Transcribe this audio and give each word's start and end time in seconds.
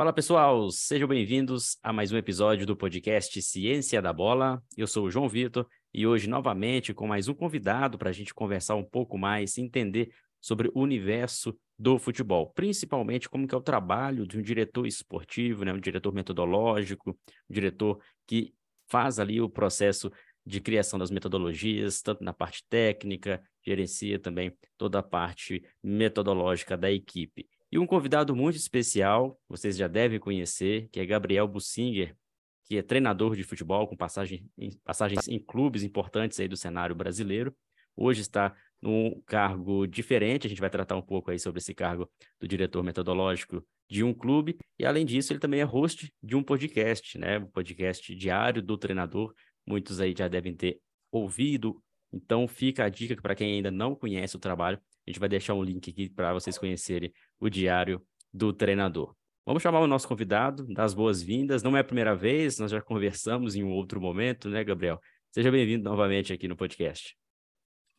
Fala 0.00 0.14
pessoal, 0.14 0.70
sejam 0.70 1.06
bem-vindos 1.06 1.76
a 1.82 1.92
mais 1.92 2.10
um 2.10 2.16
episódio 2.16 2.64
do 2.64 2.74
podcast 2.74 3.42
Ciência 3.42 4.00
da 4.00 4.14
Bola. 4.14 4.62
Eu 4.74 4.86
sou 4.86 5.04
o 5.04 5.10
João 5.10 5.28
Vitor 5.28 5.66
e 5.92 6.06
hoje 6.06 6.26
novamente 6.26 6.94
com 6.94 7.06
mais 7.06 7.28
um 7.28 7.34
convidado 7.34 7.98
para 7.98 8.08
a 8.08 8.12
gente 8.12 8.32
conversar 8.32 8.76
um 8.76 8.82
pouco 8.82 9.18
mais, 9.18 9.58
entender 9.58 10.10
sobre 10.40 10.70
o 10.74 10.80
universo 10.80 11.54
do 11.78 11.98
futebol, 11.98 12.50
principalmente 12.54 13.28
como 13.28 13.46
que 13.46 13.54
é 13.54 13.58
o 13.58 13.60
trabalho 13.60 14.26
de 14.26 14.38
um 14.38 14.42
diretor 14.42 14.86
esportivo, 14.86 15.66
né, 15.66 15.72
um 15.74 15.78
diretor 15.78 16.14
metodológico, 16.14 17.10
um 17.10 17.52
diretor 17.52 18.00
que 18.26 18.54
faz 18.88 19.18
ali 19.18 19.38
o 19.38 19.50
processo 19.50 20.10
de 20.46 20.62
criação 20.62 20.98
das 20.98 21.10
metodologias, 21.10 22.00
tanto 22.00 22.24
na 22.24 22.32
parte 22.32 22.64
técnica, 22.70 23.42
gerencia 23.62 24.18
também 24.18 24.50
toda 24.78 25.00
a 25.00 25.02
parte 25.02 25.62
metodológica 25.82 26.74
da 26.74 26.90
equipe. 26.90 27.46
E 27.72 27.78
um 27.78 27.86
convidado 27.86 28.34
muito 28.34 28.56
especial, 28.56 29.40
vocês 29.48 29.76
já 29.76 29.86
devem 29.86 30.18
conhecer, 30.18 30.88
que 30.90 30.98
é 30.98 31.06
Gabriel 31.06 31.46
Bussinger, 31.46 32.16
que 32.64 32.76
é 32.76 32.82
treinador 32.82 33.36
de 33.36 33.44
futebol 33.44 33.86
com 33.86 33.96
passagem, 33.96 34.44
passagens 34.82 35.28
em 35.28 35.38
clubes 35.38 35.84
importantes 35.84 36.40
aí 36.40 36.48
do 36.48 36.56
cenário 36.56 36.96
brasileiro. 36.96 37.54
Hoje 37.96 38.22
está 38.22 38.56
num 38.82 39.22
cargo 39.24 39.86
diferente, 39.86 40.48
a 40.48 40.50
gente 40.50 40.60
vai 40.60 40.70
tratar 40.70 40.96
um 40.96 41.02
pouco 41.02 41.30
aí 41.30 41.38
sobre 41.38 41.58
esse 41.58 41.72
cargo 41.72 42.10
do 42.40 42.48
diretor 42.48 42.82
metodológico 42.82 43.64
de 43.88 44.02
um 44.02 44.12
clube, 44.12 44.58
e 44.76 44.84
além 44.84 45.06
disso, 45.06 45.32
ele 45.32 45.40
também 45.40 45.60
é 45.60 45.64
host 45.64 46.12
de 46.20 46.34
um 46.34 46.42
podcast, 46.42 47.18
né? 47.18 47.38
Um 47.38 47.46
podcast 47.46 48.14
diário 48.14 48.62
do 48.62 48.76
treinador. 48.78 49.32
Muitos 49.66 50.00
aí 50.00 50.14
já 50.16 50.26
devem 50.26 50.54
ter 50.54 50.80
ouvido. 51.10 51.80
Então 52.12 52.48
fica 52.48 52.84
a 52.84 52.88
dica 52.88 53.20
para 53.20 53.34
quem 53.34 53.54
ainda 53.54 53.70
não 53.70 53.94
conhece 53.94 54.34
o 54.34 54.40
trabalho, 54.40 54.80
a 55.06 55.10
gente 55.10 55.18
vai 55.18 55.28
deixar 55.28 55.54
um 55.54 55.62
link 55.62 55.90
aqui 55.90 56.08
para 56.08 56.32
vocês 56.32 56.58
conhecerem 56.58 57.12
o 57.40 57.48
diário 57.48 58.00
do 58.32 58.52
treinador. 58.52 59.14
Vamos 59.46 59.62
chamar 59.62 59.80
o 59.80 59.86
nosso 59.86 60.06
convidado, 60.06 60.66
das 60.66 60.94
boas-vindas. 60.94 61.62
Não 61.62 61.76
é 61.76 61.80
a 61.80 61.84
primeira 61.84 62.14
vez, 62.14 62.58
nós 62.58 62.70
já 62.70 62.80
conversamos 62.80 63.56
em 63.56 63.64
um 63.64 63.70
outro 63.70 64.00
momento, 64.00 64.48
né, 64.48 64.62
Gabriel? 64.62 65.00
Seja 65.32 65.50
bem-vindo 65.50 65.84
novamente 65.84 66.32
aqui 66.32 66.46
no 66.46 66.56
podcast. 66.56 67.16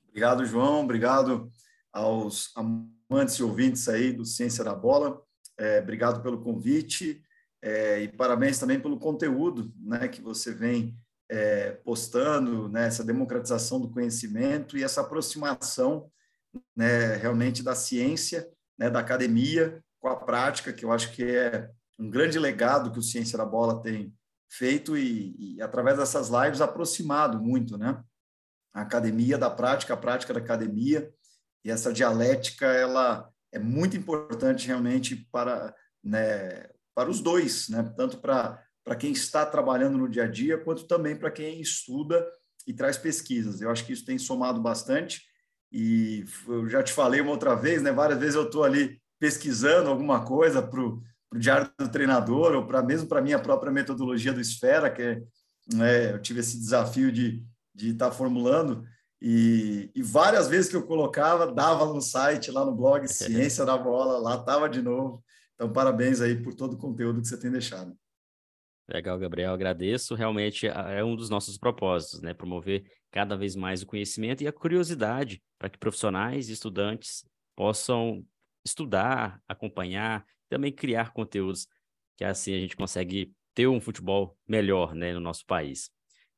Obrigado, 0.08 0.46
João. 0.46 0.84
Obrigado 0.84 1.50
aos 1.92 2.56
amantes 2.56 3.36
e 3.36 3.44
ouvintes 3.44 3.90
aí 3.90 4.14
do 4.14 4.24
Ciência 4.24 4.64
da 4.64 4.76
Bola. 4.76 5.22
É, 5.58 5.80
obrigado 5.80 6.22
pelo 6.22 6.42
convite 6.42 7.22
é, 7.62 8.02
e 8.02 8.08
parabéns 8.08 8.58
também 8.60 8.80
pelo 8.80 9.00
conteúdo 9.00 9.74
né, 9.80 10.08
que 10.08 10.22
você 10.22 10.54
vem 10.54 10.98
é, 11.30 11.72
postando, 11.72 12.68
né, 12.68 12.88
essa 12.88 13.04
democratização 13.04 13.80
do 13.80 13.90
conhecimento 13.90 14.78
e 14.78 14.84
essa 14.84 15.02
aproximação 15.02 16.12
né, 16.76 17.16
realmente 17.16 17.64
da 17.64 17.76
ciência, 17.76 18.50
né, 18.82 18.90
da 18.90 19.00
academia 19.00 19.80
com 20.00 20.08
a 20.08 20.16
prática, 20.16 20.74
que 20.74 20.84
eu 20.84 20.92
acho 20.92 21.12
que 21.12 21.24
é 21.24 21.70
um 22.00 22.10
grande 22.10 22.40
legado 22.40 22.92
que 22.92 22.98
o 22.98 23.04
Ciência 23.04 23.38
da 23.38 23.46
Bola 23.46 23.80
tem 23.80 24.12
feito 24.50 24.98
e, 24.98 25.36
e 25.38 25.62
através 25.62 26.00
dessas 26.00 26.30
lives 26.30 26.62
aproximado 26.62 27.40
muito, 27.40 27.78
né? 27.78 28.04
A 28.74 28.82
academia 28.82 29.38
da 29.38 29.52
prática, 29.52 29.94
a 29.94 29.98
prática 29.98 30.34
da 30.34 30.40
academia 30.40 31.14
e 31.64 31.70
essa 31.70 31.94
dialética 31.94 32.66
ela 32.66 33.30
é 33.52 33.60
muito 33.60 33.96
importante 33.96 34.66
realmente 34.66 35.16
para 35.32 35.76
né, 36.04 36.68
para 36.96 37.12
os 37.12 37.22
dois, 37.22 37.70
né? 37.70 37.84
Tanto 37.96 38.18
para 38.18 38.66
para 38.84 38.96
quem 38.96 39.12
está 39.12 39.46
trabalhando 39.46 39.96
no 39.96 40.10
dia 40.10 40.24
a 40.24 40.28
dia, 40.28 40.58
quanto 40.58 40.88
também 40.88 41.16
para 41.16 41.30
quem 41.30 41.62
estuda 41.62 42.28
e 42.66 42.74
traz 42.74 42.98
pesquisas. 42.98 43.62
Eu 43.62 43.70
acho 43.70 43.86
que 43.86 43.94
isso 43.94 44.04
tem 44.04 44.18
somado 44.18 44.60
bastante 44.60 45.22
e 45.72 46.26
eu 46.48 46.68
já 46.70 46.84
te 46.84 46.92
falei 46.92 47.22
uma 47.22 47.32
outra 47.32 47.56
vez, 47.56 47.82
né? 47.82 47.92
Várias 47.92 48.20
vezes 48.20 48.36
eu 48.36 48.44
estou 48.44 48.64
ali 48.64 49.00
pesquisando 49.20 49.90
alguma 49.90 50.26
coisa 50.26 50.62
para 50.62 50.82
o 50.82 51.02
diário 51.36 51.70
do 51.80 51.90
treinador 51.90 52.54
ou 52.54 52.66
para 52.66 52.82
mesmo 52.82 53.08
para 53.08 53.20
a 53.20 53.24
minha 53.24 53.40
própria 53.40 53.72
metodologia 53.72 54.34
do 54.34 54.42
Esfera, 54.42 54.90
que 54.90 55.02
é, 55.02 55.22
né, 55.74 56.14
eu 56.14 56.22
tive 56.22 56.40
esse 56.40 56.58
desafio 56.58 57.12
de 57.12 57.44
de 57.74 57.92
estar 57.92 58.10
tá 58.10 58.12
formulando 58.12 58.86
e, 59.22 59.92
e, 59.96 60.02
várias 60.02 60.48
vezes 60.48 60.70
que 60.70 60.76
eu 60.76 60.86
colocava 60.86 61.52
dava 61.52 61.86
no 61.86 62.02
site 62.02 62.52
lá 62.52 62.66
no 62.66 62.76
blog 62.76 63.08
Ciência 63.10 63.66
da 63.66 63.78
Bola 63.78 64.18
lá 64.20 64.36
estava 64.36 64.70
de 64.70 64.82
novo 64.82 65.24
então 65.56 65.72
parabéns 65.72 66.22
aí 66.22 66.36
por 66.36 66.54
todo 66.54 66.74
o 66.74 66.78
conteúdo 66.78 67.22
que 67.22 67.28
você 67.28 67.38
tem 67.38 67.52
deixado 67.52 67.96
Legal, 68.88 69.18
Gabriel, 69.18 69.54
agradeço. 69.54 70.16
Realmente 70.16 70.68
é 70.68 71.04
um 71.04 71.16
dos 71.16 71.30
nossos 71.30 71.58
propósitos, 71.58 72.22
né? 72.22 72.34
Promover 72.34 72.84
cada 73.12 73.36
vez 73.38 73.56
mais 73.56 73.82
o 73.82 73.86
conhecimento 73.86 74.42
e 74.42 74.48
a 74.48 74.52
curiosidade 74.52 75.42
para 75.58 75.70
que 75.70 75.78
profissionais 75.78 76.50
e 76.50 76.54
estudantes 76.54 77.26
possam 77.56 78.26
estudar, 78.66 79.42
acompanhar, 79.48 80.26
também 80.50 80.72
criar 80.72 81.14
conteúdos 81.14 81.68
que 82.18 82.24
assim 82.24 82.54
a 82.54 82.60
gente 82.60 82.76
consegue 82.76 83.34
ter 83.54 83.68
um 83.68 83.82
futebol 83.82 84.38
melhor, 84.48 84.94
né, 84.94 85.14
no 85.14 85.20
nosso 85.20 85.46
país. 85.46 85.90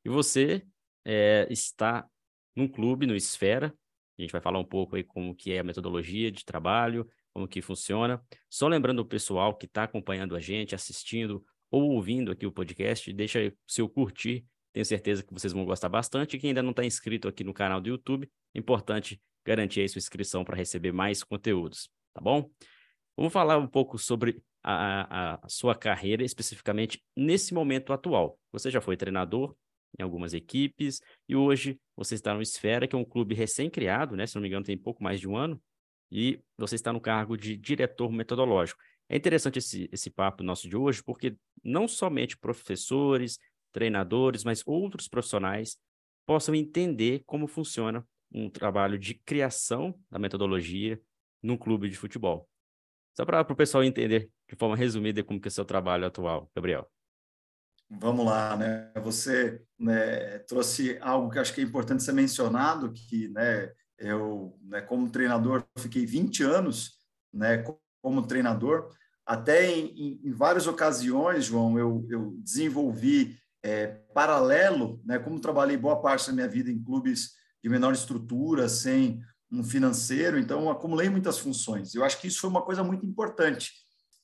E 0.04 0.10
você 0.10 0.66
é, 1.06 1.48
está 1.50 2.08
num 2.56 2.68
clube, 2.68 3.06
no 3.06 3.16
Esfera. 3.16 3.74
A 4.18 4.22
gente 4.22 4.32
vai 4.32 4.42
falar 4.42 4.60
um 4.60 4.66
pouco 4.66 4.96
aí 4.96 5.04
como 5.04 5.36
que 5.36 5.52
é 5.54 5.60
a 5.60 5.64
metodologia 5.64 6.32
de 6.32 6.46
trabalho, 6.46 7.08
como 7.34 7.48
que 7.48 7.62
funciona. 7.62 8.24
Só 8.50 8.68
lembrando 8.68 9.00
o 9.00 9.06
pessoal 9.06 9.56
que 9.56 9.66
está 9.66 9.84
acompanhando 9.84 10.36
a 10.36 10.40
gente, 10.40 10.76
assistindo 10.76 11.44
ou 11.74 11.94
ouvindo 11.94 12.32
aqui 12.32 12.46
o 12.46 12.52
podcast, 12.52 13.12
deixa 13.12 13.52
seu 13.68 13.90
curtir. 13.90 14.46
Tenho 14.72 14.86
certeza 14.86 15.24
que 15.24 15.34
vocês 15.34 15.52
vão 15.54 15.66
gostar 15.66 15.90
bastante. 15.90 16.38
Quem 16.38 16.52
ainda 16.52 16.62
não 16.62 16.70
está 16.70 16.86
inscrito 16.86 17.28
aqui 17.28 17.44
no 17.44 17.52
canal 17.52 17.82
do 17.82 17.90
YouTube, 17.90 18.30
é 18.54 18.60
importante 18.60 19.20
garantir 19.44 19.82
aí 19.82 19.90
sua 19.90 19.98
inscrição 19.98 20.46
para 20.46 20.56
receber 20.56 20.92
mais 20.92 21.24
conteúdos, 21.24 21.90
tá 22.14 22.22
bom? 22.22 22.48
Vamos 23.18 23.34
falar 23.34 23.58
um 23.58 23.66
pouco 23.66 23.98
sobre 23.98 24.40
a, 24.64 25.34
a, 25.34 25.50
sua 25.50 25.74
carreira, 25.74 26.24
especificamente 26.24 27.04
nesse 27.18 27.56
momento 27.56 27.92
atual. 27.92 28.40
Você 28.52 28.70
já 28.70 28.80
foi 28.80 28.96
treinador 28.96 29.56
em 30.00 30.04
algumas 30.04 30.36
equipes 30.36 31.02
e 31.28 31.36
hoje 31.36 31.80
você 31.98 32.14
está 32.14 32.36
no 32.36 32.42
Esfera, 32.44 32.88
que 32.88 32.96
é 32.96 33.00
um 33.00 33.04
clube 33.04 33.34
recém-criado, 33.34 34.16
né? 34.16 34.28
Se 34.28 34.36
não 34.36 34.44
me 34.44 34.48
engano, 34.48 34.64
tem 34.64 34.78
pouco 34.78 35.04
mais 35.04 35.20
de 35.20 35.28
um 35.28 35.36
ano, 35.36 35.60
e 36.12 36.40
você 36.56 36.76
está 36.76 36.94
no 36.94 37.02
cargo 37.02 37.36
de 37.36 37.58
diretor 37.58 38.12
metodológico. 38.12 38.80
É 39.14 39.18
interessante 39.18 39.60
esse, 39.60 39.88
esse 39.92 40.10
papo 40.10 40.42
nosso 40.42 40.68
de 40.68 40.76
hoje, 40.76 41.04
porque 41.04 41.38
não 41.64 41.88
somente 41.88 42.36
professores, 42.36 43.38
treinadores, 43.72 44.44
mas 44.44 44.64
outros 44.66 45.08
profissionais 45.08 45.78
possam 46.26 46.56
entender 46.56 47.22
como 47.28 47.46
funciona 47.46 48.04
um 48.32 48.50
trabalho 48.50 48.98
de 48.98 49.14
criação 49.14 49.94
da 50.10 50.18
metodologia 50.18 51.00
num 51.44 51.56
clube 51.56 51.92
de 51.92 51.96
futebol. 51.96 52.50
Só 53.16 53.24
para 53.24 53.42
o 53.42 53.56
pessoal 53.56 53.84
entender 53.84 54.32
de 54.50 54.56
forma 54.56 54.76
resumida 54.76 55.24
como 55.24 55.40
que 55.40 55.48
é 55.48 55.50
o 55.50 55.52
seu 55.52 55.64
trabalho 55.64 56.08
atual, 56.08 56.50
Gabriel. 56.56 56.92
Vamos 57.88 58.26
lá, 58.26 58.58
né? 58.58 58.92
Você 59.04 59.62
né, 59.78 60.40
trouxe 60.40 60.98
algo 61.00 61.30
que 61.30 61.38
acho 61.38 61.54
que 61.54 61.62
é 61.62 61.64
importante 61.64 62.02
ser 62.02 62.14
mencionado, 62.14 62.92
que 62.92 63.28
né, 63.28 63.72
eu, 64.00 64.58
né, 64.64 64.82
como 64.82 65.12
treinador, 65.12 65.64
fiquei 65.78 66.04
20 66.04 66.42
anos 66.42 66.98
né, 67.32 67.64
como 68.02 68.26
treinador, 68.26 68.92
até 69.26 69.70
em, 69.70 70.20
em 70.24 70.32
várias 70.32 70.68
ocasiões, 70.68 71.46
João, 71.46 71.80
eu, 71.80 72.06
eu 72.10 72.36
desenvolvi 72.40 73.38
é, 73.64 73.88
paralelo, 74.14 75.02
né, 75.06 75.18
como 75.18 75.40
trabalhei 75.40 75.78
boa 75.78 76.02
parte 76.02 76.28
da 76.28 76.34
minha 76.34 76.48
vida 76.48 76.70
em 76.70 76.84
clubes 76.84 77.32
de 77.64 77.70
menor 77.70 77.94
estrutura, 77.94 78.68
sem 78.68 79.22
um 79.50 79.64
financeiro, 79.64 80.38
então 80.38 80.70
acumulei 80.70 81.10
muitas 81.10 81.38
funções. 81.38 81.94
Eu 81.96 82.04
acho 82.04 82.20
que 82.20 82.28
isso 82.28 82.42
foi 82.42 82.50
uma 82.50 82.62
coisa 82.62 82.84
muito 82.84 83.06
importante. 83.06 83.72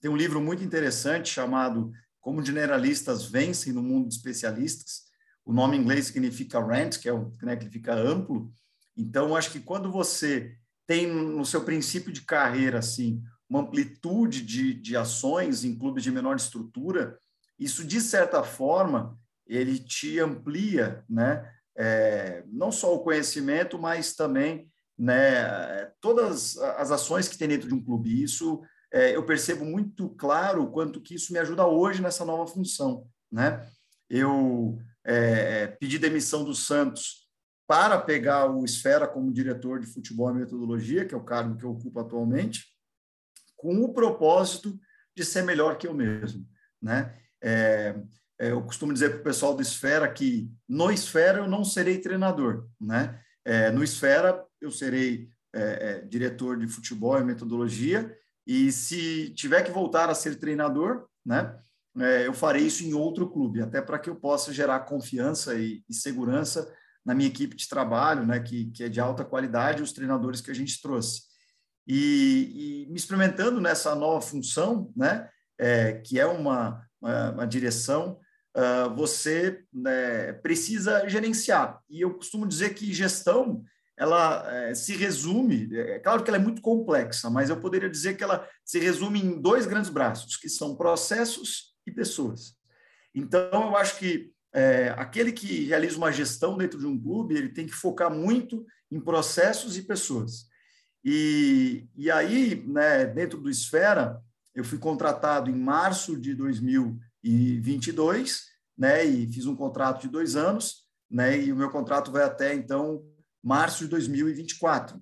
Tem 0.02 0.10
um 0.10 0.18
livro 0.18 0.42
muito 0.42 0.64
interessante 0.64 1.30
chamado 1.30 1.92
Como 2.20 2.44
Generalistas 2.44 3.26
Vencem 3.26 3.72
no 3.72 3.84
Mundo 3.84 4.10
de 4.10 4.16
Especialistas. 4.16 5.04
O 5.46 5.54
nome 5.54 5.78
em 5.78 5.82
inglês 5.82 6.08
significa 6.08 6.66
rent, 6.66 6.98
que 6.98 7.08
é 7.08 7.14
o 7.14 7.32
né, 7.42 7.56
que 7.56 7.70
fica 7.70 7.94
amplo. 7.94 8.52
Então, 8.98 9.36
acho 9.36 9.52
que 9.52 9.60
quando 9.60 9.92
você 9.92 10.56
tem 10.86 11.08
no 11.08 11.46
seu 11.46 11.64
princípio 11.64 12.12
de 12.12 12.22
carreira 12.22 12.80
assim 12.80 13.22
uma 13.50 13.62
amplitude 13.62 14.42
de, 14.44 14.74
de 14.74 14.96
ações 14.96 15.64
em 15.64 15.78
clubes 15.78 16.04
de 16.04 16.12
menor 16.12 16.36
estrutura, 16.36 17.20
isso, 17.58 17.84
de 17.84 18.00
certa 18.00 18.44
forma, 18.44 19.18
ele 19.48 19.80
te 19.80 20.20
amplia, 20.20 21.04
né? 21.10 21.52
É, 21.76 22.44
não 22.48 22.72
só 22.72 22.94
o 22.94 23.00
conhecimento, 23.00 23.80
mas 23.80 24.14
também 24.14 24.70
né, 24.98 25.86
todas 26.02 26.58
as 26.58 26.92
ações 26.92 27.28
que 27.30 27.38
tem 27.38 27.48
dentro 27.48 27.70
de 27.70 27.74
um 27.74 27.84
clube. 27.84 28.22
Isso 28.22 28.62
é, 28.92 29.16
eu 29.16 29.26
percebo 29.26 29.64
muito 29.64 30.10
claro 30.10 30.70
quanto 30.72 31.02
que 31.02 31.16
isso 31.16 31.32
me 31.32 31.40
ajuda 31.40 31.66
hoje 31.66 32.02
nessa 32.02 32.26
nova 32.26 32.52
função. 32.52 33.08
Né? 33.32 33.66
Eu 34.10 34.78
é, 35.06 35.68
pedi 35.68 35.98
demissão 35.98 36.44
do 36.44 36.54
Santos 36.54 37.30
para 37.66 38.00
pegar 38.00 38.52
o 38.52 38.66
Esfera 38.66 39.08
como 39.08 39.32
diretor 39.32 39.80
de 39.80 39.88
futebol 39.88 40.32
e 40.32 40.40
metodologia, 40.40 41.06
que 41.06 41.14
é 41.14 41.18
o 41.18 41.24
cargo 41.24 41.56
que 41.56 41.64
eu 41.64 41.72
ocupo 41.72 42.00
atualmente, 42.00 42.66
com 43.60 43.84
o 43.84 43.94
propósito 43.94 44.80
de 45.16 45.26
ser 45.26 45.44
melhor 45.44 45.78
que 45.78 45.86
eu 45.86 45.94
mesmo, 45.94 46.48
né? 46.82 47.14
É, 47.42 47.96
é 48.40 48.52
eu 48.52 48.62
costumo 48.64 48.94
dizer 48.94 49.10
para 49.10 49.20
o 49.20 49.24
pessoal 49.24 49.54
do 49.54 49.62
Esfera 49.62 50.10
que 50.12 50.50
no 50.68 50.90
Esfera 50.90 51.40
eu 51.40 51.48
não 51.48 51.64
serei 51.64 52.00
treinador, 52.00 52.68
né? 52.80 53.20
É, 53.44 53.70
no 53.70 53.84
Esfera 53.84 54.46
eu 54.62 54.72
serei 54.72 55.30
é, 55.54 55.62
é, 55.62 56.02
diretor 56.06 56.58
de 56.58 56.68
futebol 56.68 57.20
e 57.20 57.24
metodologia 57.24 58.16
e 58.48 58.72
se 58.72 59.30
tiver 59.32 59.64
que 59.64 59.72
voltar 59.72 60.10
a 60.10 60.16
ser 60.16 60.38
treinador, 60.38 61.06
né? 61.26 61.60
É, 61.98 62.28
eu 62.28 62.34
farei 62.34 62.66
isso 62.66 62.84
em 62.84 62.94
outro 62.94 63.30
clube, 63.30 63.62
até 63.62 63.82
para 63.82 64.00
que 64.00 64.10
eu 64.10 64.16
possa 64.16 64.54
gerar 64.54 64.82
confiança 64.82 65.56
e, 65.56 65.84
e, 65.90 65.94
segurança 65.94 66.72
na 67.04 67.14
minha 67.14 67.28
equipe 67.28 67.56
de 67.58 67.68
trabalho, 67.68 68.26
né? 68.26 68.40
Que, 68.40 68.72
que 68.72 68.84
é 68.86 68.90
de 68.90 69.02
alta 69.02 69.26
qualidade, 69.26 69.84
os 69.84 69.92
treinadores 69.92 70.40
que 70.40 70.50
a 70.50 70.54
gente 70.54 70.82
trouxe. 70.82 71.29
E, 71.90 72.86
e 72.86 72.92
me 72.92 72.96
experimentando 72.96 73.60
nessa 73.60 73.96
nova 73.96 74.22
função, 74.22 74.94
né? 74.96 75.28
É, 75.58 75.94
que 75.94 76.20
é 76.20 76.26
uma, 76.26 76.88
uma, 77.02 77.32
uma 77.32 77.48
direção, 77.48 78.20
uh, 78.56 78.96
você 78.96 79.64
né, 79.74 80.34
precisa 80.34 81.10
gerenciar. 81.10 81.82
E 81.90 82.02
eu 82.02 82.14
costumo 82.14 82.48
dizer 82.48 82.76
que 82.76 82.94
gestão 82.94 83.64
ela 83.98 84.50
é, 84.50 84.74
se 84.74 84.96
resume, 84.96 85.68
é 85.76 86.00
claro 86.00 86.24
que 86.24 86.30
ela 86.30 86.38
é 86.38 86.42
muito 86.42 86.62
complexa, 86.62 87.30
mas 87.30 87.50
eu 87.50 87.60
poderia 87.60 87.90
dizer 87.90 88.16
que 88.16 88.24
ela 88.24 88.48
se 88.64 88.80
resume 88.80 89.22
em 89.22 89.42
dois 89.42 89.66
grandes 89.66 89.90
braços, 89.90 90.38
que 90.38 90.48
são 90.48 90.74
processos 90.78 91.74
e 91.86 91.92
pessoas. 91.92 92.56
Então, 93.14 93.50
eu 93.52 93.76
acho 93.76 93.98
que 93.98 94.32
é, 94.54 94.96
aquele 94.98 95.34
que 95.34 95.66
realiza 95.66 95.98
uma 95.98 96.14
gestão 96.14 96.56
dentro 96.56 96.80
de 96.80 96.86
um 96.86 96.98
clube, 96.98 97.36
ele 97.36 97.50
tem 97.50 97.66
que 97.66 97.74
focar 97.74 98.10
muito 98.10 98.66
em 98.90 99.02
processos 99.02 99.78
e 99.78 99.82
pessoas. 99.82 100.49
E, 101.04 101.88
e 101.96 102.12
aí, 102.12 102.64
né, 102.68 103.06
dentro 103.06 103.40
do 103.40 103.50
Esfera, 103.50 104.22
eu 104.54 104.64
fui 104.64 104.78
contratado 104.78 105.50
em 105.50 105.56
março 105.56 106.20
de 106.20 106.36
2022, 106.36 108.44
né, 108.78 109.06
e 109.06 109.32
fiz 109.32 109.46
um 109.46 109.56
contrato 109.56 110.02
de 110.02 110.10
dois 110.10 110.36
anos, 110.36 110.86
né, 111.10 111.42
e 111.42 111.52
o 111.52 111.56
meu 111.56 111.70
contrato 111.70 112.12
vai 112.12 112.24
até, 112.24 112.54
então, 112.54 113.02
março 113.44 113.86
de 113.86 113.90
2024. 113.90 115.02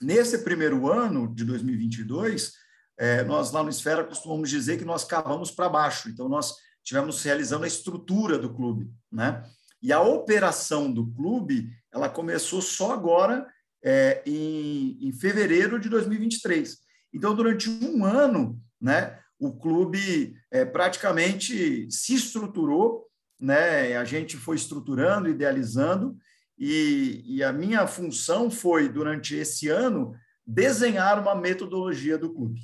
Nesse 0.00 0.38
primeiro 0.38 0.90
ano 0.90 1.32
de 1.34 1.44
2022, 1.44 2.52
é, 2.98 3.24
nós 3.24 3.52
lá 3.52 3.62
no 3.62 3.70
Esfera 3.70 4.04
costumamos 4.04 4.50
dizer 4.50 4.78
que 4.78 4.84
nós 4.84 5.04
cavamos 5.04 5.50
para 5.50 5.68
baixo, 5.68 6.08
então 6.08 6.28
nós 6.28 6.54
tivemos 6.82 7.22
realizando 7.22 7.64
a 7.64 7.68
estrutura 7.68 8.38
do 8.38 8.52
clube, 8.52 8.90
né? 9.10 9.42
E 9.82 9.92
a 9.92 10.00
operação 10.00 10.92
do 10.92 11.10
clube, 11.12 11.70
ela 11.92 12.08
começou 12.08 12.62
só 12.62 12.92
agora, 12.92 13.46
é, 13.84 14.22
em, 14.24 14.96
em 15.00 15.12
fevereiro 15.12 15.78
de 15.78 15.90
2023. 15.90 16.78
Então, 17.12 17.34
durante 17.34 17.68
um 17.68 18.04
ano, 18.04 18.58
né, 18.80 19.18
o 19.38 19.52
clube 19.52 20.34
é, 20.50 20.64
praticamente 20.64 21.86
se 21.90 22.14
estruturou, 22.14 23.06
né, 23.38 23.96
a 23.96 24.04
gente 24.04 24.36
foi 24.38 24.56
estruturando, 24.56 25.28
idealizando, 25.28 26.16
e, 26.58 27.22
e 27.26 27.42
a 27.42 27.52
minha 27.52 27.86
função 27.86 28.50
foi, 28.50 28.88
durante 28.88 29.34
esse 29.34 29.68
ano, 29.68 30.14
desenhar 30.46 31.20
uma 31.20 31.34
metodologia 31.34 32.16
do 32.16 32.32
clube. 32.32 32.60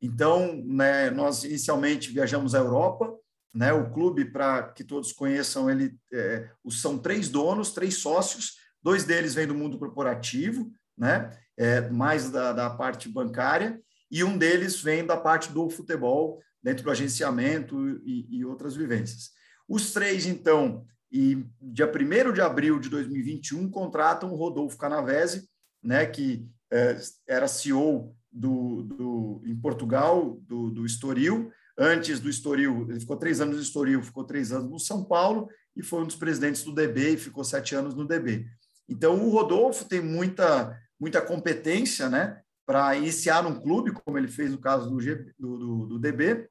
Então, 0.00 0.62
né, 0.66 1.10
nós 1.10 1.44
inicialmente 1.44 2.10
viajamos 2.10 2.54
à 2.54 2.58
Europa, 2.58 3.12
né, 3.54 3.72
o 3.72 3.90
clube, 3.90 4.24
para 4.24 4.64
que 4.64 4.84
todos 4.84 5.12
conheçam, 5.12 5.70
ele 5.70 5.96
é, 6.12 6.50
são 6.70 6.98
três 6.98 7.28
donos, 7.28 7.72
três 7.72 7.98
sócios, 7.98 8.56
dois 8.86 9.02
deles 9.02 9.34
vêm 9.34 9.48
do 9.48 9.54
mundo 9.54 9.80
corporativo, 9.80 10.70
né, 10.96 11.36
é, 11.56 11.90
mais 11.90 12.30
da, 12.30 12.52
da 12.52 12.70
parte 12.70 13.08
bancária, 13.08 13.80
e 14.08 14.22
um 14.22 14.38
deles 14.38 14.80
vem 14.80 15.04
da 15.04 15.16
parte 15.16 15.50
do 15.50 15.68
futebol, 15.68 16.40
dentro 16.62 16.84
do 16.84 16.90
agenciamento 16.92 18.00
e, 18.04 18.28
e 18.30 18.44
outras 18.44 18.76
vivências. 18.76 19.30
Os 19.68 19.92
três, 19.92 20.24
então, 20.24 20.84
e 21.10 21.44
dia 21.60 21.90
1 21.90 22.32
de 22.32 22.40
abril 22.40 22.78
de 22.78 22.88
2021 22.88 23.68
contratam 23.68 24.30
o 24.30 24.36
Rodolfo 24.36 24.78
Canavese, 24.78 25.48
né, 25.82 26.06
que 26.06 26.48
é, 26.72 26.96
era 27.28 27.48
CEO 27.48 28.14
do, 28.30 28.84
do, 28.84 29.42
em 29.44 29.56
Portugal, 29.56 30.38
do, 30.42 30.70
do 30.70 30.86
Estoril. 30.86 31.50
Antes 31.76 32.20
do 32.20 32.30
Estoril, 32.30 32.86
ele 32.88 33.00
ficou 33.00 33.16
três 33.16 33.40
anos 33.40 33.56
no 33.56 33.62
Estoril, 33.62 34.00
ficou 34.00 34.22
três 34.22 34.52
anos 34.52 34.70
no 34.70 34.78
São 34.78 35.02
Paulo 35.04 35.48
e 35.74 35.82
foi 35.82 36.02
um 36.02 36.06
dos 36.06 36.16
presidentes 36.16 36.62
do 36.62 36.72
DB 36.72 37.14
e 37.14 37.16
ficou 37.16 37.42
sete 37.42 37.74
anos 37.74 37.92
no 37.92 38.06
DB. 38.06 38.46
Então, 38.88 39.26
o 39.26 39.30
Rodolfo 39.30 39.84
tem 39.84 40.00
muita, 40.00 40.78
muita 40.98 41.20
competência 41.20 42.08
né, 42.08 42.40
para 42.64 42.96
iniciar 42.96 43.46
um 43.46 43.60
clube, 43.60 43.92
como 43.92 44.18
ele 44.18 44.28
fez 44.28 44.50
no 44.50 44.58
caso 44.58 44.90
do, 44.90 44.98
do, 45.38 45.58
do, 45.58 45.86
do 45.86 45.98
DB. 45.98 46.48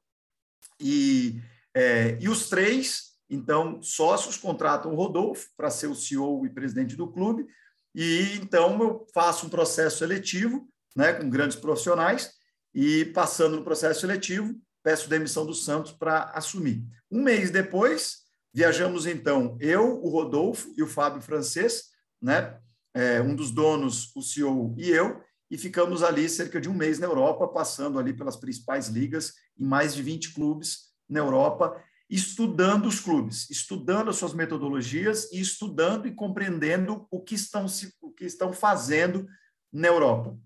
E, 0.80 1.40
é, 1.74 2.18
e 2.20 2.28
os 2.28 2.48
três 2.48 3.16
então, 3.28 3.82
sócios 3.82 4.36
contratam 4.36 4.92
o 4.92 4.96
Rodolfo 4.96 5.48
para 5.56 5.70
ser 5.70 5.88
o 5.88 5.94
CEO 5.94 6.46
e 6.46 6.50
presidente 6.50 6.96
do 6.96 7.10
clube, 7.10 7.46
e 7.94 8.38
então 8.40 8.80
eu 8.80 9.06
faço 9.12 9.46
um 9.46 9.50
processo 9.50 9.98
seletivo, 9.98 10.68
né, 10.94 11.12
com 11.12 11.28
grandes 11.28 11.56
profissionais, 11.56 12.32
e 12.74 13.06
passando 13.06 13.56
no 13.56 13.64
processo 13.64 14.00
seletivo, 14.00 14.54
peço 14.82 15.08
demissão 15.08 15.44
do 15.44 15.54
Santos 15.54 15.92
para 15.92 16.24
assumir. 16.34 16.84
Um 17.10 17.22
mês 17.22 17.50
depois, 17.50 18.18
viajamos 18.52 19.06
então 19.06 19.56
eu, 19.60 20.00
o 20.02 20.08
Rodolfo 20.08 20.72
e 20.76 20.82
o 20.82 20.86
Fábio 20.86 21.22
Francês, 21.22 21.84
né, 22.20 22.58
é, 22.94 23.20
um 23.20 23.34
dos 23.34 23.50
donos, 23.50 24.14
o 24.14 24.22
CEO 24.22 24.74
e 24.78 24.88
eu, 24.88 25.20
e 25.50 25.56
ficamos 25.56 26.02
ali 26.02 26.28
cerca 26.28 26.60
de 26.60 26.68
um 26.68 26.74
mês 26.74 26.98
na 26.98 27.06
Europa, 27.06 27.46
passando 27.46 27.98
ali 27.98 28.12
pelas 28.12 28.36
principais 28.36 28.88
ligas, 28.88 29.34
em 29.58 29.64
mais 29.64 29.94
de 29.94 30.02
20 30.02 30.34
clubes 30.34 30.92
na 31.08 31.20
Europa, 31.20 31.80
estudando 32.08 32.86
os 32.86 33.00
clubes, 33.00 33.48
estudando 33.50 34.10
as 34.10 34.16
suas 34.16 34.32
metodologias 34.32 35.30
e 35.32 35.40
estudando 35.40 36.06
e 36.06 36.14
compreendendo 36.14 37.06
o 37.10 37.20
que 37.20 37.34
estão, 37.34 37.68
se, 37.68 37.92
o 38.00 38.10
que 38.10 38.24
estão 38.24 38.52
fazendo 38.52 39.26
na 39.72 39.88
Europa. 39.88 40.36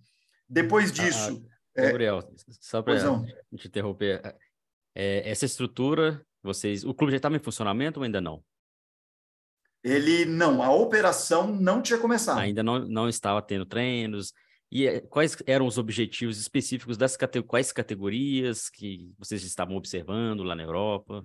Depois 0.49 0.91
ah, 0.91 0.93
disso. 0.93 1.47
Ah, 1.77 1.83
Gabriel, 1.83 2.19
é... 2.19 2.53
só 2.61 2.83
para 2.83 2.99
te 3.57 3.69
interromper, 3.69 4.21
é, 4.95 5.31
essa 5.31 5.47
estrutura, 5.47 6.25
vocês, 6.43 6.85
o 6.85 6.93
clube 6.93 7.13
já 7.13 7.19
estava 7.19 7.37
em 7.37 7.41
funcionamento 7.41 8.01
ou 8.01 8.05
ainda 8.05 8.21
não? 8.21 8.43
Ele 9.83 10.25
não, 10.25 10.63
a 10.63 10.73
operação 10.73 11.47
não 11.49 11.81
tinha 11.81 11.99
começado. 11.99 12.39
Ainda 12.39 12.63
não, 12.63 12.81
não 12.87 13.09
estava 13.09 13.41
tendo 13.41 13.65
treinos. 13.65 14.33
E 14.71 14.87
é, 14.87 15.01
quais 15.01 15.37
eram 15.47 15.67
os 15.67 15.79
objetivos 15.79 16.39
específicos 16.39 16.97
das 16.97 17.17
cate 17.17 17.43
quais 17.43 17.73
categorias 17.73 18.69
que 18.69 19.13
vocês 19.19 19.43
estavam 19.43 19.77
observando 19.77 20.43
lá 20.43 20.55
na 20.55 20.63
Europa? 20.63 21.25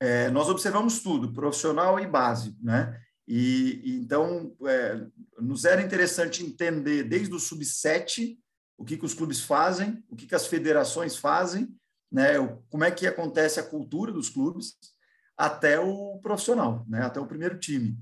é, 0.00 0.30
nós 0.30 0.48
observamos 0.48 1.00
tudo, 1.00 1.32
profissional 1.32 1.98
e 1.98 2.06
base, 2.06 2.56
né? 2.62 3.00
E, 3.26 3.80
e 3.82 3.96
então 3.96 4.54
é, 4.66 5.04
nos 5.40 5.64
era 5.64 5.82
interessante 5.82 6.44
entender 6.44 7.02
desde 7.02 7.34
o 7.34 7.40
sub-7 7.40 8.38
o 8.78 8.84
que, 8.84 8.96
que 8.96 9.04
os 9.04 9.14
clubes 9.14 9.40
fazem, 9.40 10.04
o 10.08 10.14
que, 10.14 10.26
que 10.26 10.34
as 10.34 10.46
federações 10.46 11.16
fazem, 11.16 11.68
né? 12.12 12.38
O, 12.38 12.62
como 12.68 12.84
é 12.84 12.90
que 12.90 13.06
acontece 13.06 13.58
a 13.58 13.64
cultura 13.64 14.12
dos 14.12 14.28
clubes 14.28 14.76
até 15.36 15.78
o 15.78 16.18
profissional, 16.22 16.84
né? 16.88 17.02
Até 17.02 17.20
o 17.20 17.26
primeiro 17.26 17.58
time. 17.58 17.96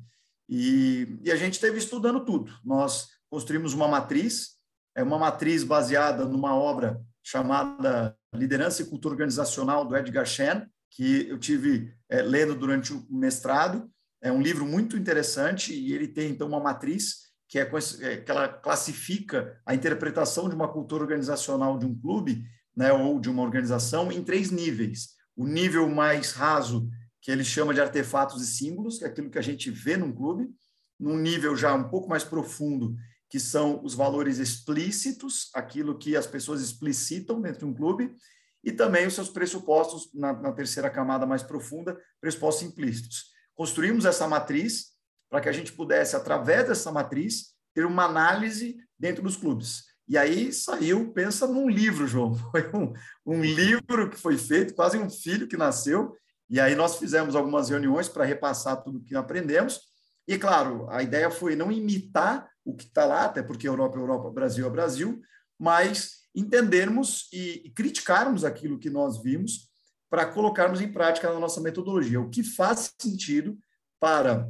E, 0.49 1.19
e 1.23 1.33
a 1.33 1.37
gente 1.37 1.55
esteve 1.55 1.79
estudando 1.79 2.25
tudo. 2.25 2.53
Nós 2.65 3.09
construímos 3.31 3.73
uma 3.73 3.89
matriz, 3.89 4.53
é 4.95 5.03
uma 5.03 5.19
matriz 5.19 5.65
baseada 5.65 6.25
numa 6.25 6.55
obra 6.55 7.01
chamada 7.23 8.17
Liderança 8.35 8.83
e 8.83 8.87
Cultura 8.87 9.15
Organizacional 9.15 9.85
do 9.85 9.97
Edgar 9.97 10.27
Schein, 10.27 10.67
que 10.91 11.29
eu 11.29 11.39
tive 11.39 11.93
é, 12.09 12.23
lendo 12.23 12.55
durante 12.55 12.93
o 12.93 13.05
mestrado. 13.11 13.91
É 14.23 14.31
um 14.31 14.41
livro 14.41 14.65
muito 14.65 14.97
interessante 14.97 15.75
e 15.75 15.93
ele 15.93 16.07
tem, 16.07 16.31
então, 16.31 16.47
uma 16.47 16.61
matriz 16.61 17.25
que, 17.49 17.59
é, 17.59 17.71
é, 18.01 18.17
que 18.19 18.31
ela 18.31 18.49
classifica 18.49 19.61
a 19.67 19.75
interpretação 19.75 20.49
de 20.49 20.55
uma 20.55 20.69
cultura 20.69 21.03
organizacional 21.03 21.79
de 21.79 21.87
um 21.87 21.99
clube 21.99 22.45
né, 22.77 22.93
ou 22.93 23.21
de 23.21 23.31
uma 23.31 23.43
organização 23.43 24.11
em 24.11 24.23
três 24.23 24.51
níveis. 24.51 25.11
O 25.37 25.47
nível 25.47 25.89
mais 25.89 26.33
raso, 26.33 26.89
que 27.25 27.31
ele 27.31 27.43
chama 27.43 27.73
de 27.73 27.81
artefatos 27.81 28.43
e 28.43 28.47
símbolos, 28.47 28.99
que 28.99 29.05
é 29.05 29.09
aquilo 29.09 29.31
que 29.31 29.39
a 29.39 29.43
gente 29.43 29.71
vê 29.71 29.97
num 29.97 30.13
clube. 30.13 30.55
Num 31.01 31.17
nível 31.17 31.57
já 31.57 31.75
um 31.75 31.89
pouco 31.89 32.07
mais 32.07 32.23
profundo, 32.23 32.95
que 33.31 33.41
são 33.41 33.83
os 33.83 33.95
valores 33.95 34.39
explícitos, 34.39 35.49
aquilo 35.55 35.99
que 35.99 36.17
as 36.17 36.27
pessoas 36.27 36.61
explicitam 36.61 37.41
dentro 37.41 37.61
de 37.61 37.65
um 37.65 37.75
clube 37.75 38.15
e 38.63 38.71
também 38.71 39.07
os 39.07 39.15
seus 39.15 39.31
pressupostos, 39.31 40.11
na, 40.13 40.35
na 40.35 40.53
terceira 40.53 40.91
camada 40.91 41.25
mais 41.25 41.43
profunda, 41.43 41.99
pressupostos 42.21 42.69
implícitos. 42.69 43.33
Construímos 43.55 44.05
essa 44.05 44.29
matriz 44.29 44.93
para 45.31 45.41
que 45.41 45.49
a 45.49 45.53
gente 45.53 45.73
pudesse, 45.73 46.15
através 46.15 46.69
dessa 46.69 46.93
matriz, 46.93 47.55
ter 47.75 47.87
uma 47.87 48.05
análise 48.05 48.77
dentro 48.99 49.23
dos 49.23 49.37
clubes. 49.37 49.85
E 50.07 50.19
aí 50.19 50.53
saiu, 50.53 51.11
pensa 51.13 51.47
num 51.47 51.71
livro, 51.71 52.07
João. 52.07 52.35
Foi 52.53 52.71
um, 52.75 52.93
um 53.25 53.43
livro 53.43 54.11
que 54.11 54.17
foi 54.17 54.37
feito, 54.37 54.75
quase 54.75 54.99
um 54.99 55.09
filho 55.09 55.49
que 55.49 55.57
nasceu. 55.57 56.15
E 56.49 56.61
aí 56.61 56.75
nós 56.75 56.99
fizemos 56.99 57.35
algumas 57.35 57.71
reuniões 57.71 58.09
para 58.09 58.25
repassar 58.25 58.83
tudo 58.83 59.03
que 59.03 59.15
aprendemos. 59.17 59.81
E, 60.27 60.39
claro, 60.39 60.89
a 60.91 61.03
ideia 61.03 61.31
foi 61.31 61.57
não 61.57 61.71
imitar 61.71 62.49
o 62.65 62.75
que 62.75 62.85
está 62.85 63.05
lá, 63.05 63.25
até 63.25 63.43
porque 63.43 63.69
Europa 63.69 63.99
é 63.99 64.01
Europa, 64.01 64.31
Brasil 64.31 64.67
é 64.67 64.71
Brasil, 64.71 65.21
mas 65.59 66.25
entendermos 66.35 67.29
e 67.33 67.73
criticarmos 67.75 68.45
aquilo 68.45 68.79
que 68.79 68.91
nós 68.91 69.23
vimos 69.23 69.69
para 70.11 70.27
colocarmos 70.27 70.81
em 70.81 70.91
prática 70.91 71.33
na 71.33 71.39
nossa 71.39 71.61
metodologia. 71.61 72.21
O 72.21 72.31
que 72.31 72.43
faz 72.43 72.93
sentido 73.01 73.59
para, 74.01 74.49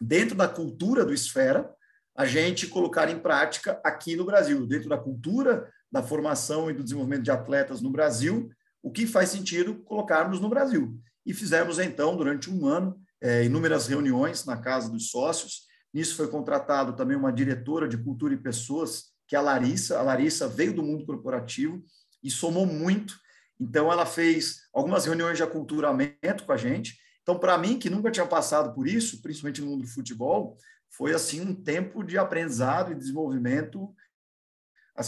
dentro 0.00 0.34
da 0.34 0.48
cultura 0.48 1.04
do 1.04 1.12
Esfera, 1.12 1.70
a 2.16 2.26
gente 2.26 2.66
colocar 2.66 3.08
em 3.08 3.18
prática 3.18 3.80
aqui 3.84 4.16
no 4.16 4.24
Brasil, 4.24 4.66
dentro 4.66 4.88
da 4.88 4.98
cultura 4.98 5.70
da 5.90 6.02
formação 6.02 6.70
e 6.70 6.74
do 6.74 6.84
desenvolvimento 6.84 7.22
de 7.22 7.30
atletas 7.30 7.80
no 7.80 7.90
Brasil, 7.90 8.50
o 8.82 8.90
que 8.90 9.06
faz 9.06 9.30
sentido 9.30 9.82
colocarmos 9.82 10.40
no 10.40 10.48
Brasil. 10.48 11.00
E 11.30 11.32
fizemos, 11.32 11.78
então, 11.78 12.16
durante 12.16 12.50
um 12.50 12.66
ano, 12.66 13.00
é, 13.20 13.44
inúmeras 13.44 13.86
reuniões 13.86 14.44
na 14.44 14.56
casa 14.56 14.90
dos 14.90 15.10
sócios. 15.10 15.60
Nisso 15.94 16.16
foi 16.16 16.26
contratado 16.26 16.96
também 16.96 17.16
uma 17.16 17.32
diretora 17.32 17.86
de 17.86 17.96
cultura 17.96 18.34
e 18.34 18.36
pessoas, 18.36 19.12
que 19.28 19.36
é 19.36 19.38
a 19.38 19.42
Larissa. 19.42 19.96
A 19.96 20.02
Larissa 20.02 20.48
veio 20.48 20.74
do 20.74 20.82
mundo 20.82 21.06
corporativo 21.06 21.84
e 22.20 22.28
somou 22.28 22.66
muito. 22.66 23.14
Então, 23.60 23.92
ela 23.92 24.04
fez 24.04 24.62
algumas 24.74 25.04
reuniões 25.04 25.36
de 25.36 25.44
aculturamento 25.44 26.44
com 26.44 26.50
a 26.50 26.56
gente. 26.56 26.98
Então, 27.22 27.38
para 27.38 27.56
mim, 27.56 27.78
que 27.78 27.88
nunca 27.88 28.10
tinha 28.10 28.26
passado 28.26 28.74
por 28.74 28.88
isso, 28.88 29.22
principalmente 29.22 29.60
no 29.60 29.68
mundo 29.68 29.82
do 29.82 29.88
futebol, 29.88 30.58
foi 30.90 31.14
assim 31.14 31.40
um 31.42 31.54
tempo 31.54 32.02
de 32.02 32.18
aprendizado 32.18 32.90
e 32.90 32.96
desenvolvimento 32.96 33.94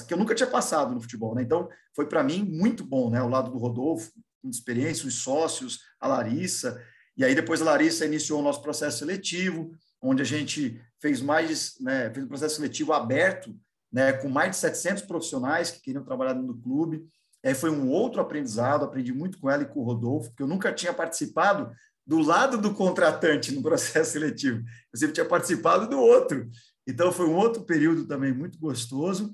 que 0.07 0.15
eu 0.15 0.19
nunca 0.19 0.37
tinha 0.37 0.49
passado 0.49 0.95
no 0.95 1.01
futebol. 1.01 1.35
Né? 1.35 1.43
Então, 1.43 1.69
foi 1.97 2.07
para 2.07 2.23
mim 2.23 2.45
muito 2.45 2.85
bom, 2.85 3.11
né? 3.11 3.19
Ao 3.19 3.29
lado 3.29 3.51
do 3.51 3.59
Rodolfo, 3.59 4.13
com 4.43 4.51
experiência, 4.51 5.07
os 5.07 5.15
sócios, 5.15 5.81
a 6.01 6.09
Larissa. 6.09 6.83
E 7.17 7.25
aí, 7.25 7.35
depois, 7.35 7.63
a 7.63 7.67
Larissa 7.67 8.05
iniciou 8.05 8.41
o 8.41 8.43
nosso 8.43 8.61
processo 8.61 8.99
seletivo, 8.99 9.71
onde 10.03 10.21
a 10.21 10.25
gente 10.25 10.81
fez 11.01 11.21
mais, 11.21 11.77
né, 11.81 12.11
fez 12.13 12.25
um 12.25 12.29
processo 12.29 12.57
seletivo 12.57 12.93
aberto, 12.93 13.55
né, 13.93 14.13
com 14.13 14.29
mais 14.29 14.51
de 14.51 14.57
700 14.57 15.03
profissionais 15.05 15.71
que 15.71 15.81
queriam 15.81 16.05
trabalhar 16.05 16.33
do 16.33 16.57
clube. 16.57 17.07
Aí 17.45 17.55
foi 17.55 17.71
um 17.71 17.89
outro 17.89 18.21
aprendizado, 18.21 18.85
aprendi 18.85 19.13
muito 19.13 19.39
com 19.39 19.51
ela 19.51 19.63
e 19.63 19.67
com 19.67 19.81
o 19.81 19.85
Rodolfo, 19.85 20.31
porque 20.31 20.43
eu 20.43 20.49
nunca 20.49 20.73
tinha 20.73 20.93
participado 20.93 21.73
do 22.07 22.19
lado 22.21 22.59
do 22.59 22.75
contratante 22.75 23.53
no 23.53 23.63
processo 23.63 24.13
seletivo. 24.13 24.59
Eu 24.93 24.99
sempre 24.99 25.15
tinha 25.15 25.27
participado 25.27 25.89
do 25.89 25.99
outro. 25.99 26.49
Então, 26.87 27.13
foi 27.13 27.27
um 27.27 27.37
outro 27.37 27.63
período 27.65 28.07
também 28.07 28.33
muito 28.33 28.59
gostoso. 28.59 29.33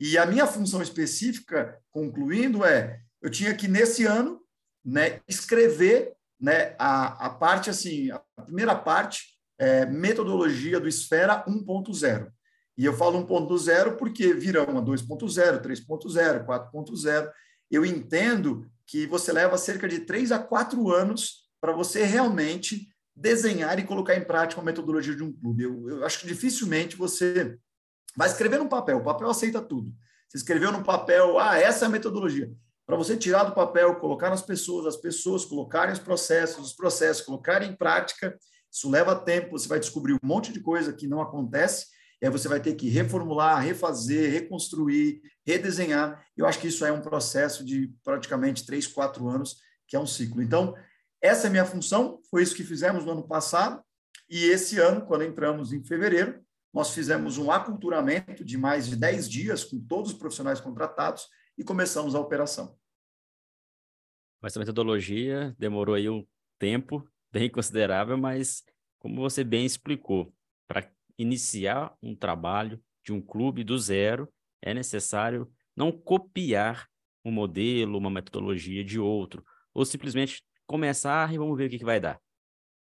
E 0.00 0.16
a 0.16 0.26
minha 0.26 0.46
função 0.46 0.82
específica, 0.82 1.78
concluindo, 1.90 2.64
é 2.64 3.00
eu 3.22 3.30
tinha 3.30 3.54
que, 3.54 3.66
nesse 3.66 4.04
ano, 4.04 4.40
né, 4.86 5.20
escrever 5.26 6.12
né, 6.40 6.76
a, 6.78 7.26
a 7.26 7.30
parte, 7.30 7.68
assim, 7.68 8.10
a 8.12 8.20
primeira 8.42 8.74
parte, 8.76 9.36
é, 9.58 9.84
metodologia 9.84 10.78
do 10.78 10.88
Esfera 10.88 11.44
1.0. 11.46 12.30
E 12.78 12.84
eu 12.84 12.92
falo 12.92 13.26
1.0 13.26 13.96
porque 13.96 14.32
virão 14.32 14.78
a 14.78 14.82
2.0, 14.82 15.62
3.0, 15.62 16.46
4.0. 16.46 17.30
Eu 17.70 17.84
entendo 17.84 18.70
que 18.86 19.06
você 19.06 19.32
leva 19.32 19.58
cerca 19.58 19.88
de 19.88 20.00
três 20.00 20.30
a 20.30 20.38
quatro 20.38 20.92
anos 20.92 21.46
para 21.60 21.72
você 21.72 22.04
realmente 22.04 22.86
desenhar 23.14 23.78
e 23.78 23.84
colocar 23.84 24.14
em 24.14 24.24
prática 24.24 24.60
a 24.60 24.64
metodologia 24.64 25.16
de 25.16 25.22
um 25.22 25.32
clube. 25.32 25.64
Eu, 25.64 25.88
eu, 25.88 26.04
acho 26.04 26.20
que 26.20 26.26
dificilmente 26.26 26.96
você 26.96 27.58
vai 28.14 28.28
escrever 28.28 28.58
no 28.58 28.68
papel, 28.68 28.98
o 28.98 29.04
papel 29.04 29.28
aceita 29.28 29.60
tudo. 29.60 29.90
Você 30.28 30.36
escreveu 30.36 30.70
no 30.70 30.84
papel, 30.84 31.38
ah, 31.38 31.58
essa 31.58 31.86
é 31.86 31.88
a 31.88 31.90
metodologia. 31.90 32.52
Para 32.86 32.96
você 32.96 33.16
tirar 33.16 33.42
do 33.42 33.54
papel, 33.54 33.96
colocar 33.96 34.30
nas 34.30 34.42
pessoas, 34.42 34.86
as 34.86 34.96
pessoas 34.96 35.44
colocarem 35.44 35.92
os 35.92 35.98
processos, 35.98 36.68
os 36.68 36.72
processos 36.72 37.24
colocarem 37.24 37.70
em 37.70 37.76
prática, 37.76 38.38
isso 38.70 38.88
leva 38.88 39.16
tempo, 39.16 39.50
você 39.50 39.66
vai 39.66 39.80
descobrir 39.80 40.12
um 40.12 40.18
monte 40.22 40.52
de 40.52 40.60
coisa 40.60 40.92
que 40.92 41.08
não 41.08 41.20
acontece, 41.20 41.86
e 42.22 42.26
aí 42.26 42.30
você 42.30 42.46
vai 42.46 42.60
ter 42.60 42.74
que 42.74 42.88
reformular, 42.88 43.60
refazer, 43.60 44.30
reconstruir, 44.30 45.20
redesenhar. 45.44 46.24
Eu 46.36 46.46
acho 46.46 46.60
que 46.60 46.68
isso 46.68 46.84
é 46.84 46.92
um 46.92 47.02
processo 47.02 47.64
de 47.64 47.92
praticamente 48.04 48.64
três, 48.64 48.86
quatro 48.86 49.28
anos, 49.28 49.56
que 49.88 49.96
é 49.96 49.98
um 49.98 50.06
ciclo. 50.06 50.40
Então, 50.40 50.74
essa 51.20 51.46
é 51.46 51.48
a 51.48 51.50
minha 51.50 51.64
função, 51.64 52.20
foi 52.30 52.44
isso 52.44 52.54
que 52.54 52.62
fizemos 52.62 53.04
no 53.04 53.12
ano 53.12 53.26
passado, 53.26 53.82
e 54.30 54.44
esse 54.44 54.78
ano, 54.78 55.04
quando 55.04 55.24
entramos 55.24 55.72
em 55.72 55.84
fevereiro, 55.84 56.40
nós 56.72 56.90
fizemos 56.90 57.36
um 57.36 57.50
aculturamento 57.50 58.44
de 58.44 58.56
mais 58.56 58.86
de 58.86 58.94
10 58.94 59.28
dias 59.28 59.64
com 59.64 59.80
todos 59.80 60.12
os 60.12 60.18
profissionais 60.18 60.60
contratados 60.60 61.26
e 61.56 61.64
começamos 61.64 62.14
a 62.14 62.20
operação. 62.20 62.78
Essa 64.42 64.60
metodologia 64.60 65.54
demorou 65.58 65.94
aí 65.94 66.08
um 66.08 66.24
tempo 66.58 67.08
bem 67.32 67.50
considerável, 67.50 68.16
mas 68.16 68.64
como 68.98 69.16
você 69.16 69.42
bem 69.42 69.64
explicou, 69.64 70.32
para 70.68 70.90
iniciar 71.18 71.96
um 72.02 72.14
trabalho 72.14 72.82
de 73.04 73.12
um 73.12 73.20
clube 73.20 73.64
do 73.64 73.78
zero, 73.78 74.32
é 74.62 74.74
necessário 74.74 75.50
não 75.74 75.92
copiar 75.92 76.88
um 77.24 77.30
modelo, 77.30 77.98
uma 77.98 78.10
metodologia 78.10 78.84
de 78.84 78.98
outro, 78.98 79.44
ou 79.74 79.84
simplesmente 79.84 80.42
começar 80.66 81.32
e 81.32 81.38
vamos 81.38 81.56
ver 81.56 81.66
o 81.66 81.70
que, 81.70 81.78
que 81.78 81.84
vai 81.84 82.00
dar. 82.00 82.20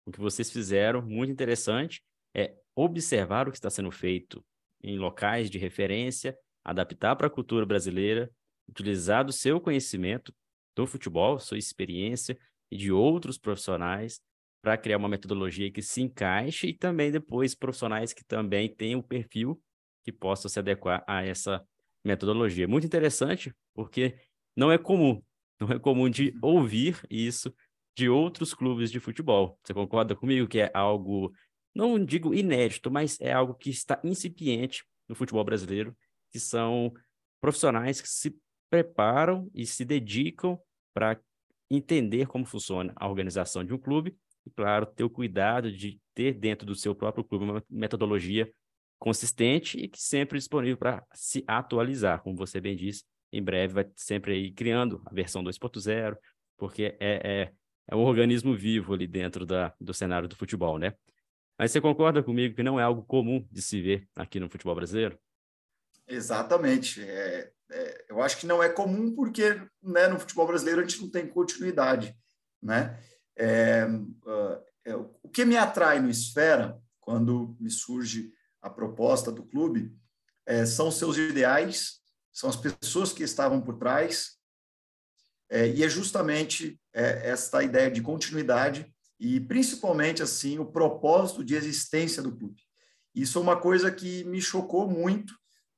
O 0.04 0.10
que 0.10 0.20
vocês 0.20 0.50
fizeram, 0.50 1.00
muito 1.02 1.32
interessante, 1.32 2.02
é 2.34 2.54
observar 2.74 3.46
o 3.46 3.50
que 3.50 3.56
está 3.56 3.70
sendo 3.70 3.90
feito 3.90 4.44
em 4.82 4.98
locais 4.98 5.48
de 5.48 5.58
referência, 5.58 6.36
adaptar 6.64 7.14
para 7.16 7.28
a 7.28 7.30
cultura 7.30 7.64
brasileira, 7.64 8.30
utilizar 8.68 9.24
do 9.24 9.32
seu 9.32 9.60
conhecimento 9.60 10.34
do 10.74 10.86
futebol, 10.86 11.38
sua 11.38 11.58
experiência 11.58 12.38
e 12.70 12.76
de 12.76 12.90
outros 12.90 13.38
profissionais 13.38 14.20
para 14.62 14.76
criar 14.76 14.96
uma 14.96 15.08
metodologia 15.08 15.70
que 15.70 15.82
se 15.82 16.00
encaixe 16.00 16.68
e 16.68 16.74
também 16.74 17.10
depois 17.10 17.54
profissionais 17.54 18.12
que 18.12 18.24
também 18.24 18.72
tenham 18.72 19.00
o 19.00 19.02
perfil 19.02 19.60
que 20.04 20.12
possam 20.12 20.48
se 20.48 20.58
adequar 20.58 21.04
a 21.06 21.24
essa 21.24 21.64
metodologia. 22.04 22.66
Muito 22.66 22.86
interessante, 22.86 23.54
porque 23.74 24.16
não 24.56 24.70
é 24.70 24.78
comum, 24.78 25.22
não 25.60 25.70
é 25.70 25.78
comum 25.78 26.08
de 26.08 26.34
ouvir 26.40 27.00
isso 27.10 27.52
de 27.96 28.08
outros 28.08 28.54
clubes 28.54 28.90
de 28.90 29.00
futebol. 29.00 29.58
Você 29.62 29.74
concorda 29.74 30.16
comigo 30.16 30.48
que 30.48 30.60
é 30.60 30.70
algo, 30.72 31.32
não 31.74 32.02
digo 32.02 32.34
inédito, 32.34 32.90
mas 32.90 33.20
é 33.20 33.32
algo 33.32 33.54
que 33.54 33.70
está 33.70 34.00
incipiente 34.02 34.84
no 35.08 35.14
futebol 35.14 35.44
brasileiro, 35.44 35.96
que 36.30 36.40
são 36.40 36.92
profissionais 37.40 38.00
que 38.00 38.08
se 38.08 38.34
preparam 38.72 39.50
e 39.54 39.66
se 39.66 39.84
dedicam 39.84 40.58
para 40.94 41.20
entender 41.70 42.26
como 42.26 42.46
funciona 42.46 42.90
a 42.96 43.06
organização 43.06 43.62
de 43.62 43.74
um 43.74 43.78
clube 43.78 44.16
e, 44.46 44.50
claro, 44.50 44.86
ter 44.86 45.04
o 45.04 45.10
cuidado 45.10 45.70
de 45.70 46.00
ter 46.14 46.32
dentro 46.32 46.66
do 46.66 46.74
seu 46.74 46.94
próprio 46.94 47.22
clube 47.22 47.44
uma 47.44 47.62
metodologia 47.68 48.50
consistente 48.98 49.78
e 49.78 49.88
que 49.88 50.00
sempre 50.00 50.38
disponível 50.38 50.78
para 50.78 51.04
se 51.12 51.44
atualizar, 51.46 52.22
como 52.22 52.34
você 52.34 52.62
bem 52.62 52.74
disse, 52.74 53.04
em 53.30 53.42
breve 53.42 53.74
vai 53.74 53.90
sempre 53.94 54.32
aí 54.32 54.50
criando 54.50 55.02
a 55.04 55.12
versão 55.12 55.44
2.0, 55.44 56.16
porque 56.56 56.96
é, 56.98 57.42
é 57.42 57.52
é 57.88 57.96
um 57.96 58.04
organismo 58.04 58.54
vivo 58.54 58.94
ali 58.94 59.08
dentro 59.08 59.44
da, 59.44 59.74
do 59.80 59.92
cenário 59.92 60.28
do 60.28 60.36
futebol, 60.36 60.78
né? 60.78 60.94
Mas 61.58 61.72
você 61.72 61.80
concorda 61.80 62.22
comigo 62.22 62.54
que 62.54 62.62
não 62.62 62.78
é 62.78 62.82
algo 62.82 63.02
comum 63.02 63.46
de 63.50 63.60
se 63.60 63.82
ver 63.82 64.08
aqui 64.16 64.38
no 64.38 64.48
futebol 64.48 64.74
brasileiro? 64.74 65.18
Exatamente. 66.06 67.02
É, 67.02 67.52
é, 67.72 68.04
eu 68.10 68.22
acho 68.22 68.38
que 68.38 68.46
não 68.46 68.62
é 68.62 68.68
comum 68.68 69.14
porque 69.14 69.60
né, 69.82 70.06
no 70.08 70.18
futebol 70.18 70.46
brasileiro 70.46 70.80
a 70.80 70.84
gente 70.84 71.00
não 71.00 71.10
tem 71.10 71.26
continuidade, 71.26 72.14
né? 72.62 73.00
É, 73.36 73.86
uh, 73.86 75.10
o 75.22 75.28
que 75.28 75.44
me 75.44 75.56
atrai 75.56 76.00
no 76.00 76.10
Esfera, 76.10 76.78
quando 77.00 77.56
me 77.58 77.70
surge 77.70 78.30
a 78.60 78.68
proposta 78.68 79.32
do 79.32 79.44
clube, 79.44 79.96
é, 80.46 80.66
são 80.66 80.90
seus 80.90 81.16
ideais, 81.16 82.00
são 82.32 82.50
as 82.50 82.56
pessoas 82.56 83.12
que 83.12 83.22
estavam 83.22 83.60
por 83.60 83.78
trás, 83.78 84.36
é, 85.50 85.68
e 85.68 85.82
é 85.82 85.88
justamente 85.88 86.80
é, 86.94 87.30
esta 87.30 87.62
ideia 87.62 87.90
de 87.90 88.00
continuidade 88.00 88.92
e, 89.18 89.38
principalmente, 89.40 90.22
assim, 90.22 90.58
o 90.58 90.66
propósito 90.66 91.44
de 91.44 91.54
existência 91.54 92.22
do 92.22 92.36
clube. 92.36 92.62
Isso 93.14 93.38
é 93.38 93.42
uma 93.42 93.60
coisa 93.60 93.90
que 93.90 94.24
me 94.24 94.40
chocou 94.40 94.88
muito 94.88 95.34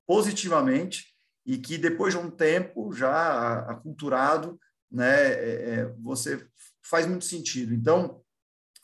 positivamente 0.06 1.13
e 1.44 1.58
que, 1.58 1.76
depois 1.76 2.14
de 2.14 2.18
um 2.18 2.30
tempo 2.30 2.92
já 2.92 3.60
aculturado, 3.60 4.58
né, 4.90 5.32
é, 5.32 5.70
é, 5.70 5.94
você 6.00 6.46
faz 6.82 7.06
muito 7.06 7.24
sentido. 7.24 7.74
Então, 7.74 8.22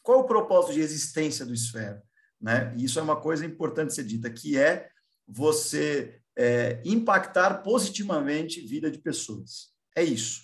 qual 0.03 0.19
é 0.19 0.23
o 0.23 0.27
propósito 0.27 0.75
de 0.75 0.81
existência 0.81 1.47
do 1.47 1.55
Esfera? 1.55 2.03
Né? 2.41 2.75
Isso 2.79 2.99
é 2.99 3.03
uma 3.03 3.21
coisa 3.21 3.45
importante 3.45 3.95
ser 3.95 4.05
dita, 4.05 4.31
que 4.31 4.59
é 4.59 4.89
você 5.27 6.21
é, 6.37 6.81
impactar 6.85 7.63
positivamente 7.63 8.61
a 8.61 8.69
vida 8.69 8.91
de 8.91 8.99
pessoas. 8.99 9.71
É 9.95 10.03
isso. 10.03 10.43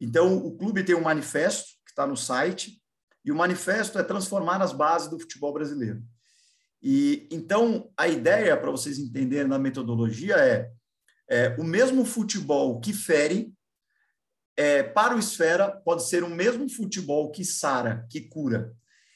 Então, 0.00 0.36
o 0.36 0.56
clube 0.56 0.84
tem 0.84 0.94
um 0.94 1.02
manifesto 1.02 1.70
que 1.84 1.90
está 1.90 2.06
no 2.06 2.16
site, 2.16 2.80
e 3.24 3.30
o 3.30 3.36
manifesto 3.36 3.98
é 3.98 4.02
transformar 4.02 4.62
as 4.62 4.72
bases 4.72 5.08
do 5.08 5.18
futebol 5.18 5.52
brasileiro. 5.52 6.02
E 6.82 7.28
então 7.30 7.90
a 7.96 8.08
ideia 8.08 8.56
para 8.56 8.70
vocês 8.70 8.98
entenderem 8.98 9.46
na 9.46 9.58
metodologia 9.58 10.36
é, 10.36 10.70
é, 11.30 11.54
o 11.56 11.64
mesmo 11.64 12.04
futebol 12.04 12.80
que 12.80 12.92
fere 12.92 13.54
é, 14.56 14.82
para 14.82 15.14
o 15.14 15.18
esfera 15.18 15.70
pode 15.70 16.06
ser 16.06 16.24
o 16.24 16.28
mesmo 16.28 16.68
futebol 16.68 17.30
que 17.30 17.44
sara, 17.44 18.04
que 18.10 18.20
cura. 18.20 18.74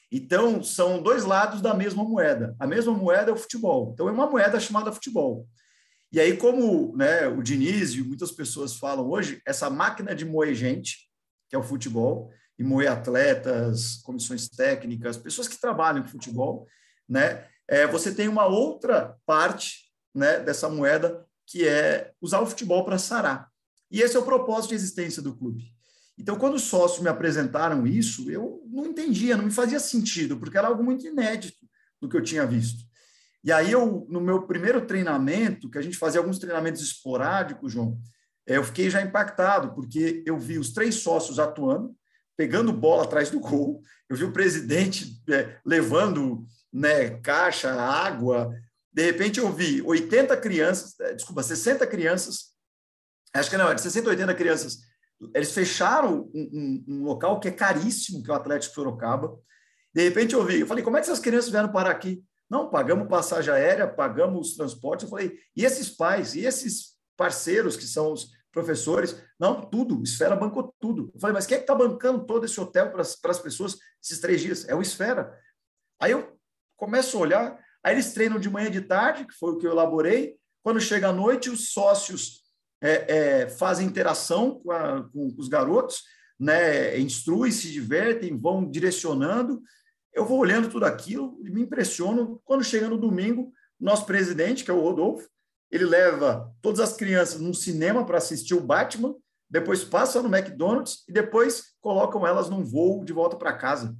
Então 0.09 0.63
são 0.63 1.03
dois 1.03 1.25
lados 1.25 1.61
da 1.61 1.73
mesma 1.73 2.03
moeda. 2.03 2.55
A 2.57 2.65
mesma 2.65 2.93
moeda 2.93 3.31
é 3.31 3.33
o 3.33 3.37
futebol. 3.37 3.91
Então 3.93 4.07
é 4.07 4.11
uma 4.11 4.29
moeda 4.29 4.59
chamada 4.59 4.93
futebol. 4.93 5.45
E 6.11 6.19
aí, 6.19 6.37
como 6.37 6.95
né, 6.95 7.27
o 7.27 7.43
Diniz 7.43 7.93
e 7.93 8.01
muitas 8.01 8.31
pessoas 8.31 8.75
falam 8.75 9.09
hoje, 9.09 9.41
essa 9.45 9.69
máquina 9.69 10.15
de 10.15 10.23
moer 10.23 10.55
gente, 10.55 11.09
que 11.49 11.55
é 11.55 11.59
o 11.59 11.63
futebol, 11.63 12.31
e 12.57 12.63
moer 12.63 12.89
atletas, 12.89 13.97
comissões 13.97 14.47
técnicas, 14.47 15.17
pessoas 15.17 15.49
que 15.49 15.59
trabalham 15.59 16.01
com 16.01 16.07
futebol, 16.07 16.65
né, 17.09 17.45
é, 17.67 17.85
você 17.85 18.15
tem 18.15 18.29
uma 18.29 18.45
outra 18.45 19.17
parte 19.25 19.91
né, 20.13 20.39
dessa 20.39 20.69
moeda 20.69 21.25
que 21.45 21.67
é 21.67 22.11
usar 22.21 22.41
o 22.41 22.47
futebol 22.47 22.83
para 22.83 22.97
sarar. 22.97 23.49
E 23.91 24.01
esse 24.01 24.15
é 24.15 24.19
o 24.19 24.25
propósito 24.25 24.69
de 24.69 24.75
existência 24.75 25.21
do 25.21 25.35
clube. 25.35 25.63
Então, 26.17 26.37
quando 26.37 26.55
os 26.55 26.63
sócios 26.63 27.01
me 27.01 27.09
apresentaram 27.09 27.85
isso, 27.85 28.29
eu 28.31 28.63
não 28.67 28.85
entendia, 28.85 29.35
não 29.35 29.45
me 29.45 29.51
fazia 29.51 29.79
sentido, 29.79 30.37
porque 30.37 30.57
era 30.57 30.67
algo 30.67 30.83
muito 30.83 31.05
inédito 31.05 31.65
do 32.01 32.07
que 32.07 32.15
eu 32.15 32.23
tinha 32.23 32.45
visto. 32.45 32.83
E 33.43 33.51
aí, 33.51 33.71
eu, 33.71 34.07
no 34.09 34.21
meu 34.21 34.43
primeiro 34.43 34.85
treinamento, 34.85 35.69
que 35.69 35.77
a 35.77 35.81
gente 35.81 35.97
fazia 35.97 36.19
alguns 36.19 36.39
treinamentos 36.39 36.81
esporádicos, 36.81 37.73
João, 37.73 37.99
eu 38.47 38.63
fiquei 38.63 38.89
já 38.89 39.01
impactado, 39.01 39.73
porque 39.73 40.23
eu 40.25 40.37
vi 40.37 40.57
os 40.57 40.71
três 40.71 40.95
sócios 40.95 41.37
atuando, 41.37 41.95
pegando 42.37 42.73
bola 42.73 43.03
atrás 43.03 43.29
do 43.29 43.39
gol, 43.39 43.81
eu 44.09 44.15
vi 44.15 44.23
o 44.23 44.31
presidente 44.31 45.21
é, 45.29 45.57
levando 45.65 46.45
né, 46.71 47.11
caixa, 47.21 47.73
água. 47.73 48.53
De 48.95 49.03
repente, 49.03 49.41
eu 49.41 49.51
vi 49.51 49.81
80 49.81 50.37
crianças, 50.37 50.97
é, 51.01 51.13
desculpa, 51.13 51.43
60 51.43 51.85
crianças, 51.85 52.53
acho 53.33 53.49
que 53.49 53.57
não, 53.57 53.75
de 53.75 53.81
60 53.81 54.09
80 54.09 54.33
crianças. 54.35 54.77
Eles 55.33 55.51
fecharam 55.51 56.31
um, 56.33 56.49
um, 56.53 56.85
um 56.87 57.03
local 57.03 57.41
que 57.41 57.49
é 57.49 57.51
caríssimo, 57.51 58.23
que 58.23 58.31
é 58.31 58.33
o 58.33 58.37
Atlético 58.37 58.73
Sorocaba. 58.73 59.37
De 59.93 60.01
repente, 60.01 60.33
eu 60.33 60.45
vi, 60.45 60.61
eu 60.61 60.67
falei, 60.67 60.81
como 60.81 60.95
é 60.95 61.01
que 61.01 61.07
essas 61.07 61.19
crianças 61.19 61.49
vieram 61.49 61.73
parar 61.73 61.91
aqui? 61.91 62.23
Não, 62.49 62.69
pagamos 62.69 63.09
passagem 63.09 63.53
aérea, 63.53 63.85
pagamos 63.85 64.51
os 64.51 64.55
transportes. 64.55 65.03
Eu 65.03 65.09
falei, 65.09 65.37
e 65.53 65.65
esses 65.65 65.89
pais, 65.89 66.33
e 66.33 66.45
esses 66.45 66.95
parceiros 67.17 67.75
que 67.75 67.85
são 67.85 68.13
os 68.13 68.29
professores, 68.49 69.21
não, 69.37 69.69
tudo, 69.69 70.01
Esfera 70.03 70.37
bancou 70.37 70.73
tudo. 70.79 71.11
Eu 71.13 71.19
falei, 71.19 71.33
mas 71.33 71.45
quem 71.45 71.55
é 71.55 71.57
que 71.57 71.63
está 71.63 71.75
bancando 71.75 72.25
todo 72.25 72.45
esse 72.45 72.57
hotel 72.61 72.93
para 72.93 73.01
as 73.01 73.39
pessoas 73.39 73.77
esses 74.01 74.21
três 74.21 74.39
dias? 74.39 74.65
É 74.69 74.73
o 74.73 74.81
Esfera. 74.81 75.37
Aí 75.99 76.11
eu 76.11 76.39
começo 76.77 77.17
a 77.17 77.19
olhar, 77.19 77.64
aí 77.85 77.93
eles 77.93 78.13
treinam 78.13 78.39
de 78.39 78.49
manhã 78.49 78.67
e 78.67 78.71
de 78.71 78.81
tarde, 78.81 79.27
que 79.27 79.35
foi 79.35 79.51
o 79.51 79.57
que 79.59 79.67
eu 79.67 79.71
elaborei, 79.71 80.35
quando 80.63 80.81
chega 80.81 81.09
a 81.09 81.13
noite, 81.13 81.51
os 81.51 81.71
sócios 81.71 82.41
é, 82.81 83.43
é, 83.43 83.49
fazem 83.49 83.85
interação 83.85 84.59
com, 84.59 84.71
a, 84.71 85.07
com, 85.09 85.31
os 85.37 85.47
garotos, 85.47 86.01
né, 86.39 86.99
instruem, 86.99 87.51
se 87.51 87.71
divertem, 87.71 88.35
vão 88.35 88.67
direcionando. 88.67 89.61
Eu 90.11 90.25
vou 90.25 90.39
olhando 90.39 90.67
tudo 90.67 90.85
aquilo 90.85 91.39
e 91.45 91.51
me 91.51 91.61
impressiono. 91.61 92.41
Quando 92.43 92.63
chega 92.63 92.89
no 92.89 92.97
domingo, 92.97 93.53
nosso 93.79 94.07
presidente, 94.07 94.63
que 94.63 94.71
é 94.71 94.73
o 94.73 94.81
Rodolfo, 94.81 95.29
ele 95.69 95.85
leva 95.85 96.51
todas 96.63 96.79
as 96.79 96.97
crianças 96.97 97.39
num 97.39 97.53
cinema 97.53 98.03
para 98.03 98.17
assistir 98.17 98.55
o 98.55 98.61
Batman, 98.61 99.13
depois 99.47 99.83
passa 99.83 100.19
no 100.19 100.35
McDonald's 100.35 101.03
e 101.07 101.13
depois 101.13 101.75
colocam 101.79 102.25
elas 102.25 102.49
num 102.49 102.63
voo 102.63 103.05
de 103.05 103.13
volta 103.13 103.37
para 103.37 103.53
casa. 103.53 103.95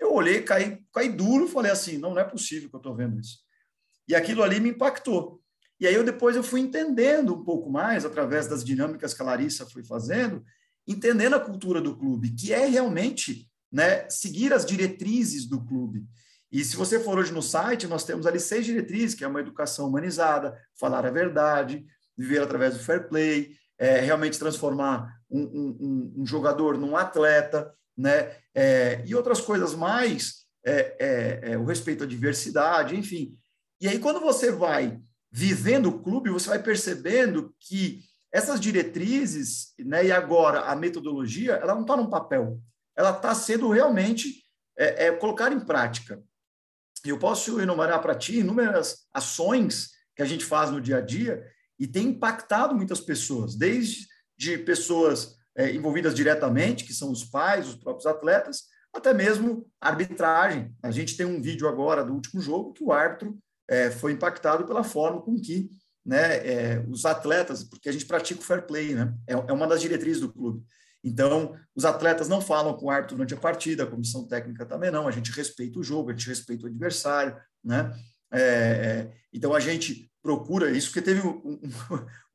Eu 0.00 0.14
olhei, 0.14 0.42
caí, 0.42 0.82
caí 0.92 1.10
duro, 1.10 1.46
falei 1.46 1.70
assim, 1.70 1.98
não, 1.98 2.14
não 2.14 2.20
é 2.20 2.24
possível 2.24 2.68
que 2.70 2.74
eu 2.74 2.78
estou 2.78 2.96
vendo 2.96 3.20
isso. 3.20 3.38
E 4.08 4.14
aquilo 4.14 4.42
ali 4.42 4.58
me 4.58 4.70
impactou. 4.70 5.40
E 5.78 5.86
aí 5.86 5.94
eu 5.94 6.02
depois 6.02 6.34
eu 6.36 6.42
fui 6.42 6.60
entendendo 6.60 7.34
um 7.34 7.44
pouco 7.44 7.70
mais 7.70 8.04
através 8.04 8.46
das 8.46 8.64
dinâmicas 8.64 9.14
que 9.14 9.22
a 9.22 9.24
Larissa 9.24 9.66
foi 9.66 9.84
fazendo, 9.84 10.42
entendendo 10.86 11.34
a 11.34 11.40
cultura 11.40 11.80
do 11.80 11.96
clube, 11.96 12.30
que 12.30 12.52
é 12.52 12.66
realmente 12.66 13.48
né, 13.70 14.08
seguir 14.08 14.52
as 14.52 14.66
diretrizes 14.66 15.46
do 15.46 15.64
clube. 15.64 16.04
E 16.50 16.64
se 16.64 16.76
você 16.76 16.98
for 16.98 17.18
hoje 17.18 17.32
no 17.32 17.42
site, 17.42 17.86
nós 17.86 18.04
temos 18.04 18.26
ali 18.26 18.40
seis 18.40 18.66
diretrizes, 18.66 19.14
que 19.14 19.24
é 19.24 19.28
uma 19.28 19.40
educação 19.40 19.86
humanizada, 19.86 20.58
falar 20.78 21.06
a 21.06 21.10
verdade, 21.10 21.86
viver 22.16 22.42
através 22.42 22.74
do 22.74 22.82
fair 22.82 23.08
play, 23.08 23.52
é, 23.78 24.00
realmente 24.00 24.38
transformar 24.38 25.10
um, 25.30 25.40
um, 25.40 26.14
um, 26.18 26.26
jogador 26.26 26.76
num 26.76 26.96
atleta, 26.96 27.72
né? 28.00 28.34
É, 28.54 29.02
e 29.06 29.14
outras 29.14 29.40
coisas 29.40 29.74
mais, 29.74 30.46
é, 30.64 30.96
é, 30.98 31.52
é, 31.52 31.58
o 31.58 31.64
respeito 31.64 32.04
à 32.04 32.06
diversidade, 32.06 32.96
enfim. 32.96 33.36
E 33.80 33.88
aí, 33.88 33.98
quando 33.98 34.20
você 34.20 34.50
vai 34.50 35.00
vivendo 35.30 35.86
o 35.86 36.02
clube, 36.02 36.30
você 36.30 36.48
vai 36.48 36.62
percebendo 36.62 37.54
que 37.60 38.02
essas 38.32 38.60
diretrizes, 38.60 39.72
né, 39.78 40.06
e 40.06 40.12
agora 40.12 40.60
a 40.60 40.76
metodologia, 40.76 41.54
ela 41.54 41.74
não 41.74 41.82
está 41.82 41.96
num 41.96 42.10
papel, 42.10 42.60
ela 42.96 43.10
está 43.10 43.34
sendo 43.34 43.70
realmente 43.70 44.42
é, 44.76 45.06
é, 45.06 45.12
colocar 45.12 45.52
em 45.52 45.60
prática 45.60 46.22
eu 47.04 47.18
posso 47.18 47.60
enumerar 47.60 48.02
para 48.02 48.14
ti 48.14 48.40
inúmeras 48.40 49.06
ações 49.12 49.92
que 50.14 50.22
a 50.22 50.26
gente 50.26 50.44
faz 50.44 50.70
no 50.70 50.80
dia 50.80 50.98
a 50.98 51.00
dia 51.00 51.46
e 51.78 51.86
tem 51.86 52.08
impactado 52.08 52.74
muitas 52.74 53.00
pessoas, 53.00 53.54
desde 53.54 54.06
de 54.36 54.58
pessoas 54.58 55.36
é, 55.60 55.74
envolvidas 55.74 56.14
diretamente, 56.14 56.84
que 56.84 56.94
são 56.94 57.10
os 57.10 57.22
pais, 57.22 57.68
os 57.68 57.74
próprios 57.74 58.06
atletas, 58.06 58.62
até 58.94 59.12
mesmo 59.12 59.66
arbitragem. 59.78 60.74
A 60.82 60.90
gente 60.90 61.16
tem 61.16 61.26
um 61.26 61.40
vídeo 61.40 61.68
agora 61.68 62.02
do 62.02 62.14
último 62.14 62.40
jogo 62.40 62.72
que 62.72 62.82
o 62.82 62.92
árbitro 62.92 63.38
é, 63.68 63.90
foi 63.90 64.12
impactado 64.12 64.64
pela 64.64 64.82
forma 64.82 65.20
com 65.20 65.38
que 65.38 65.68
né, 66.04 66.36
é, 66.38 66.84
os 66.88 67.04
atletas, 67.04 67.62
porque 67.62 67.90
a 67.90 67.92
gente 67.92 68.06
pratica 68.06 68.40
o 68.40 68.42
fair 68.42 68.66
play, 68.66 68.94
né, 68.94 69.14
é, 69.26 69.34
é 69.34 69.52
uma 69.52 69.66
das 69.66 69.82
diretrizes 69.82 70.22
do 70.22 70.32
clube. 70.32 70.64
Então, 71.04 71.54
os 71.74 71.84
atletas 71.84 72.28
não 72.28 72.40
falam 72.40 72.74
com 72.74 72.86
o 72.86 72.90
árbitro 72.90 73.16
durante 73.16 73.34
a 73.34 73.38
partida, 73.38 73.84
a 73.84 73.86
comissão 73.86 74.26
técnica 74.26 74.64
também 74.64 74.90
não, 74.90 75.06
a 75.06 75.10
gente 75.10 75.30
respeita 75.30 75.78
o 75.78 75.84
jogo, 75.84 76.10
a 76.10 76.12
gente 76.12 76.28
respeita 76.28 76.64
o 76.64 76.68
adversário, 76.68 77.36
né? 77.62 77.94
É, 78.32 78.40
é 78.40 79.12
então, 79.32 79.54
a 79.54 79.60
gente 79.60 80.10
procura 80.22 80.70
isso, 80.70 80.88
porque 80.88 81.02
teve 81.02 81.26
um, 81.26 81.60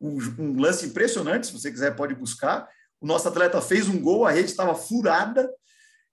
um, 0.02 0.18
um, 0.40 0.60
lance 0.60 0.86
impressionante, 0.86 1.48
se 1.48 1.54
você 1.54 1.72
quiser 1.72 1.96
pode 1.96 2.16
buscar, 2.16 2.68
o 3.02 3.08
nosso 3.08 3.28
atleta 3.28 3.62
fez 3.62 3.88
um 3.88 4.00
gol, 4.00 4.26
a 4.26 4.32
rede 4.32 4.50
estava 4.50 4.76
furada, 4.76 5.50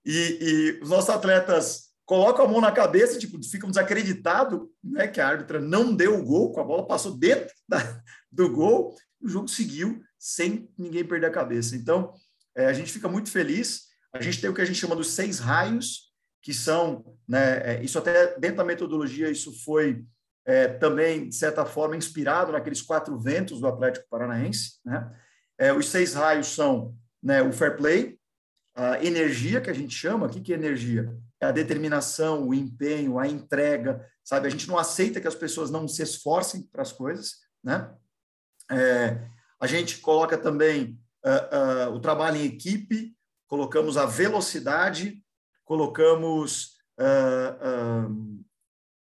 e, 0.05 0.77
e 0.79 0.83
os 0.83 0.89
nossos 0.89 1.09
atletas 1.09 1.93
colocam 2.05 2.45
a 2.45 2.47
mão 2.47 2.59
na 2.59 2.71
cabeça, 2.71 3.17
tipo, 3.17 3.41
ficam 3.43 3.69
desacreditados, 3.69 4.59
né, 4.83 5.07
que 5.07 5.21
a 5.21 5.27
árbitra 5.27 5.59
não 5.59 5.95
deu 5.95 6.19
o 6.19 6.23
gol, 6.23 6.51
com 6.51 6.59
a 6.59 6.63
bola 6.63 6.85
passou 6.85 7.17
dentro 7.17 7.53
da, 7.67 8.01
do 8.31 8.51
gol, 8.51 8.95
o 9.21 9.27
jogo 9.27 9.47
seguiu 9.47 10.01
sem 10.19 10.69
ninguém 10.77 11.05
perder 11.05 11.27
a 11.27 11.31
cabeça. 11.31 11.75
Então, 11.75 12.13
é, 12.55 12.65
a 12.65 12.73
gente 12.73 12.91
fica 12.91 13.07
muito 13.07 13.31
feliz. 13.31 13.83
A 14.13 14.21
gente 14.21 14.39
tem 14.39 14.49
o 14.49 14.53
que 14.53 14.61
a 14.61 14.65
gente 14.65 14.79
chama 14.79 14.95
dos 14.95 15.11
seis 15.11 15.39
raios, 15.39 16.11
que 16.41 16.53
são, 16.53 17.17
né, 17.27 17.75
é, 17.75 17.83
isso 17.83 17.97
até 17.97 18.37
dentro 18.37 18.57
da 18.57 18.65
metodologia, 18.65 19.29
isso 19.29 19.51
foi 19.63 20.05
é, 20.45 20.67
também, 20.67 21.29
de 21.29 21.35
certa 21.35 21.65
forma, 21.65 21.95
inspirado 21.95 22.51
naqueles 22.51 22.81
quatro 22.81 23.17
ventos 23.17 23.61
do 23.61 23.67
Atlético 23.67 24.07
Paranaense. 24.09 24.73
Né? 24.85 25.09
É, 25.57 25.71
os 25.73 25.89
seis 25.89 26.13
raios 26.13 26.47
são 26.47 26.95
né, 27.21 27.41
o 27.41 27.53
fair 27.53 27.77
play, 27.77 28.17
a 28.75 29.03
energia, 29.03 29.61
que 29.61 29.69
a 29.69 29.73
gente 29.73 29.95
chama, 29.95 30.25
o 30.25 30.29
que, 30.29 30.41
que 30.41 30.53
é 30.53 30.55
energia? 30.55 31.15
É 31.39 31.45
a 31.45 31.51
determinação, 31.51 32.47
o 32.47 32.53
empenho, 32.53 33.19
a 33.19 33.27
entrega, 33.27 34.05
sabe? 34.23 34.47
A 34.47 34.49
gente 34.49 34.67
não 34.67 34.77
aceita 34.77 35.21
que 35.21 35.27
as 35.27 35.35
pessoas 35.35 35.69
não 35.69 35.87
se 35.87 36.01
esforcem 36.01 36.63
para 36.63 36.81
as 36.81 36.91
coisas, 36.91 37.35
né? 37.63 37.93
É, 38.71 39.27
a 39.59 39.67
gente 39.67 39.99
coloca 39.99 40.37
também 40.37 40.99
uh, 41.23 41.89
uh, 41.89 41.93
o 41.93 41.99
trabalho 41.99 42.37
em 42.37 42.45
equipe, 42.45 43.15
colocamos 43.47 43.97
a 43.97 44.05
velocidade, 44.05 45.23
colocamos. 45.63 46.77
Uh, 46.99 48.43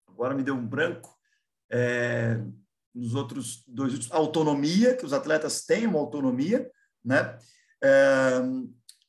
agora 0.08 0.34
me 0.34 0.44
deu 0.44 0.56
um 0.56 0.66
branco. 0.66 1.14
É, 1.70 2.40
nos 2.96 3.14
outros 3.14 3.64
dois, 3.68 4.10
autonomia, 4.12 4.96
que 4.96 5.06
os 5.06 5.14
atletas 5.14 5.66
têm 5.66 5.86
uma 5.86 6.00
autonomia, 6.00 6.70
né? 7.04 7.38
É, 7.84 8.42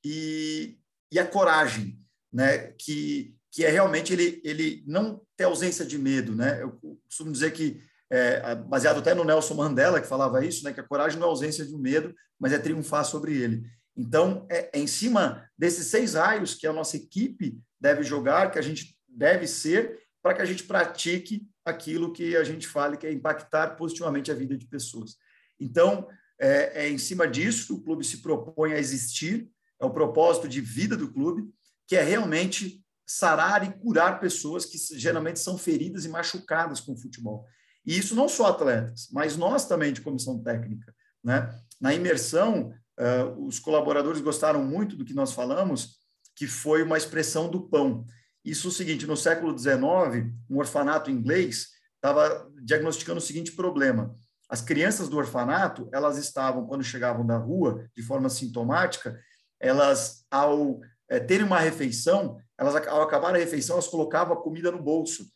e, 0.04 0.76
e 1.12 1.18
a 1.18 1.26
coragem, 1.26 1.98
né? 2.32 2.72
Que, 2.72 3.34
que 3.52 3.64
é 3.64 3.70
realmente 3.70 4.12
ele, 4.12 4.40
ele 4.44 4.84
não 4.86 5.22
ter 5.36 5.44
ausência 5.44 5.84
de 5.84 5.96
medo, 5.96 6.34
né? 6.34 6.60
Eu 6.60 6.78
costumo 7.06 7.30
dizer 7.30 7.52
que 7.52 7.80
é, 8.10 8.54
baseado 8.54 8.98
até 8.98 9.14
no 9.14 9.24
Nelson 9.24 9.54
Mandela, 9.54 10.00
que 10.00 10.06
falava 10.06 10.44
isso, 10.44 10.64
né, 10.64 10.72
que 10.72 10.80
a 10.80 10.86
coragem 10.86 11.18
não 11.18 11.26
é 11.26 11.30
ausência 11.30 11.64
de 11.64 11.76
medo, 11.76 12.14
mas 12.38 12.52
é 12.52 12.58
triunfar 12.58 13.04
sobre 13.04 13.36
ele. 13.36 13.64
Então, 13.96 14.46
é, 14.50 14.70
é, 14.72 14.78
em 14.78 14.86
cima 14.86 15.48
desses 15.56 15.86
seis 15.86 16.14
raios 16.14 16.54
que 16.54 16.66
a 16.66 16.72
nossa 16.72 16.96
equipe 16.96 17.58
deve 17.80 18.02
jogar, 18.02 18.50
que 18.50 18.58
a 18.58 18.62
gente 18.62 18.96
deve 19.08 19.46
ser, 19.46 19.98
para 20.26 20.34
que 20.34 20.42
a 20.42 20.44
gente 20.44 20.64
pratique 20.64 21.48
aquilo 21.64 22.12
que 22.12 22.36
a 22.36 22.42
gente 22.42 22.66
fala, 22.66 22.96
que 22.96 23.06
é 23.06 23.12
impactar 23.12 23.76
positivamente 23.76 24.28
a 24.28 24.34
vida 24.34 24.56
de 24.56 24.66
pessoas. 24.66 25.16
Então, 25.60 26.08
é, 26.36 26.86
é 26.86 26.88
em 26.88 26.98
cima 26.98 27.28
disso 27.28 27.68
que 27.68 27.72
o 27.74 27.80
clube 27.80 28.04
se 28.04 28.16
propõe 28.16 28.72
a 28.72 28.78
existir, 28.78 29.48
é 29.80 29.86
o 29.86 29.90
propósito 29.90 30.48
de 30.48 30.60
vida 30.60 30.96
do 30.96 31.12
clube, 31.12 31.48
que 31.86 31.94
é 31.94 32.02
realmente 32.02 32.84
sarar 33.06 33.62
e 33.62 33.72
curar 33.78 34.18
pessoas 34.18 34.64
que 34.64 34.76
geralmente 34.98 35.38
são 35.38 35.56
feridas 35.56 36.04
e 36.04 36.08
machucadas 36.08 36.80
com 36.80 36.94
o 36.94 36.98
futebol. 36.98 37.46
E 37.86 37.96
isso 37.96 38.16
não 38.16 38.28
só 38.28 38.46
atletas, 38.46 39.06
mas 39.12 39.36
nós 39.36 39.64
também 39.68 39.92
de 39.92 40.00
comissão 40.00 40.42
técnica. 40.42 40.92
Né? 41.22 41.56
Na 41.80 41.94
imersão, 41.94 42.74
uh, 42.98 43.46
os 43.46 43.60
colaboradores 43.60 44.20
gostaram 44.20 44.64
muito 44.64 44.96
do 44.96 45.04
que 45.04 45.14
nós 45.14 45.30
falamos, 45.30 46.00
que 46.34 46.48
foi 46.48 46.82
uma 46.82 46.98
expressão 46.98 47.48
do 47.48 47.68
pão. 47.68 48.04
Isso 48.46 48.68
é 48.68 48.70
o 48.70 48.72
seguinte, 48.72 49.06
no 49.06 49.16
século 49.16 49.58
XIX, 49.58 50.32
um 50.48 50.58
orfanato 50.58 51.10
inglês 51.10 51.70
estava 51.96 52.48
diagnosticando 52.62 53.18
o 53.18 53.22
seguinte 53.22 53.50
problema. 53.50 54.16
As 54.48 54.60
crianças 54.60 55.08
do 55.08 55.16
orfanato, 55.16 55.88
elas 55.92 56.16
estavam, 56.16 56.64
quando 56.64 56.84
chegavam 56.84 57.26
da 57.26 57.36
rua, 57.36 57.84
de 57.96 58.02
forma 58.04 58.28
sintomática, 58.28 59.20
elas, 59.58 60.24
ao 60.30 60.80
é, 61.08 61.18
terem 61.18 61.44
uma 61.44 61.58
refeição, 61.58 62.38
elas, 62.56 62.76
ao 62.86 63.02
acabar 63.02 63.34
a 63.34 63.38
refeição, 63.38 63.74
elas 63.74 63.88
colocavam 63.88 64.38
a 64.38 64.40
comida 64.40 64.70
no 64.70 64.80
bolso 64.80 65.26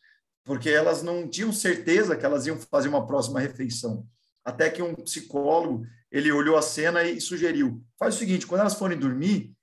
porque 0.43 0.69
elas 0.69 1.03
não 1.03 1.27
tinham 1.27 1.51
certeza 1.51 2.15
que 2.15 2.25
elas 2.25 2.47
iam 2.47 2.57
fazer 2.57 2.87
uma 2.87 3.05
próxima 3.05 3.39
refeição. 3.39 4.07
Até 4.43 4.69
que 4.69 4.81
um 4.81 4.95
psicólogo 4.95 5.85
ele 6.11 6.31
olhou 6.31 6.57
a 6.57 6.61
cena 6.61 7.03
e 7.03 7.21
sugeriu: 7.21 7.83
faz 7.99 8.15
o 8.15 8.17
seguinte, 8.17 8.47
quando 8.47 8.61
elas 8.61 8.73
forem 8.73 8.97
dormir, 8.97 9.53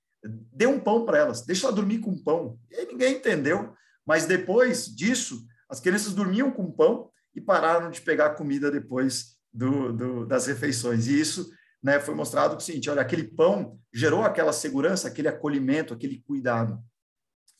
dê 0.53 0.67
um 0.67 0.81
pão 0.81 1.05
para 1.05 1.19
elas, 1.19 1.45
deixa 1.45 1.67
ela 1.67 1.75
dormir 1.75 1.99
com 1.99 2.17
pão. 2.17 2.59
E 2.71 2.77
aí 2.77 2.87
ninguém 2.87 3.17
entendeu, 3.17 3.75
mas 4.07 4.27
depois 4.27 4.87
disso, 4.87 5.47
as 5.69 5.81
crianças 5.81 6.15
dormiam 6.15 6.51
com 6.51 6.71
pão 6.71 7.11
e 7.35 7.41
pararam 7.41 7.91
de 7.91 8.01
pegar 8.01 8.31
comida 8.31 8.71
depois 8.71 9.37
do, 9.53 9.93
do, 9.93 10.27
das 10.27 10.47
refeições. 10.47 11.07
E 11.07 11.21
isso 11.21 11.51
né, 11.83 12.01
foi 12.01 12.15
mostrado 12.15 12.57
o 12.57 12.61
seguinte: 12.61 12.91
olha, 12.91 13.03
aquele 13.03 13.25
pão 13.25 13.79
gerou 13.93 14.23
aquela 14.23 14.53
segurança, 14.53 15.09
aquele 15.09 15.29
acolhimento, 15.29 15.95
aquele 15.95 16.21
cuidado. 16.21 16.83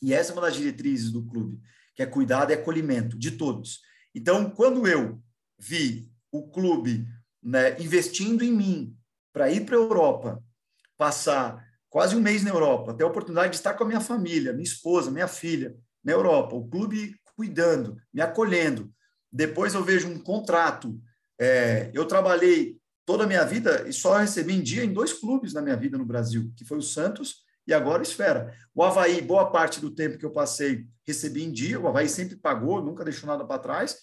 E 0.01 0.13
essa 0.13 0.31
é 0.31 0.33
uma 0.33 0.41
das 0.41 0.55
diretrizes 0.55 1.11
do 1.11 1.25
clube, 1.25 1.59
que 1.95 2.01
é 2.01 2.05
cuidado 2.05 2.51
e 2.51 2.53
acolhimento 2.53 3.17
de 3.17 3.31
todos. 3.31 3.81
Então, 4.15 4.49
quando 4.49 4.87
eu 4.87 5.21
vi 5.57 6.09
o 6.31 6.49
clube 6.49 7.07
né, 7.43 7.79
investindo 7.81 8.43
em 8.43 8.51
mim 8.51 8.97
para 9.33 9.51
ir 9.51 9.65
para 9.65 9.75
a 9.75 9.79
Europa, 9.79 10.43
passar 10.97 11.65
quase 11.89 12.15
um 12.15 12.21
mês 12.21 12.43
na 12.43 12.51
Europa, 12.51 12.93
ter 12.93 13.03
a 13.03 13.07
oportunidade 13.07 13.51
de 13.51 13.55
estar 13.57 13.73
com 13.73 13.83
a 13.83 13.87
minha 13.87 14.01
família, 14.01 14.53
minha 14.53 14.63
esposa, 14.63 15.11
minha 15.11 15.27
filha, 15.27 15.75
na 16.03 16.11
Europa, 16.11 16.55
o 16.55 16.67
clube 16.67 17.15
cuidando, 17.35 17.97
me 18.13 18.21
acolhendo. 18.21 18.91
Depois 19.31 19.73
eu 19.73 19.83
vejo 19.83 20.07
um 20.07 20.19
contrato. 20.19 20.99
É, 21.39 21.89
eu 21.93 22.05
trabalhei 22.05 22.77
toda 23.05 23.23
a 23.23 23.27
minha 23.27 23.43
vida 23.43 23.87
e 23.87 23.93
só 23.93 24.17
recebi 24.17 24.53
em 24.53 24.61
dia 24.61 24.83
em 24.83 24.93
dois 24.93 25.13
clubes 25.13 25.53
na 25.53 25.61
minha 25.61 25.75
vida 25.75 25.97
no 25.97 26.05
Brasil, 26.05 26.51
que 26.55 26.65
foi 26.65 26.77
o 26.77 26.81
Santos 26.81 27.37
e 27.65 27.73
agora 27.73 27.99
o 27.99 28.03
Esfera. 28.03 28.53
O 28.73 28.83
Havaí, 28.83 29.21
boa 29.21 29.49
parte 29.51 29.79
do 29.79 29.91
tempo 29.91 30.17
que 30.17 30.25
eu 30.25 30.31
passei, 30.31 30.85
recebi 31.07 31.43
em 31.43 31.51
dia, 31.51 31.79
o 31.79 31.87
Havaí 31.87 32.09
sempre 32.09 32.35
pagou, 32.35 32.83
nunca 32.83 33.03
deixou 33.03 33.27
nada 33.27 33.45
para 33.45 33.61
trás, 33.61 33.97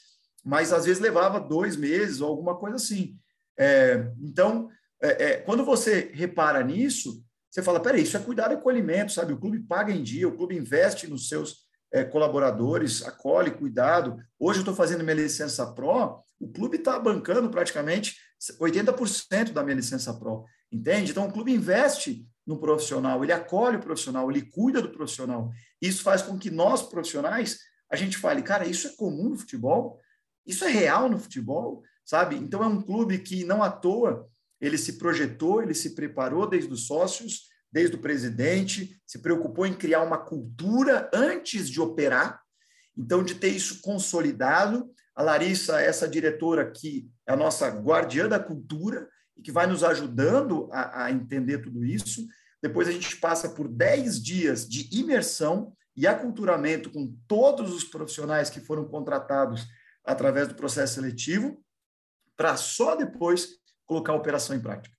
mas 0.45 0.73
às 0.73 0.85
vezes 0.85 1.03
levava 1.03 1.41
dois 1.41 1.77
meses 1.77 2.21
ou 2.21 2.29
alguma 2.29 2.57
coisa 2.57 2.77
assim. 2.77 3.19
É, 3.59 4.09
então, 4.21 4.69
é, 5.03 5.25
é, 5.25 5.37
quando 5.39 5.65
você 5.65 6.11
repara 6.15 6.63
nisso, 6.63 7.25
você 7.57 7.63
fala, 7.63 7.81
peraí, 7.81 8.03
isso 8.03 8.19
é 8.19 8.21
cuidar 8.21 8.49
do 8.49 8.57
acolhimento, 8.57 9.13
sabe? 9.13 9.33
O 9.33 9.39
clube 9.39 9.61
paga 9.61 9.91
em 9.91 10.03
dia, 10.03 10.29
o 10.29 10.37
clube 10.37 10.55
investe 10.55 11.09
nos 11.09 11.27
seus 11.27 11.65
é, 11.91 12.05
colaboradores, 12.05 13.03
acolhe, 13.03 13.51
cuidado. 13.51 14.19
Hoje 14.39 14.59
eu 14.59 14.61
estou 14.61 14.75
fazendo 14.75 15.03
minha 15.03 15.17
licença 15.17 15.73
Pro, 15.73 16.23
o 16.39 16.53
clube 16.53 16.77
está 16.77 16.99
bancando 16.99 17.49
praticamente 17.49 18.15
80% 18.61 19.55
da 19.55 19.65
minha 19.65 19.77
licença 19.77 20.13
Pro, 20.13 20.45
entende? 20.71 21.13
Então 21.13 21.27
o 21.27 21.33
clube 21.33 21.51
investe 21.51 22.29
no 22.47 22.61
profissional, 22.61 23.25
ele 23.25 23.33
acolhe 23.33 23.79
o 23.79 23.81
profissional, 23.81 24.31
ele 24.31 24.43
cuida 24.43 24.83
do 24.83 24.91
profissional. 24.91 25.51
Isso 25.81 26.03
faz 26.03 26.21
com 26.21 26.39
que 26.39 26.51
nós, 26.51 26.83
profissionais, 26.83 27.61
a 27.91 27.97
gente 27.97 28.19
fale, 28.19 28.43
cara, 28.43 28.67
isso 28.67 28.87
é 28.87 28.97
comum 28.97 29.31
no 29.31 29.39
futebol? 29.39 29.99
Isso 30.47 30.63
é 30.63 30.69
real 30.69 31.09
no 31.09 31.19
futebol? 31.19 31.83
Sabe? 32.05 32.37
Então 32.37 32.63
é 32.63 32.67
um 32.67 32.83
clube 32.83 33.19
que 33.21 33.47
não 33.47 33.63
à 33.63 33.71
toa 33.71 34.29
ele 34.61 34.79
se 34.79 34.95
projetou, 34.95 35.63
ele 35.63 35.75
se 35.75 35.95
preparou 35.95 36.49
desde 36.49 36.73
os 36.73 36.87
sócios, 36.87 37.49
desde 37.71 37.97
o 37.97 38.01
presidente, 38.01 39.01
se 39.07 39.19
preocupou 39.19 39.67
em 39.67 39.75
criar 39.75 40.03
uma 40.03 40.19
cultura 40.19 41.11
antes 41.13 41.69
de 41.69 41.81
operar, 41.81 42.41
então 42.97 43.23
de 43.23 43.35
ter 43.35 43.49
isso 43.49 43.81
consolidado. 43.83 44.91
A 45.15 45.23
Larissa, 45.23 45.81
essa 45.81 46.09
diretora 46.09 46.71
que 46.71 47.11
é 47.27 47.33
a 47.33 47.37
nossa 47.37 47.69
guardiã 47.69 48.29
da 48.29 48.39
cultura 48.39 49.09
e 49.37 49.43
que 49.43 49.53
vai 49.53 49.67
nos 49.67 49.85
ajudando 49.85 50.69
a, 50.73 51.05
a 51.05 51.11
entender 51.11 51.59
tudo 51.59 51.85
isso. 51.85 52.27
Depois 52.63 52.89
a 52.89 52.93
gente 52.93 53.17
passa 53.17 53.51
por 53.51 53.69
10 53.69 54.23
dias 54.23 54.69
de 54.69 54.89
imersão 54.99 55.73
e 55.95 56.07
aculturamento 56.07 56.91
com 56.91 57.15
todos 57.27 57.75
os 57.75 57.85
profissionais 57.85 58.51
que 58.51 58.61
foram 58.61 58.87
contratados 58.87 59.67
através 60.05 60.49
do 60.49 60.55
processo 60.55 60.95
seletivo, 60.95 61.63
para 62.37 62.57
só 62.57 62.95
depois 62.95 63.59
colocar 63.87 64.13
a 64.13 64.17
operação 64.17 64.57
em 64.57 64.61
prática. 64.61 64.95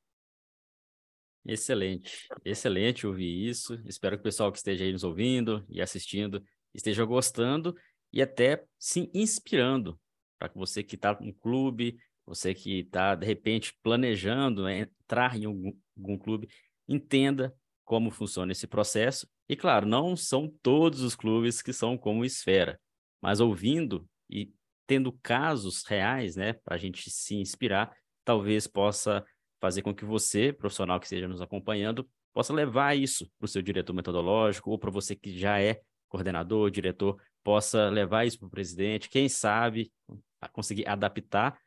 Excelente, 1.46 2.28
excelente 2.44 3.08
ouvir 3.08 3.48
isso. 3.48 3.82
Espero 3.86 4.18
que 4.18 4.22
o 4.22 4.24
pessoal 4.24 4.52
que 4.52 4.58
esteja 4.58 4.84
aí 4.84 4.92
nos 4.92 5.04
ouvindo 5.04 5.66
e 5.70 5.82
assistindo 5.82 6.44
esteja 6.74 7.06
gostando 7.06 7.76
e 8.12 8.22
até 8.22 8.66
se 8.78 9.10
inspirando 9.14 10.00
para 10.38 10.50
que 10.50 10.58
você 10.58 10.84
que 10.84 10.96
está 10.96 11.18
no 11.20 11.34
clube, 11.34 11.98
você 12.26 12.54
que 12.54 12.80
está 12.80 13.16
de 13.16 13.26
repente 13.26 13.74
planejando 13.82 14.64
né, 14.64 14.80
entrar 14.80 15.38
em 15.38 15.46
algum, 15.46 15.74
algum 15.98 16.18
clube, 16.18 16.50
entenda 16.88 17.56
como 17.86 18.12
funciona 18.12 18.52
esse 18.52 18.68
processo. 18.68 19.28
E 19.48 19.56
claro, 19.56 19.88
não 19.88 20.16
são 20.16 20.54
todos 20.62 21.02
os 21.02 21.16
clubes 21.16 21.62
que 21.62 21.72
são 21.72 21.98
como 21.98 22.26
Esfera, 22.26 22.80
mas 23.22 23.40
ouvindo 23.40 24.08
e 24.30 24.54
tendo 24.86 25.12
casos 25.24 25.84
reais, 25.86 26.36
né, 26.36 26.54
para 26.54 26.76
a 26.76 26.78
gente 26.78 27.10
se 27.10 27.36
inspirar, 27.36 27.96
talvez 28.28 28.68
possa 28.68 29.26
fazer 29.58 29.82
com 29.82 29.96
que 29.96 30.04
você, 30.04 30.52
profissional 30.52 31.00
que 31.00 31.06
esteja 31.06 31.30
nos 31.30 31.42
acompanhando, 31.42 32.06
possa 32.34 32.54
levar 32.54 32.94
isso 32.98 33.26
para 33.40 33.46
o 33.46 33.48
seu 33.48 33.62
diretor 33.62 33.94
metodológico 33.94 34.70
ou 34.70 34.78
para 34.78 34.92
você 34.92 35.16
que 35.16 35.40
já 35.40 35.62
é 35.62 35.80
coordenador, 36.10 36.70
diretor, 36.70 37.22
possa 37.42 37.90
levar 37.90 38.28
isso 38.28 38.38
para 38.38 38.48
o 38.48 38.52
presidente, 38.52 39.10
quem 39.10 39.30
sabe 39.30 39.90
conseguir 40.52 40.86
adaptar, 40.90 41.58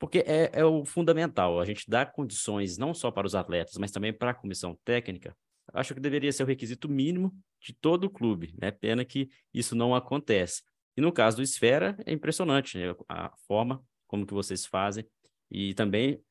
porque 0.00 0.18
é, 0.26 0.50
é 0.52 0.64
o 0.64 0.84
fundamental, 0.84 1.60
a 1.60 1.64
gente 1.64 1.88
dá 1.88 2.04
condições 2.04 2.76
não 2.76 2.92
só 2.92 3.12
para 3.12 3.26
os 3.26 3.36
atletas, 3.36 3.76
mas 3.78 3.92
também 3.92 4.12
para 4.12 4.32
a 4.32 4.34
comissão 4.34 4.76
técnica, 4.84 5.36
acho 5.72 5.94
que 5.94 6.00
deveria 6.00 6.32
ser 6.32 6.42
o 6.42 6.46
requisito 6.46 6.88
mínimo 6.88 7.32
de 7.60 7.72
todo 7.72 8.04
o 8.04 8.10
clube, 8.10 8.52
né? 8.60 8.72
Pena 8.72 9.04
que 9.04 9.28
isso 9.54 9.76
não 9.76 9.94
acontece. 9.94 10.62
E 10.96 11.00
no 11.00 11.12
caso 11.12 11.36
do 11.36 11.42
Esfera, 11.42 11.96
é 12.04 12.12
impressionante 12.12 12.76
né? 12.78 12.94
a 13.08 13.30
forma 13.46 13.80
como 14.08 14.26
que 14.26 14.34
vocês 14.34 14.66
fazem 14.66 15.06
e 15.50 15.74
também 15.74 16.22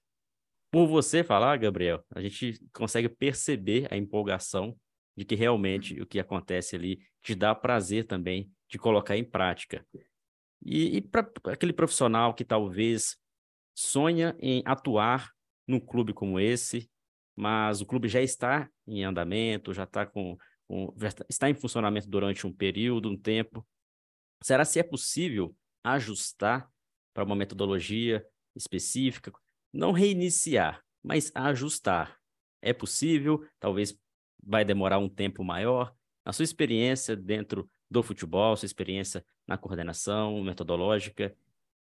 por 0.72 0.88
você 0.88 1.24
falar, 1.24 1.58
Gabriel, 1.58 2.04
a 2.12 2.22
gente 2.22 2.64
consegue 2.72 3.10
perceber 3.10 3.88
a 3.92 3.98
empolgação 3.98 4.78
de 5.18 5.26
que 5.26 5.36
realmente 5.36 6.00
o 6.00 6.06
que 6.06 6.20
acontece 6.20 6.76
ali 6.76 7.00
te 7.22 7.34
dá 7.34 7.54
prazer 7.56 8.06
também 8.06 8.52
de 8.70 8.78
colocar 8.78 9.18
em 9.18 9.24
prática. 9.24 9.86
E, 10.64 10.98
e 10.98 11.02
para 11.02 11.30
aquele 11.46 11.74
profissional 11.74 12.34
que 12.34 12.46
talvez 12.46 13.18
sonha 13.74 14.36
em 14.40 14.62
atuar 14.66 15.32
num 15.68 15.80
clube 15.80 16.14
como 16.14 16.40
esse, 16.40 16.90
mas 17.36 17.82
o 17.82 17.86
clube 17.86 18.08
já 18.08 18.22
está 18.22 18.70
em 18.86 19.04
andamento, 19.04 19.74
já 19.74 19.84
está 19.84 20.06
com, 20.06 20.38
está 21.28 21.50
em 21.50 21.54
funcionamento 21.54 22.08
durante 22.08 22.46
um 22.46 22.54
período, 22.54 23.10
um 23.10 23.18
tempo. 23.18 23.66
Será 24.44 24.64
se 24.66 24.80
é 24.80 24.84
possível 24.84 25.56
ajustar 25.84 26.70
para 27.14 27.24
uma 27.24 27.36
metodologia 27.36 28.26
específica? 28.56 29.32
não 29.72 29.92
reiniciar, 29.92 30.84
mas 31.04 31.32
ajustar. 31.34 32.18
É 32.62 32.74
possível, 32.74 33.48
talvez 33.60 33.98
vai 34.44 34.66
demorar 34.66 35.00
um 35.00 35.10
tempo 35.10 35.44
maior. 35.44 35.96
A 36.26 36.34
sua 36.34 36.44
experiência 36.44 37.16
dentro 37.16 37.70
do 37.90 38.04
futebol, 38.04 38.56
sua 38.56 38.66
experiência 38.66 39.26
na 39.48 39.58
coordenação 39.58 40.44
metodológica, 40.44 41.36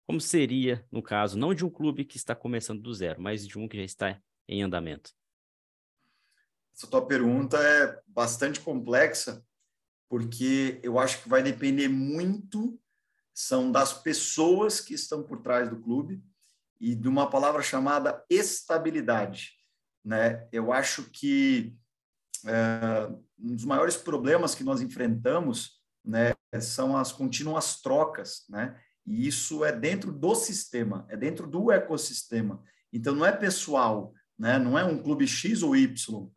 como 0.06 0.20
seria 0.20 0.86
no 0.90 1.02
caso 1.02 1.38
não 1.38 1.54
de 1.54 1.64
um 1.64 1.70
clube 1.70 2.04
que 2.04 2.16
está 2.16 2.34
começando 2.34 2.80
do 2.80 2.94
zero, 2.94 3.20
mas 3.20 3.46
de 3.46 3.58
um 3.58 3.68
que 3.68 3.76
já 3.76 3.84
está 3.84 4.22
em 4.48 4.62
andamento? 4.62 5.12
Essa 6.74 6.86
tua 6.86 7.06
pergunta 7.06 7.58
é 7.58 8.00
bastante 8.06 8.60
complexa, 8.60 9.44
porque 10.08 10.80
eu 10.82 10.98
acho 10.98 11.22
que 11.22 11.28
vai 11.28 11.42
depender 11.42 11.88
muito 11.88 12.78
são 13.34 13.72
das 13.72 13.94
pessoas 13.94 14.80
que 14.80 14.94
estão 14.94 15.22
por 15.22 15.40
trás 15.40 15.68
do 15.68 15.80
clube 15.80 16.22
e 16.82 16.96
de 16.96 17.06
uma 17.06 17.30
palavra 17.30 17.62
chamada 17.62 18.24
estabilidade. 18.28 19.52
Né? 20.04 20.48
Eu 20.50 20.72
acho 20.72 21.04
que 21.04 21.76
é, 22.44 23.08
um 23.38 23.54
dos 23.54 23.64
maiores 23.64 23.96
problemas 23.96 24.52
que 24.52 24.64
nós 24.64 24.82
enfrentamos 24.82 25.80
né, 26.04 26.34
são 26.60 26.96
as 26.96 27.12
contínuas 27.12 27.80
trocas, 27.80 28.44
né? 28.48 28.76
E 29.06 29.28
isso 29.28 29.64
é 29.64 29.72
dentro 29.72 30.12
do 30.12 30.34
sistema, 30.34 31.06
é 31.08 31.16
dentro 31.16 31.46
do 31.46 31.70
ecossistema. 31.70 32.62
Então 32.92 33.14
não 33.14 33.24
é 33.24 33.32
pessoal, 33.32 34.12
né? 34.36 34.58
Não 34.58 34.76
é 34.76 34.84
um 34.84 35.00
clube 35.00 35.26
X 35.26 35.62
ou 35.62 35.76
Y. 35.76 36.28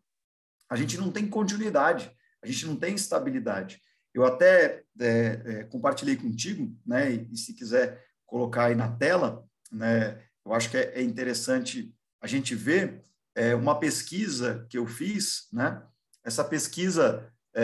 A 0.70 0.76
gente 0.76 0.98
não 0.98 1.12
tem 1.12 1.28
continuidade, 1.28 2.12
a 2.44 2.48
gente 2.48 2.66
não 2.68 2.76
tem 2.76 2.94
estabilidade. 2.94 3.82
Eu 4.14 4.24
até 4.26 4.84
é, 5.00 5.42
é, 5.46 5.64
compartilhei 5.66 6.16
contigo, 6.16 6.76
né? 6.86 7.12
E, 7.12 7.30
e, 7.32 7.38
se 7.38 7.54
quiser 7.54 8.04
colocar 8.26 8.66
aí 8.66 8.76
na 8.76 8.92
tela, 8.96 9.44
né? 9.72 10.25
Eu 10.46 10.54
acho 10.54 10.70
que 10.70 10.78
é, 10.78 11.00
é 11.00 11.02
interessante 11.02 11.94
a 12.22 12.28
gente 12.28 12.54
ver 12.54 13.02
é, 13.36 13.56
uma 13.56 13.78
pesquisa 13.80 14.66
que 14.70 14.78
eu 14.78 14.86
fiz, 14.86 15.48
né? 15.52 15.82
Essa 16.24 16.44
pesquisa 16.44 17.28
é, 17.54 17.64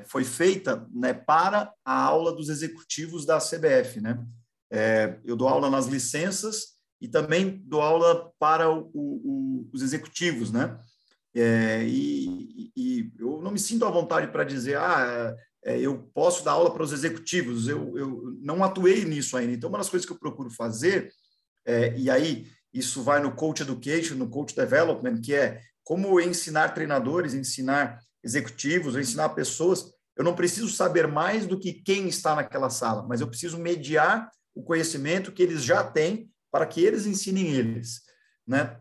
é, 0.00 0.04
foi 0.08 0.24
feita 0.24 0.86
né, 0.92 1.12
para 1.12 1.72
a 1.84 2.02
aula 2.02 2.34
dos 2.34 2.48
executivos 2.48 3.26
da 3.26 3.38
CBF, 3.38 4.00
né? 4.00 4.24
É, 4.70 5.18
eu 5.24 5.34
dou 5.36 5.48
aula 5.48 5.68
nas 5.68 5.86
licenças 5.86 6.78
e 7.00 7.08
também 7.08 7.62
dou 7.64 7.80
aula 7.80 8.30
para 8.38 8.70
o, 8.70 8.90
o, 8.94 9.70
os 9.72 9.82
executivos, 9.82 10.52
né? 10.52 10.78
É, 11.34 11.84
e, 11.84 12.72
e, 12.76 13.12
eu 13.18 13.40
não 13.40 13.50
me 13.50 13.58
sinto 13.58 13.84
à 13.84 13.90
vontade 13.90 14.28
para 14.28 14.44
dizer, 14.44 14.76
ah, 14.76 15.36
eu 15.62 16.10
posso 16.12 16.44
dar 16.44 16.52
aula 16.52 16.72
para 16.72 16.82
os 16.82 16.92
executivos, 16.92 17.68
eu, 17.68 17.96
eu 17.96 18.36
não 18.40 18.64
atuei 18.64 19.04
nisso 19.04 19.36
ainda. 19.36 19.52
Então, 19.52 19.68
uma 19.68 19.78
das 19.78 19.88
coisas 19.88 20.06
que 20.06 20.12
eu 20.12 20.18
procuro 20.18 20.50
fazer 20.50 21.12
é, 21.64 21.96
e 21.96 22.10
aí 22.10 22.50
isso 22.72 23.02
vai 23.02 23.20
no 23.20 23.34
coach 23.34 23.62
education, 23.62 24.14
no 24.14 24.28
coach 24.28 24.54
development, 24.54 25.20
que 25.20 25.34
é 25.34 25.60
como 25.82 26.20
ensinar 26.20 26.70
treinadores, 26.70 27.34
ensinar 27.34 28.00
executivos, 28.22 28.96
ensinar 28.96 29.30
pessoas. 29.30 29.92
Eu 30.16 30.24
não 30.24 30.34
preciso 30.34 30.68
saber 30.68 31.08
mais 31.08 31.46
do 31.46 31.58
que 31.58 31.72
quem 31.72 32.08
está 32.08 32.34
naquela 32.36 32.70
sala, 32.70 33.04
mas 33.08 33.20
eu 33.20 33.28
preciso 33.28 33.58
mediar 33.58 34.30
o 34.54 34.62
conhecimento 34.62 35.32
que 35.32 35.42
eles 35.42 35.62
já 35.62 35.82
têm 35.82 36.30
para 36.50 36.66
que 36.66 36.84
eles 36.84 37.06
ensinem 37.06 37.48
eles, 37.50 38.02
né? 38.46 38.78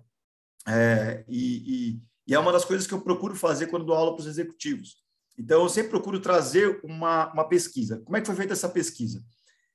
É, 0.67 1.23
e, 1.27 1.93
e, 1.95 2.01
e, 2.27 2.33
é 2.33 2.39
uma 2.39 2.51
das 2.51 2.65
coisas 2.65 2.85
que 2.85 2.93
eu 2.93 3.01
procuro 3.01 3.35
fazer 3.35 3.67
quando 3.67 3.85
dou 3.85 3.95
aula 3.95 4.13
para 4.13 4.21
os 4.21 4.27
executivos. 4.27 4.97
Então, 5.37 5.63
eu 5.63 5.69
sempre 5.69 5.91
procuro 5.91 6.19
trazer 6.19 6.79
uma, 6.83 7.31
uma 7.31 7.47
pesquisa. 7.47 8.01
Como 8.03 8.17
é 8.17 8.21
que 8.21 8.27
foi 8.27 8.35
feita 8.35 8.53
essa 8.53 8.67
pesquisa? 8.67 9.23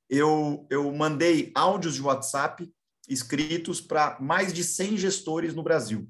Eu, 0.07 0.67
eu 0.69 0.93
mandei 0.93 1.51
áudios 1.55 1.95
de 1.95 2.01
WhatsApp 2.01 2.71
escritos 3.07 3.81
para 3.81 4.17
mais 4.19 4.53
de 4.53 4.63
100 4.63 4.97
gestores 4.97 5.53
no 5.53 5.63
Brasil, 5.63 6.09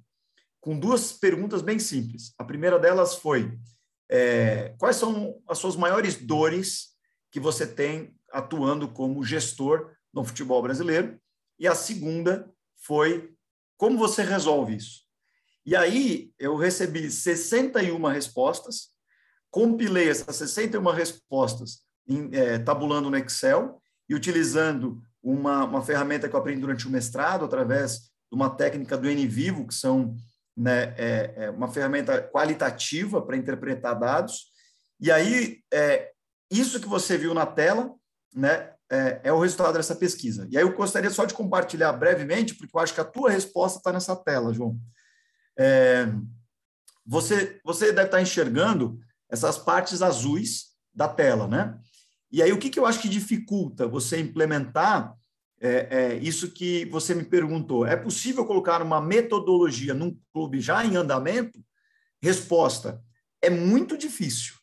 com 0.59 0.79
duas 0.79 1.11
perguntas 1.11 1.61
bem 1.61 1.79
simples. 1.79 2.33
A 2.37 2.43
primeira 2.43 2.79
delas 2.79 3.15
foi: 3.15 3.57
é, 4.09 4.75
quais 4.77 4.95
são 4.95 5.41
as 5.47 5.57
suas 5.57 5.75
maiores 5.75 6.15
dores 6.15 6.89
que 7.31 7.39
você 7.39 7.67
tem 7.67 8.15
atuando 8.31 8.87
como 8.87 9.23
gestor 9.23 9.91
no 10.13 10.23
futebol 10.23 10.61
brasileiro? 10.61 11.19
E 11.59 11.67
a 11.67 11.75
segunda 11.75 12.51
foi: 12.75 13.33
como 13.77 13.97
você 13.97 14.23
resolve 14.23 14.75
isso? 14.75 15.05
E 15.65 15.75
aí 15.75 16.31
eu 16.37 16.55
recebi 16.55 17.09
61 17.09 17.99
respostas, 18.07 18.89
compilei 19.49 20.09
essas 20.09 20.35
61 20.35 20.91
respostas 20.91 21.79
em, 22.07 22.29
é, 22.33 22.59
tabulando 22.59 23.09
no 23.09 23.17
Excel 23.17 23.81
e 24.07 24.13
utilizando 24.13 25.01
uma, 25.25 25.65
uma 25.65 25.81
ferramenta 25.81 26.29
que 26.29 26.35
eu 26.35 26.39
aprendi 26.39 26.61
durante 26.61 26.87
o 26.87 26.91
mestrado, 26.91 27.43
através 27.43 28.01
de 28.01 28.35
uma 28.35 28.47
técnica 28.47 28.95
do 28.95 29.09
NVivo, 29.09 29.65
que 29.65 29.73
são 29.73 30.15
né, 30.55 30.93
é, 30.97 31.33
é 31.35 31.49
uma 31.49 31.67
ferramenta 31.67 32.21
qualitativa 32.21 33.19
para 33.21 33.35
interpretar 33.35 33.99
dados. 33.99 34.51
E 34.99 35.11
aí, 35.11 35.61
é, 35.73 36.11
isso 36.51 36.79
que 36.79 36.87
você 36.87 37.17
viu 37.17 37.33
na 37.33 37.45
tela 37.45 37.91
né, 38.33 38.71
é, 38.89 39.21
é, 39.23 39.33
o 39.33 39.39
resultado 39.39 39.73
dessa 39.73 39.95
pesquisa. 39.95 40.47
E 40.51 40.57
aí 40.57 40.63
eu 40.63 40.75
gostaria 40.75 41.09
só 41.09 41.25
de 41.25 41.33
compartilhar 41.33 41.91
brevemente, 41.93 42.53
porque 42.53 42.77
eu 42.77 42.79
acho 42.79 42.93
que 42.93 43.01
a 43.01 43.05
tua 43.05 43.31
resposta 43.31 43.79
está 43.79 43.91
nessa 43.91 44.15
tela, 44.15 44.53
João. 44.53 44.77
É, 45.57 46.07
você, 47.03 47.59
você 47.65 47.91
deve 47.91 48.09
estar 48.09 48.21
enxergando 48.21 48.99
essas 49.27 49.57
partes 49.57 50.03
azuis 50.03 50.75
da 50.93 51.07
tela, 51.07 51.47
né? 51.47 51.77
E 52.35 52.43
aí, 52.43 52.51
o 52.51 52.59
que, 52.59 52.69
que 52.69 52.77
eu 52.77 52.85
acho 52.85 53.01
que 53.01 53.07
dificulta 53.07 53.87
você 53.87 54.19
implementar 54.19 55.15
é, 55.57 55.87
é, 55.89 56.15
isso 56.17 56.51
que 56.51 56.83
você 56.87 57.15
me 57.15 57.23
perguntou? 57.23 57.85
É 57.85 57.95
possível 57.95 58.45
colocar 58.45 58.81
uma 58.81 58.99
metodologia 58.99 59.93
num 59.93 60.19
clube 60.33 60.59
já 60.59 60.83
em 60.83 60.97
andamento? 60.97 61.57
Resposta: 62.21 63.01
é 63.41 63.49
muito 63.49 63.97
difícil. 63.97 64.53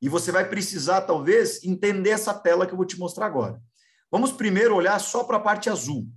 E 0.00 0.08
você 0.08 0.32
vai 0.32 0.48
precisar, 0.48 1.02
talvez, 1.02 1.62
entender 1.62 2.10
essa 2.10 2.34
tela 2.34 2.66
que 2.66 2.72
eu 2.72 2.76
vou 2.76 2.84
te 2.84 2.98
mostrar 2.98 3.26
agora. 3.26 3.62
Vamos 4.10 4.32
primeiro 4.32 4.74
olhar 4.74 4.98
só 4.98 5.22
para 5.22 5.36
a 5.36 5.40
parte 5.40 5.70
azul. 5.70 6.08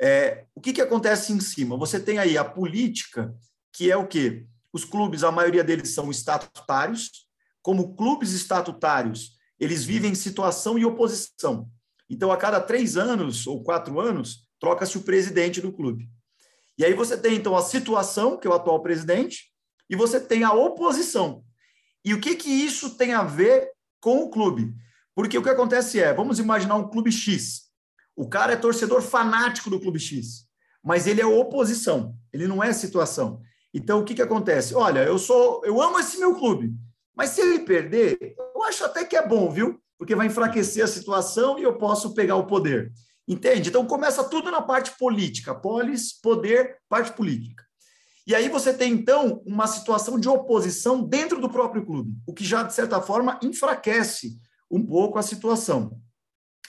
É, 0.00 0.46
o 0.54 0.62
que, 0.62 0.72
que 0.72 0.80
acontece 0.80 1.30
em 1.30 1.40
cima? 1.40 1.76
Você 1.76 2.00
tem 2.00 2.18
aí 2.18 2.38
a 2.38 2.44
política, 2.44 3.34
que 3.70 3.90
é 3.90 3.96
o 3.98 4.06
quê? 4.06 4.46
Os 4.72 4.86
clubes, 4.86 5.22
a 5.22 5.30
maioria 5.30 5.62
deles 5.62 5.90
são 5.90 6.10
estatutários. 6.10 7.28
Como 7.60 7.94
clubes 7.94 8.32
estatutários, 8.32 9.36
eles 9.58 9.84
vivem 9.84 10.14
situação 10.14 10.78
e 10.78 10.84
oposição. 10.84 11.68
Então, 12.08 12.32
a 12.32 12.36
cada 12.36 12.60
três 12.60 12.96
anos 12.96 13.46
ou 13.46 13.62
quatro 13.62 14.00
anos, 14.00 14.48
troca-se 14.58 14.96
o 14.96 15.02
presidente 15.02 15.60
do 15.60 15.72
clube. 15.72 16.08
E 16.76 16.84
aí 16.84 16.94
você 16.94 17.16
tem, 17.16 17.36
então, 17.36 17.56
a 17.56 17.62
situação, 17.62 18.36
que 18.36 18.46
é 18.46 18.50
o 18.50 18.54
atual 18.54 18.80
presidente, 18.82 19.52
e 19.90 19.96
você 19.96 20.20
tem 20.20 20.44
a 20.44 20.52
oposição. 20.52 21.44
E 22.04 22.14
o 22.14 22.20
que, 22.20 22.36
que 22.36 22.48
isso 22.48 22.96
tem 22.96 23.12
a 23.14 23.22
ver 23.22 23.70
com 24.00 24.22
o 24.22 24.30
clube? 24.30 24.74
Porque 25.14 25.36
o 25.36 25.42
que 25.42 25.50
acontece 25.50 26.00
é, 26.00 26.14
vamos 26.14 26.38
imaginar 26.38 26.76
um 26.76 26.88
clube 26.88 27.10
X. 27.10 27.68
O 28.14 28.28
cara 28.28 28.52
é 28.52 28.56
torcedor 28.56 29.02
fanático 29.02 29.68
do 29.70 29.80
clube 29.80 29.98
X, 29.98 30.46
mas 30.82 31.06
ele 31.06 31.20
é 31.20 31.26
oposição, 31.26 32.16
ele 32.32 32.46
não 32.46 32.62
é 32.62 32.72
situação. 32.72 33.42
Então, 33.74 34.00
o 34.00 34.04
que, 34.04 34.14
que 34.14 34.22
acontece? 34.22 34.74
Olha, 34.74 35.00
eu 35.04 35.18
sou, 35.18 35.60
eu 35.64 35.82
amo 35.82 35.98
esse 35.98 36.18
meu 36.18 36.34
clube, 36.34 36.72
mas 37.14 37.30
se 37.30 37.40
ele 37.40 37.60
perder, 37.60 38.36
acho 38.68 38.84
até 38.84 39.04
que 39.04 39.16
é 39.16 39.26
bom, 39.26 39.50
viu? 39.50 39.80
Porque 39.98 40.14
vai 40.14 40.26
enfraquecer 40.26 40.84
a 40.84 40.88
situação 40.88 41.58
e 41.58 41.62
eu 41.62 41.76
posso 41.76 42.14
pegar 42.14 42.36
o 42.36 42.46
poder. 42.46 42.92
Entende? 43.26 43.68
Então 43.68 43.86
começa 43.86 44.24
tudo 44.24 44.50
na 44.50 44.62
parte 44.62 44.92
política, 44.98 45.54
polis, 45.54 46.12
poder, 46.18 46.78
parte 46.88 47.12
política. 47.12 47.64
E 48.26 48.34
aí 48.34 48.48
você 48.48 48.72
tem 48.72 48.92
então 48.92 49.42
uma 49.46 49.66
situação 49.66 50.18
de 50.20 50.28
oposição 50.28 51.02
dentro 51.02 51.40
do 51.40 51.48
próprio 51.48 51.84
clube, 51.84 52.12
o 52.26 52.34
que 52.34 52.44
já 52.44 52.62
de 52.62 52.74
certa 52.74 53.00
forma 53.00 53.38
enfraquece 53.42 54.38
um 54.70 54.84
pouco 54.84 55.18
a 55.18 55.22
situação. 55.22 55.98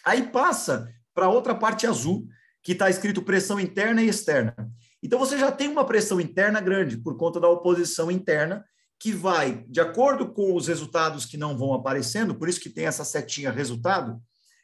Aí 0.05 0.23
passa 0.27 0.89
para 1.13 1.29
outra 1.29 1.53
parte 1.53 1.85
azul, 1.85 2.25
que 2.63 2.71
está 2.71 2.89
escrito 2.89 3.21
pressão 3.21 3.59
interna 3.59 4.01
e 4.01 4.07
externa. 4.07 4.55
Então 5.03 5.19
você 5.19 5.37
já 5.37 5.51
tem 5.51 5.67
uma 5.67 5.85
pressão 5.85 6.19
interna 6.19 6.61
grande 6.61 6.97
por 6.97 7.17
conta 7.17 7.39
da 7.39 7.49
oposição 7.49 8.09
interna 8.11 8.63
que 8.99 9.13
vai, 9.13 9.63
de 9.69 9.79
acordo 9.79 10.33
com 10.33 10.53
os 10.53 10.67
resultados 10.67 11.25
que 11.25 11.37
não 11.37 11.57
vão 11.57 11.73
aparecendo, 11.73 12.35
por 12.35 12.49
isso 12.49 12.59
que 12.59 12.69
tem 12.69 12.85
essa 12.85 13.05
setinha 13.05 13.49
resultado, 13.49 14.21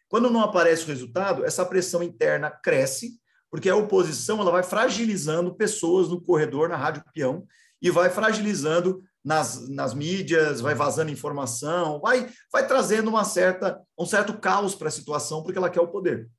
quando 0.10 0.30
não 0.30 0.41
aparece 0.41 0.84
o 0.84 0.88
resultado, 0.88 1.45
essa 1.45 1.65
pressão 1.65 2.04
interna 2.04 2.52
cresce, 2.52 3.17
porque 3.50 3.69
a 3.69 3.76
oposição 3.76 4.41
ela 4.41 4.52
vai 4.52 4.62
fragilizando 4.62 5.56
pessoas 5.56 6.10
no 6.10 6.21
corredor, 6.21 6.67
na 6.67 6.76
rádio 6.76 7.04
peão, 7.13 7.48
e 7.82 7.89
vai 7.89 8.10
fragilizando 8.10 9.02
nas, 9.24 9.69
nas 9.69 9.93
mídias, 9.93 10.60
vai 10.60 10.76
vazando 10.76 11.12
informação, 11.12 12.02
vai, 12.02 12.30
vai 12.52 12.67
trazendo 12.67 13.10
uma 13.10 13.24
certa, 13.24 13.82
um 13.98 14.06
certo 14.06 14.38
caos 14.38 14.76
para 14.76 14.89
a 14.89 14.91
situação, 14.91 15.41
porque 15.41 15.58
ela 15.58 15.69
quer 15.69 15.82
o 15.82 15.88
poder. 15.88 16.30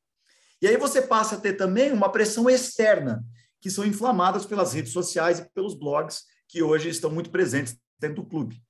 E 0.60 0.68
aí 0.68 0.76
você 0.76 1.00
passa 1.00 1.36
a 1.36 1.40
ter 1.40 1.54
também 1.54 1.92
uma 1.92 2.10
pressão 2.10 2.48
externa, 2.48 3.24
que 3.60 3.70
são 3.70 3.84
inflamadas 3.84 4.44
pelas 4.44 4.74
redes 4.74 4.92
sociais 4.92 5.38
e 5.38 5.50
pelos 5.54 5.74
blogs, 5.74 6.24
que 6.48 6.62
hoje 6.62 6.88
estão 6.88 7.10
muito 7.10 7.30
presentes 7.30 7.76
dentro 7.98 8.22
do 8.22 8.28
clube. 8.28 8.60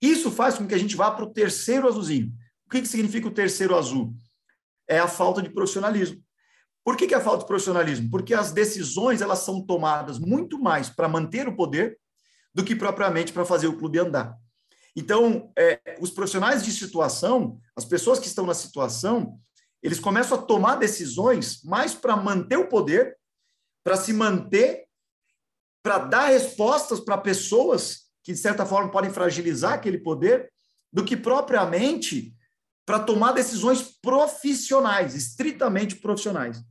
Isso 0.00 0.30
faz 0.30 0.58
com 0.58 0.66
que 0.66 0.74
a 0.74 0.78
gente 0.78 0.96
vá 0.96 1.10
para 1.10 1.24
o 1.24 1.32
terceiro 1.32 1.88
azulzinho. 1.88 2.32
O 2.66 2.70
que, 2.70 2.82
que 2.82 2.88
significa 2.88 3.28
o 3.28 3.32
terceiro 3.32 3.76
azul? 3.76 4.14
É 4.88 4.98
a 4.98 5.08
falta 5.08 5.40
de 5.40 5.50
profissionalismo. 5.50 6.22
Por 6.84 6.96
que, 6.96 7.06
que 7.06 7.14
é 7.14 7.16
a 7.16 7.22
falta 7.22 7.40
de 7.40 7.46
profissionalismo? 7.46 8.10
Porque 8.10 8.34
as 8.34 8.52
decisões 8.52 9.22
elas 9.22 9.38
são 9.38 9.64
tomadas 9.64 10.18
muito 10.18 10.58
mais 10.58 10.90
para 10.90 11.08
manter 11.08 11.48
o 11.48 11.56
poder 11.56 11.98
do 12.52 12.62
que 12.62 12.76
propriamente 12.76 13.32
para 13.32 13.44
fazer 13.44 13.66
o 13.66 13.78
clube 13.78 13.98
andar. 13.98 14.36
Então, 14.94 15.50
é, 15.58 15.96
os 15.98 16.10
profissionais 16.10 16.62
de 16.62 16.70
situação, 16.70 17.58
as 17.74 17.84
pessoas 17.84 18.18
que 18.18 18.26
estão 18.26 18.46
na 18.46 18.54
situação, 18.54 19.40
eles 19.82 19.98
começam 19.98 20.38
a 20.38 20.42
tomar 20.42 20.76
decisões 20.76 21.62
mais 21.64 21.94
para 21.94 22.16
manter 22.16 22.56
o 22.56 22.68
poder, 22.68 23.16
para 23.82 23.96
se 23.96 24.12
manter, 24.12 24.86
para 25.82 25.98
dar 25.98 26.28
respostas 26.28 27.00
para 27.00 27.18
pessoas 27.18 28.03
que, 28.24 28.32
de 28.32 28.38
certa 28.38 28.64
forma, 28.64 28.90
podem 28.90 29.12
fragilizar 29.12 29.74
aquele 29.74 29.98
poder, 29.98 30.50
do 30.90 31.04
que 31.04 31.16
propriamente 31.16 32.34
para 32.86 32.98
tomar 32.98 33.32
decisões 33.32 33.82
profissionais, 34.00 35.14
estritamente 35.14 35.96
profissionais. 35.96 36.62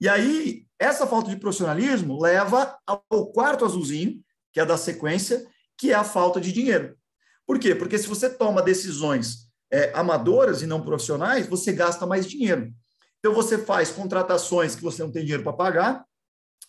E 0.00 0.08
aí, 0.08 0.66
essa 0.78 1.06
falta 1.06 1.28
de 1.28 1.36
profissionalismo 1.36 2.20
leva 2.20 2.76
ao 2.86 3.32
quarto 3.32 3.64
azulzinho, 3.64 4.20
que 4.52 4.60
é 4.60 4.64
da 4.64 4.76
sequência, 4.76 5.46
que 5.76 5.92
é 5.92 5.94
a 5.94 6.04
falta 6.04 6.40
de 6.40 6.52
dinheiro. 6.52 6.96
Por 7.46 7.58
quê? 7.58 7.74
Porque 7.74 7.98
se 7.98 8.06
você 8.06 8.30
toma 8.30 8.62
decisões 8.62 9.48
é, 9.70 9.92
amadoras 9.94 10.62
e 10.62 10.66
não 10.66 10.84
profissionais, 10.84 11.46
você 11.46 11.72
gasta 11.72 12.06
mais 12.06 12.26
dinheiro. 12.26 12.72
Então, 13.18 13.34
você 13.34 13.58
faz 13.58 13.90
contratações 13.90 14.74
que 14.74 14.82
você 14.82 15.02
não 15.02 15.10
tem 15.10 15.22
dinheiro 15.22 15.42
para 15.42 15.52
pagar, 15.52 16.04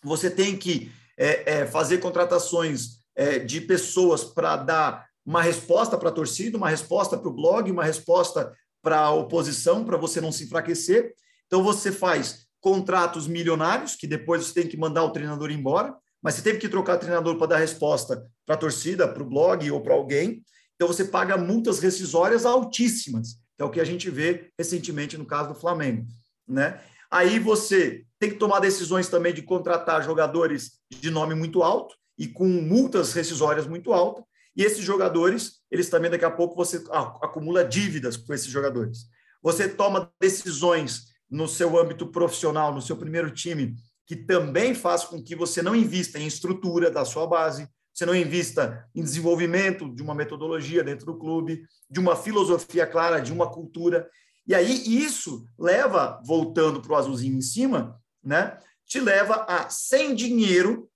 você 0.02 0.28
tem 0.28 0.56
que 0.56 0.90
é, 1.16 1.60
é, 1.60 1.66
fazer 1.66 1.98
contratações 1.98 2.99
é, 3.16 3.38
de 3.38 3.60
pessoas 3.60 4.24
para 4.24 4.56
dar 4.56 5.06
uma 5.24 5.42
resposta 5.42 5.96
para 5.96 6.08
a 6.08 6.12
torcida, 6.12 6.56
uma 6.56 6.68
resposta 6.68 7.16
para 7.16 7.28
o 7.28 7.34
blog, 7.34 7.70
uma 7.70 7.84
resposta 7.84 8.52
para 8.82 8.98
a 8.98 9.10
oposição, 9.12 9.84
para 9.84 9.96
você 9.96 10.20
não 10.20 10.32
se 10.32 10.44
enfraquecer. 10.44 11.14
Então, 11.46 11.62
você 11.62 11.92
faz 11.92 12.46
contratos 12.60 13.26
milionários, 13.26 13.94
que 13.94 14.06
depois 14.06 14.44
você 14.44 14.54
tem 14.54 14.68
que 14.68 14.76
mandar 14.76 15.04
o 15.04 15.12
treinador 15.12 15.50
embora, 15.50 15.94
mas 16.22 16.34
você 16.34 16.42
teve 16.42 16.58
que 16.58 16.68
trocar 16.68 16.98
treinador 16.98 17.36
para 17.36 17.48
dar 17.48 17.58
resposta 17.58 18.26
para 18.46 18.54
a 18.54 18.58
torcida, 18.58 19.08
para 19.08 19.22
o 19.22 19.28
blog 19.28 19.70
ou 19.70 19.80
para 19.80 19.94
alguém. 19.94 20.42
Então, 20.74 20.88
você 20.88 21.04
paga 21.04 21.36
multas 21.36 21.78
rescisórias 21.78 22.46
altíssimas, 22.46 23.34
que 23.56 23.62
é 23.62 23.64
o 23.64 23.70
que 23.70 23.80
a 23.80 23.84
gente 23.84 24.08
vê 24.10 24.50
recentemente 24.58 25.18
no 25.18 25.26
caso 25.26 25.50
do 25.50 25.60
Flamengo. 25.60 26.06
Né? 26.48 26.80
Aí 27.10 27.38
você 27.38 28.04
tem 28.18 28.30
que 28.30 28.36
tomar 28.36 28.60
decisões 28.60 29.08
também 29.08 29.34
de 29.34 29.42
contratar 29.42 30.02
jogadores 30.02 30.78
de 30.90 31.10
nome 31.10 31.34
muito 31.34 31.62
alto, 31.62 31.94
e 32.20 32.28
com 32.28 32.46
multas 32.46 33.14
rescisórias 33.14 33.66
muito 33.66 33.94
altas. 33.94 34.22
E 34.54 34.62
esses 34.62 34.84
jogadores, 34.84 35.60
eles 35.70 35.88
também 35.88 36.10
daqui 36.10 36.24
a 36.26 36.30
pouco 36.30 36.54
você 36.54 36.84
acumula 37.22 37.64
dívidas 37.64 38.14
com 38.14 38.34
esses 38.34 38.48
jogadores. 38.48 39.06
Você 39.42 39.66
toma 39.66 40.12
decisões 40.20 41.06
no 41.30 41.48
seu 41.48 41.80
âmbito 41.80 42.06
profissional, 42.08 42.74
no 42.74 42.82
seu 42.82 42.94
primeiro 42.94 43.30
time, 43.30 43.74
que 44.06 44.14
também 44.14 44.74
faz 44.74 45.02
com 45.04 45.22
que 45.22 45.34
você 45.34 45.62
não 45.62 45.74
invista 45.74 46.18
em 46.18 46.26
estrutura 46.26 46.90
da 46.90 47.06
sua 47.06 47.26
base, 47.26 47.66
você 47.94 48.04
não 48.04 48.14
invista 48.14 48.86
em 48.94 49.02
desenvolvimento 49.02 49.88
de 49.88 50.02
uma 50.02 50.14
metodologia 50.14 50.84
dentro 50.84 51.06
do 51.06 51.18
clube, 51.18 51.62
de 51.88 52.00
uma 52.00 52.16
filosofia 52.16 52.86
clara, 52.86 53.20
de 53.20 53.32
uma 53.32 53.50
cultura. 53.50 54.06
E 54.46 54.54
aí 54.54 54.70
isso 55.02 55.46
leva, 55.58 56.20
voltando 56.26 56.82
para 56.82 56.92
o 56.92 56.96
azulzinho 56.96 57.38
em 57.38 57.40
cima, 57.40 57.98
né, 58.22 58.58
te 58.84 59.00
leva 59.00 59.46
a, 59.48 59.70
sem 59.70 60.14
dinheiro, 60.14 60.89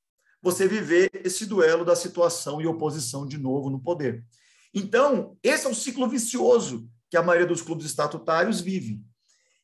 você 0.45 0.69
viver 0.69 1.11
esse 1.25 1.47
duelo 1.47 1.87
da 1.87 1.97
situação 1.97 2.61
e 2.61 2.67
oposição 2.67 3.27
de 3.27 3.39
novo 3.39 3.71
no 3.71 3.81
poder. 3.81 4.23
Então, 4.75 5.39
esse 5.43 5.65
é 5.65 5.71
um 5.71 5.75
ciclo 5.75 6.07
vicioso 6.07 6.87
que 7.11 7.17
a 7.17 7.23
maioria 7.23 7.47
dos 7.47 7.63
clubes 7.63 7.87
estatutários 7.87 8.61
vive. 8.61 9.01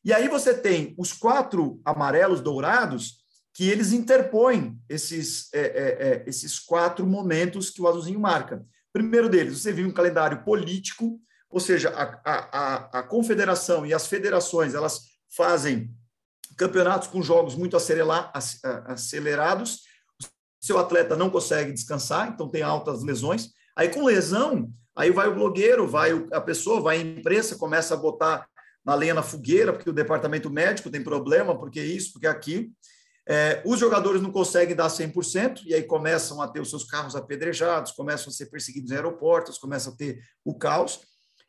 E 0.03 0.11
aí 0.11 0.27
você 0.27 0.55
tem 0.55 0.95
os 0.97 1.13
quatro 1.13 1.79
amarelos 1.85 2.41
dourados, 2.41 3.21
que 3.53 3.69
eles 3.69 3.91
interpõem 3.91 4.81
esses, 4.89 5.53
é, 5.53 5.59
é, 5.59 5.63
é, 5.63 6.23
esses 6.25 6.57
quatro 6.57 7.05
momentos 7.05 7.69
que 7.69 7.81
o 7.81 7.87
azulzinho 7.87 8.19
marca. 8.19 8.65
Primeiro 8.91 9.29
deles, 9.29 9.61
você 9.61 9.71
viu 9.71 9.87
um 9.87 9.93
calendário 9.93 10.43
político, 10.43 11.21
ou 11.47 11.59
seja, 11.59 11.89
a, 11.89 12.21
a, 12.25 12.99
a 12.99 13.03
confederação 13.03 13.85
e 13.85 13.93
as 13.93 14.07
federações 14.07 14.73
elas 14.73 15.01
fazem 15.29 15.93
campeonatos 16.57 17.07
com 17.07 17.21
jogos 17.21 17.53
muito 17.53 17.77
acelerados, 17.77 19.90
seu 20.61 20.77
atleta 20.77 21.15
não 21.15 21.29
consegue 21.29 21.73
descansar, 21.73 22.29
então 22.29 22.47
tem 22.47 22.61
altas 22.61 23.03
lesões. 23.03 23.49
Aí 23.75 23.89
com 23.89 24.05
lesão, 24.05 24.71
aí 24.95 25.11
vai 25.11 25.27
o 25.27 25.35
blogueiro, 25.35 25.87
vai 25.87 26.11
a 26.31 26.39
pessoa, 26.39 26.79
vai 26.79 26.97
a 26.97 27.01
imprensa, 27.01 27.57
começa 27.57 27.95
a 27.95 27.97
botar 27.97 28.45
na 28.85 28.95
lenha 28.95 29.13
na 29.13 29.23
fogueira, 29.23 29.73
porque 29.73 29.89
o 29.89 29.93
departamento 29.93 30.49
médico 30.49 30.89
tem 30.89 31.03
problema, 31.03 31.57
porque 31.57 31.81
isso, 31.81 32.13
porque 32.13 32.27
aquilo. 32.27 32.69
É, 33.27 33.61
os 33.65 33.79
jogadores 33.79 34.21
não 34.21 34.31
conseguem 34.31 34.75
dar 34.75 34.87
100%, 34.87 35.61
e 35.65 35.73
aí 35.73 35.83
começam 35.83 36.41
a 36.41 36.47
ter 36.47 36.59
os 36.59 36.69
seus 36.69 36.83
carros 36.83 37.15
apedrejados, 37.15 37.91
começam 37.91 38.29
a 38.29 38.33
ser 38.33 38.47
perseguidos 38.47 38.91
em 38.91 38.95
aeroportos, 38.95 39.57
começam 39.57 39.93
a 39.93 39.95
ter 39.95 40.19
o 40.43 40.57
caos. 40.57 41.01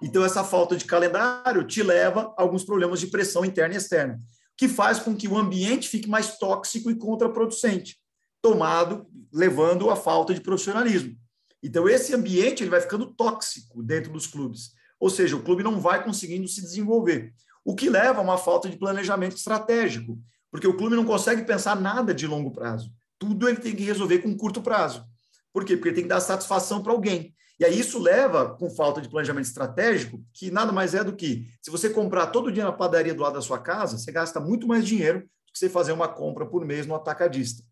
Então, 0.02 0.24
essa 0.24 0.44
falta 0.44 0.76
de 0.76 0.84
calendário 0.84 1.66
te 1.66 1.82
leva 1.82 2.34
a 2.36 2.42
alguns 2.42 2.64
problemas 2.64 3.00
de 3.00 3.06
pressão 3.06 3.44
interna 3.44 3.74
e 3.74 3.78
externa, 3.78 4.20
que 4.56 4.68
faz 4.68 4.98
com 4.98 5.16
que 5.16 5.28
o 5.28 5.38
ambiente 5.38 5.88
fique 5.88 6.08
mais 6.08 6.38
tóxico 6.38 6.90
e 6.90 6.98
contraproducente, 6.98 7.96
tomado, 8.42 9.06
levando 9.32 9.88
à 9.88 9.96
falta 9.96 10.34
de 10.34 10.40
profissionalismo. 10.40 11.16
Então, 11.62 11.88
esse 11.88 12.12
ambiente 12.12 12.62
ele 12.62 12.70
vai 12.70 12.80
ficando 12.80 13.06
tóxico 13.06 13.82
dentro 13.82 14.12
dos 14.12 14.26
clubes, 14.26 14.72
ou 14.98 15.08
seja, 15.08 15.36
o 15.36 15.42
clube 15.42 15.62
não 15.62 15.80
vai 15.80 16.04
conseguindo 16.04 16.46
se 16.48 16.60
desenvolver, 16.60 17.32
o 17.64 17.74
que 17.74 17.88
leva 17.88 18.18
a 18.18 18.22
uma 18.22 18.36
falta 18.36 18.68
de 18.68 18.76
planejamento 18.76 19.36
estratégico, 19.36 20.18
porque 20.50 20.66
o 20.66 20.76
clube 20.76 20.96
não 20.96 21.04
consegue 21.04 21.44
pensar 21.44 21.80
nada 21.80 22.12
de 22.12 22.26
longo 22.26 22.50
prazo. 22.50 22.92
Tudo 23.18 23.48
ele 23.48 23.58
tem 23.58 23.74
que 23.74 23.84
resolver 23.84 24.18
com 24.18 24.36
curto 24.36 24.60
prazo. 24.60 25.06
Por 25.52 25.64
quê? 25.64 25.76
Porque 25.76 25.90
ele 25.90 25.94
tem 25.94 26.04
que 26.04 26.10
dar 26.10 26.20
satisfação 26.20 26.82
para 26.82 26.92
alguém. 26.92 27.34
E 27.60 27.64
aí 27.64 27.78
isso 27.78 28.00
leva, 28.00 28.56
com 28.56 28.68
falta 28.68 29.00
de 29.00 29.08
planejamento 29.08 29.44
estratégico, 29.44 30.20
que 30.32 30.50
nada 30.50 30.72
mais 30.72 30.94
é 30.94 31.04
do 31.04 31.14
que, 31.14 31.46
se 31.62 31.70
você 31.70 31.88
comprar 31.88 32.26
todo 32.26 32.50
dia 32.50 32.64
na 32.64 32.72
padaria 32.72 33.14
do 33.14 33.22
lado 33.22 33.34
da 33.34 33.40
sua 33.40 33.60
casa, 33.60 33.96
você 33.96 34.10
gasta 34.10 34.40
muito 34.40 34.66
mais 34.66 34.84
dinheiro 34.84 35.20
do 35.20 35.52
que 35.52 35.58
você 35.58 35.68
fazer 35.68 35.92
uma 35.92 36.08
compra 36.08 36.44
por 36.44 36.64
mês 36.64 36.86
no 36.86 36.94
atacadista. 36.94 37.62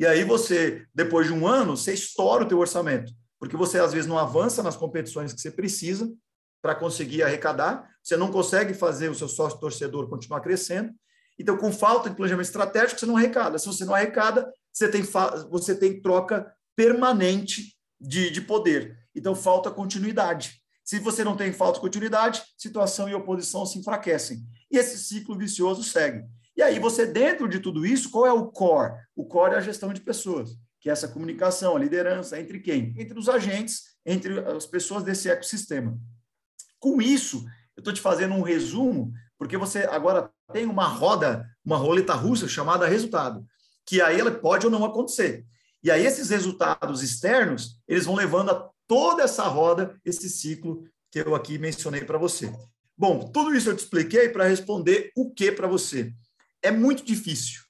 E 0.00 0.06
aí 0.06 0.24
você, 0.24 0.84
depois 0.92 1.28
de 1.28 1.32
um 1.32 1.46
ano, 1.46 1.76
você 1.76 1.94
estoura 1.94 2.42
o 2.42 2.48
teu 2.48 2.58
orçamento, 2.58 3.12
porque 3.38 3.56
você 3.56 3.78
às 3.78 3.92
vezes 3.92 4.08
não 4.08 4.18
avança 4.18 4.64
nas 4.64 4.76
competições 4.76 5.32
que 5.32 5.40
você 5.40 5.52
precisa 5.52 6.12
para 6.60 6.74
conseguir 6.74 7.22
arrecadar, 7.22 7.88
você 8.02 8.16
não 8.16 8.32
consegue 8.32 8.74
fazer 8.74 9.08
o 9.08 9.14
seu 9.14 9.28
sócio 9.28 9.60
torcedor 9.60 10.08
continuar 10.08 10.40
crescendo, 10.40 10.92
então, 11.40 11.56
com 11.56 11.72
falta 11.72 12.10
de 12.10 12.16
planejamento 12.16 12.48
estratégico, 12.48 13.00
você 13.00 13.06
não 13.06 13.16
arrecada. 13.16 13.58
Se 13.58 13.66
você 13.66 13.82
não 13.86 13.94
arrecada, 13.94 14.52
você 14.70 14.90
tem, 14.90 15.00
você 15.50 15.74
tem 15.74 16.02
troca 16.02 16.54
permanente 16.76 17.74
de, 17.98 18.30
de 18.30 18.42
poder. 18.42 18.98
Então, 19.14 19.34
falta 19.34 19.70
continuidade. 19.70 20.60
Se 20.84 20.98
você 20.98 21.24
não 21.24 21.34
tem 21.34 21.50
falta 21.50 21.78
de 21.78 21.80
continuidade, 21.80 22.42
situação 22.58 23.08
e 23.08 23.14
oposição 23.14 23.64
se 23.64 23.78
enfraquecem. 23.78 24.42
E 24.70 24.76
esse 24.76 24.98
ciclo 24.98 25.34
vicioso 25.34 25.82
segue. 25.82 26.22
E 26.56 26.62
aí, 26.62 26.78
você, 26.78 27.06
dentro 27.06 27.48
de 27.48 27.60
tudo 27.60 27.86
isso, 27.86 28.10
qual 28.10 28.26
é 28.26 28.32
o 28.32 28.46
core? 28.46 28.94
O 29.14 29.24
core 29.24 29.54
é 29.54 29.58
a 29.58 29.62
gestão 29.62 29.92
de 29.92 30.00
pessoas, 30.00 30.56
que 30.80 30.88
é 30.88 30.92
essa 30.92 31.08
comunicação, 31.08 31.76
a 31.76 31.78
liderança, 31.78 32.40
entre 32.40 32.60
quem? 32.60 32.94
Entre 32.98 33.18
os 33.18 33.28
agentes, 33.28 33.96
entre 34.04 34.40
as 34.40 34.66
pessoas 34.66 35.02
desse 35.02 35.30
ecossistema. 35.30 35.98
Com 36.78 37.00
isso, 37.00 37.44
eu 37.76 37.80
estou 37.80 37.92
te 37.92 38.00
fazendo 38.00 38.34
um 38.34 38.42
resumo, 38.42 39.12
porque 39.38 39.56
você 39.56 39.80
agora 39.80 40.30
tem 40.52 40.66
uma 40.66 40.86
roda, 40.86 41.46
uma 41.64 41.76
roleta 41.76 42.14
russa 42.14 42.48
chamada 42.48 42.86
resultado, 42.86 43.44
que 43.86 44.00
aí 44.00 44.20
ela 44.20 44.30
pode 44.30 44.66
ou 44.66 44.72
não 44.72 44.84
acontecer. 44.84 45.46
E 45.82 45.90
aí 45.90 46.04
esses 46.04 46.28
resultados 46.28 47.02
externos, 47.02 47.78
eles 47.88 48.04
vão 48.04 48.14
levando 48.14 48.50
a 48.50 48.70
toda 48.86 49.22
essa 49.22 49.44
roda, 49.44 49.98
esse 50.04 50.28
ciclo 50.28 50.84
que 51.10 51.20
eu 51.20 51.34
aqui 51.34 51.58
mencionei 51.58 52.04
para 52.04 52.18
você. 52.18 52.52
Bom, 52.96 53.30
tudo 53.32 53.54
isso 53.54 53.70
eu 53.70 53.76
te 53.76 53.84
expliquei 53.84 54.28
para 54.28 54.46
responder 54.46 55.10
o 55.16 55.32
que 55.32 55.50
para 55.50 55.66
você. 55.66 56.12
É 56.62 56.70
muito 56.70 57.04
difícil 57.04 57.62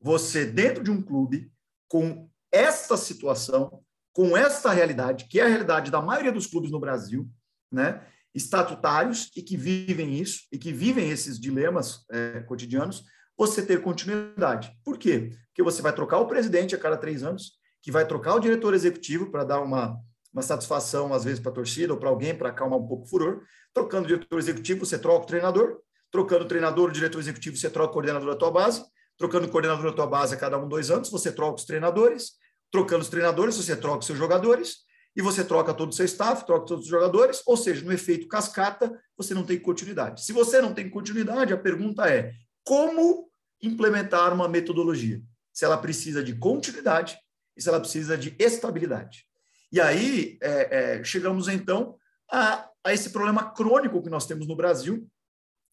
você, 0.00 0.44
dentro 0.44 0.82
de 0.82 0.90
um 0.90 1.02
clube, 1.02 1.50
com 1.88 2.28
esta 2.52 2.96
situação, 2.96 3.82
com 4.12 4.36
esta 4.36 4.72
realidade, 4.72 5.26
que 5.28 5.40
é 5.40 5.44
a 5.44 5.48
realidade 5.48 5.90
da 5.90 6.00
maioria 6.00 6.32
dos 6.32 6.46
clubes 6.46 6.70
no 6.70 6.80
Brasil, 6.80 7.28
né? 7.70 8.04
estatutários 8.34 9.30
e 9.36 9.42
que 9.42 9.56
vivem 9.56 10.14
isso, 10.14 10.42
e 10.52 10.58
que 10.58 10.72
vivem 10.72 11.10
esses 11.10 11.40
dilemas 11.40 12.04
é, 12.10 12.40
cotidianos, 12.40 13.04
você 13.36 13.64
ter 13.64 13.82
continuidade. 13.82 14.72
Por 14.84 14.98
quê? 14.98 15.30
Porque 15.46 15.62
você 15.62 15.80
vai 15.82 15.92
trocar 15.92 16.18
o 16.18 16.26
presidente 16.26 16.74
a 16.74 16.78
cada 16.78 16.96
três 16.96 17.22
anos, 17.22 17.52
que 17.82 17.90
vai 17.90 18.06
trocar 18.06 18.34
o 18.34 18.40
diretor 18.40 18.74
executivo 18.74 19.30
para 19.30 19.44
dar 19.44 19.60
uma, 19.60 19.96
uma 20.32 20.42
satisfação, 20.42 21.12
às 21.14 21.24
vezes, 21.24 21.40
para 21.40 21.52
a 21.52 21.54
torcida 21.54 21.92
ou 21.92 21.98
para 21.98 22.08
alguém, 22.08 22.36
para 22.36 22.48
acalmar 22.48 22.78
um 22.78 22.86
pouco 22.86 23.04
o 23.04 23.08
furor. 23.08 23.42
Trocando 23.72 24.04
o 24.04 24.08
diretor 24.08 24.38
executivo, 24.38 24.84
você 24.84 24.98
troca 24.98 25.24
o 25.24 25.26
treinador. 25.26 25.80
Trocando 26.10 26.46
treinador, 26.46 26.90
diretor 26.90 27.18
executivo, 27.18 27.56
você 27.56 27.68
troca 27.68 27.90
o 27.90 27.92
coordenador 27.92 28.30
da 28.30 28.36
tua 28.36 28.50
base. 28.50 28.84
Trocando 29.16 29.46
o 29.46 29.50
coordenador 29.50 29.84
da 29.84 29.92
tua 29.92 30.06
base 30.06 30.34
a 30.34 30.38
cada 30.38 30.58
um, 30.58 30.68
dois 30.68 30.90
anos, 30.90 31.10
você 31.10 31.32
troca 31.32 31.56
os 31.56 31.64
treinadores. 31.64 32.32
Trocando 32.70 33.02
os 33.02 33.08
treinadores, 33.08 33.56
você 33.56 33.74
troca 33.76 33.98
os 33.98 34.06
seus 34.06 34.18
jogadores 34.18 34.88
e 35.16 35.22
você 35.22 35.42
troca 35.42 35.74
todo 35.74 35.90
o 35.90 35.92
seu 35.92 36.04
staff, 36.04 36.46
troca 36.46 36.66
todos 36.66 36.84
os 36.84 36.90
jogadores, 36.90 37.42
ou 37.44 37.56
seja, 37.56 37.84
no 37.84 37.92
efeito 37.92 38.28
cascata, 38.28 38.96
você 39.16 39.34
não 39.34 39.44
tem 39.44 39.58
continuidade. 39.58 40.24
Se 40.24 40.32
você 40.32 40.60
não 40.60 40.72
tem 40.72 40.88
continuidade, 40.88 41.52
a 41.52 41.58
pergunta 41.58 42.08
é: 42.08 42.32
como 42.62 43.28
implementar 43.60 44.32
uma 44.32 44.48
metodologia? 44.48 45.20
Se 45.52 45.64
ela 45.64 45.76
precisa 45.76 46.22
de 46.22 46.36
continuidade 46.36 47.18
e 47.56 47.62
se 47.62 47.68
ela 47.68 47.80
precisa 47.80 48.16
de 48.16 48.36
estabilidade. 48.38 49.24
E 49.72 49.80
aí 49.80 50.38
é, 50.40 50.98
é, 50.98 51.04
chegamos 51.04 51.48
então 51.48 51.96
a, 52.30 52.68
a 52.84 52.94
esse 52.94 53.10
problema 53.10 53.50
crônico 53.50 54.02
que 54.02 54.08
nós 54.08 54.24
temos 54.24 54.46
no 54.46 54.54
Brasil. 54.54 55.04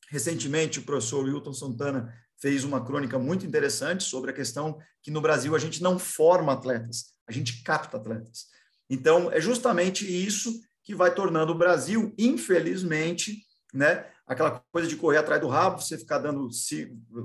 Recentemente, 0.09 0.79
o 0.79 0.83
professor 0.83 1.25
Wilton 1.25 1.53
Santana 1.53 2.13
fez 2.39 2.63
uma 2.63 2.83
crônica 2.83 3.17
muito 3.17 3.45
interessante 3.45 4.03
sobre 4.03 4.31
a 4.31 4.33
questão 4.33 4.77
que 5.01 5.11
no 5.11 5.21
Brasil 5.21 5.55
a 5.55 5.59
gente 5.59 5.81
não 5.81 5.97
forma 5.97 6.53
atletas, 6.53 7.13
a 7.27 7.31
gente 7.31 7.63
capta 7.63 7.97
atletas. 7.97 8.45
Então, 8.89 9.31
é 9.31 9.41
justamente 9.41 10.05
isso 10.05 10.53
que 10.83 10.93
vai 10.93 11.13
tornando 11.13 11.51
o 11.51 11.57
Brasil, 11.57 12.13
infelizmente, 12.17 13.41
né, 13.73 14.05
aquela 14.27 14.63
coisa 14.71 14.87
de 14.87 14.95
correr 14.95 15.17
atrás 15.17 15.41
do 15.41 15.47
rabo, 15.47 15.81
você 15.81 15.97
ficar 15.97 16.19
dando, 16.19 16.47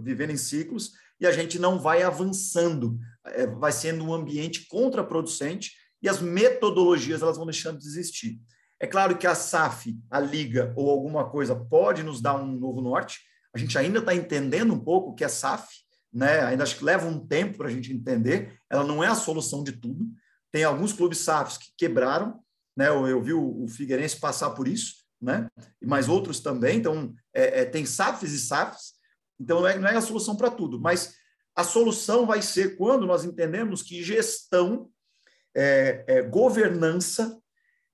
vivendo 0.03 0.31
em 0.31 0.37
ciclos, 0.37 0.93
e 1.21 1.27
a 1.27 1.33
gente 1.33 1.59
não 1.59 1.79
vai 1.79 2.03
avançando, 2.03 2.99
é, 3.27 3.47
vai 3.47 3.73
sendo 3.73 4.05
um 4.05 4.15
ambiente 4.15 4.67
contraproducente 4.69 5.73
e 6.03 6.09
as 6.09 6.21
metodologias 6.21 7.21
elas 7.21 7.37
vão 7.37 7.45
deixando 7.45 7.79
de 7.79 7.87
existir. 7.87 8.41
É 8.81 8.87
claro 8.87 9.19
que 9.19 9.27
a 9.27 9.35
SAF, 9.35 9.95
a 10.11 10.19
Liga 10.19 10.73
ou 10.75 10.91
alguma 10.91 11.29
coisa 11.29 11.55
pode 11.55 12.03
nos 12.03 12.21
dar 12.21 12.35
um 12.35 12.47
novo 12.47 12.81
norte, 12.81 13.21
a 13.55 13.59
gente 13.59 13.77
ainda 13.77 13.99
está 13.99 14.15
entendendo 14.15 14.73
um 14.73 14.79
pouco 14.79 15.11
o 15.11 15.15
que 15.15 15.23
é 15.23 15.29
SAF, 15.29 15.69
né? 16.13 16.41
ainda 16.41 16.63
acho 16.63 16.79
que 16.79 16.85
leva 16.85 17.07
um 17.07 17.25
tempo 17.27 17.59
para 17.59 17.69
a 17.69 17.71
gente 17.71 17.93
entender, 17.93 18.59
ela 18.71 18.83
não 18.83 19.05
é 19.05 19.09
a 19.09 19.15
solução 19.15 19.63
de 19.63 19.73
tudo, 19.73 20.07
tem 20.51 20.65
alguns 20.65 20.93
clubes 20.93 21.19
SAFs 21.19 21.59
que 21.59 21.67
quebraram, 21.77 22.41
né? 22.77 22.89
Eu, 22.89 23.07
eu 23.07 23.23
vi 23.23 23.33
o, 23.33 23.65
o, 23.65 23.69
Figueirense 23.69 24.19
passar 24.19 24.51
por 24.51 24.67
isso, 24.67 24.95
né? 25.21 25.49
Mas 25.83 26.09
outros 26.09 26.41
também. 26.41 26.79
Então, 26.79 27.15
é, 27.35 27.61
é, 27.61 27.65
tem 27.65 27.87
SAFs 27.87 28.33
e 28.33 28.39
SAFs. 28.39 28.95
Então, 29.39 29.61
não 29.61 29.69
é, 29.69 29.79
não 29.79 29.89
é 29.89 29.97
a 29.97 30.01
solução 30.01 30.37
para 30.37 30.51
tudo, 30.51 30.81
mas 30.81 31.15
a 31.55 31.63
solução 31.63 32.27
vai 32.27 32.43
ser 32.43 32.77
quando 32.77 33.07
nós 33.07 33.25
entendemos 33.25 33.83
que 33.83 34.03
gestão, 34.03 34.91
é, 35.55 36.05
é, 36.07 36.23
governança 36.23 37.39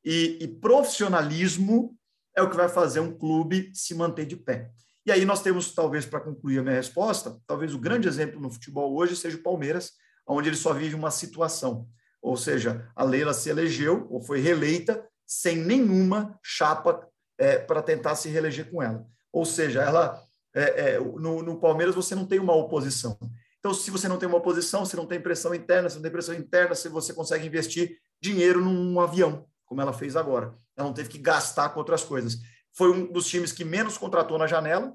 e, 0.07 0.39
e 0.41 0.49
profissionalismo 0.49 1.95
é 2.35 2.43
o 2.43 2.49
que 2.49 2.57
vai 2.57 2.69
fazer 2.69 3.01
um 3.01 3.13
clube 3.13 3.71
se 3.75 3.95
manter 3.95 4.25
de 4.25 4.37
pé. 4.37 4.71
E 5.05 5.13
aí 5.13 5.25
nós 5.25 5.43
temos, 5.43 5.75
talvez, 5.75 6.07
para 6.07 6.21
concluir 6.21 6.61
a 6.61 6.63
minha 6.63 6.77
resposta, 6.77 7.37
talvez 7.47 7.75
o 7.75 7.79
grande 7.79 8.09
exemplo 8.09 8.41
no 8.41 8.51
futebol 8.51 8.97
hoje 8.97 9.17
seja 9.17 9.37
o 9.37 9.43
Palmeiras, 9.43 9.93
onde 10.27 10.49
ele 10.49 10.57
só 10.57 10.73
vive 10.73 10.95
uma 10.95 11.11
situação 11.11 11.89
ou 12.27 12.37
seja, 12.37 12.91
a 12.97 13.05
Leila 13.05 13.33
se 13.33 13.49
elegeu 13.49 14.05
ou 14.11 14.21
foi 14.21 14.41
reeleita 14.41 15.07
sem 15.25 15.57
nenhuma 15.57 16.37
chapa 16.43 17.07
é, 17.39 17.57
para 17.57 17.81
tentar 17.81 18.17
se 18.17 18.29
reeleger 18.29 18.69
com 18.69 18.83
ela. 18.83 19.07
Ou 19.33 19.45
seja, 19.45 19.81
ela 19.81 20.21
é, 20.53 20.95
é, 20.95 20.99
no, 20.99 21.41
no, 21.41 21.61
Palmeiras 21.61 21.95
você 21.95 22.17
não 22.17 22.27
tem 22.27 22.41
uma 22.41 22.53
oposição. 22.53 23.17
Então, 23.61 23.73
se 23.73 23.93
você 23.93 24.09
não 24.09 24.19
tem 24.19 24.29
uma 24.29 24.39
oposição, 24.39 24.85
você 24.85 24.97
não 24.97 25.07
tem 25.07 25.21
pressão 25.21 25.55
interna, 25.55 25.89
se 25.89 25.95
não 25.95 26.03
tem 26.03 26.11
pressão 26.11 26.35
interna, 26.35 26.75
se 26.75 26.89
você 26.89 27.15
consegue 27.15 27.47
investir 27.47 27.97
dinheiro 28.21 28.61
num 28.61 28.99
avião, 28.99 29.47
como 29.67 29.81
ela 29.81 29.93
fez 29.93 30.17
agora. 30.17 30.55
Ela 30.77 30.87
não 30.89 30.95
teve 30.95 31.09
que 31.09 31.19
gastar 31.19 31.69
com 31.71 31.81
outras 31.81 32.03
coisas. 32.03 32.39
Foi 32.73 32.91
um 32.91 33.13
dos 33.13 33.27
times 33.27 33.53
que 33.53 33.65
menos 33.65 33.99
contratou 33.99 34.39
na 34.39 34.47
janela, 34.47 34.95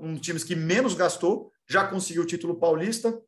um 0.00 0.14
dos 0.14 0.22
times 0.22 0.42
que 0.42 0.56
menos 0.56 0.94
gastou, 0.94 1.52
já 1.68 1.86
conseguiu 1.86 2.22
o 2.22 2.26
título 2.26 2.58
paulista, 2.58 3.20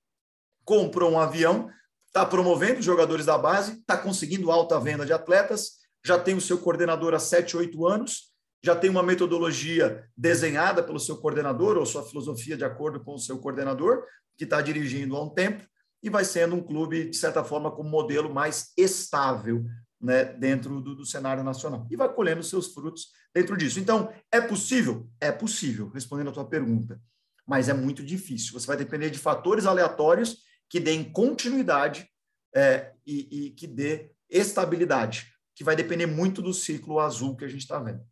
comprou 0.65 1.11
um 1.11 1.21
avião, 1.21 1.71
está 2.07 2.25
promovendo 2.25 2.81
jogadores 2.81 3.27
da 3.27 3.37
base, 3.37 3.79
está 3.79 3.97
conseguindo 3.97 4.51
alta 4.51 4.81
venda 4.81 5.05
de 5.05 5.13
atletas, 5.13 5.81
já 6.05 6.19
tem 6.19 6.35
o 6.35 6.41
seu 6.41 6.59
coordenador 6.59 7.15
há 7.15 7.19
7, 7.19 7.57
8 7.57 7.87
anos, 7.87 8.31
já 8.63 8.75
tem 8.75 8.91
uma 8.91 9.03
metodologia 9.03 10.05
desenhada 10.17 10.83
pelo 10.83 10.99
seu 10.99 11.17
coordenador 11.19 11.77
ou 11.77 11.87
sua 11.87 12.05
filosofia 12.05 12.57
de 12.57 12.65
acordo 12.65 13.03
com 13.03 13.15
o 13.15 13.19
seu 13.19 13.39
coordenador, 13.39 14.05
que 14.37 14.45
está 14.45 14.61
dirigindo 14.61 15.17
há 15.17 15.23
um 15.23 15.29
tempo, 15.29 15.65
e 16.03 16.09
vai 16.09 16.25
sendo 16.25 16.57
um 16.57 16.63
clube, 16.63 17.11
de 17.11 17.17
certa 17.17 17.45
forma, 17.45 17.71
com 17.71 17.83
um 17.83 17.89
modelo 17.89 18.33
mais 18.33 18.73
estável 18.77 19.65
né, 20.01 20.25
dentro 20.25 20.81
do, 20.81 20.95
do, 20.95 21.05
cenário 21.05 21.45
nacional. 21.45 21.87
E 21.91 21.97
vai 21.97 22.13
colhendo 22.13 22.43
seus 22.43 22.73
frutos 22.73 23.09
dentro 23.35 23.57
disso. 23.57 23.79
Então, 23.79 24.13
é 24.33 24.41
possível? 24.41 25.09
É 25.21 25.31
possível, 25.31 25.91
respondendo 25.91 26.31
a 26.31 26.33
tua 26.33 26.49
pergunta. 26.49 27.01
Mas 27.47 27.69
é 27.69 27.75
muito 27.75 28.03
difícil. 28.03 28.53
Você 28.53 28.67
vai 28.67 28.77
depender 28.77 29.11
de 29.11 29.19
fatores 29.19 29.67
aleatórios 29.67 30.39
que 30.69 30.81
deem 30.81 31.13
continuidade 31.13 32.09
é, 32.55 32.93
e, 33.07 33.47
e 33.47 33.51
que 33.51 33.67
dê 33.67 34.13
estabilidade, 34.29 35.27
que 35.55 35.65
vai 35.65 35.77
depender 35.77 36.07
muito 36.07 36.41
do 36.41 36.55
ciclo 36.55 37.01
azul 37.01 37.37
que 37.37 37.45
a 37.45 37.49
gente 37.49 37.63
está 37.63 37.79
vendo. 37.79 38.05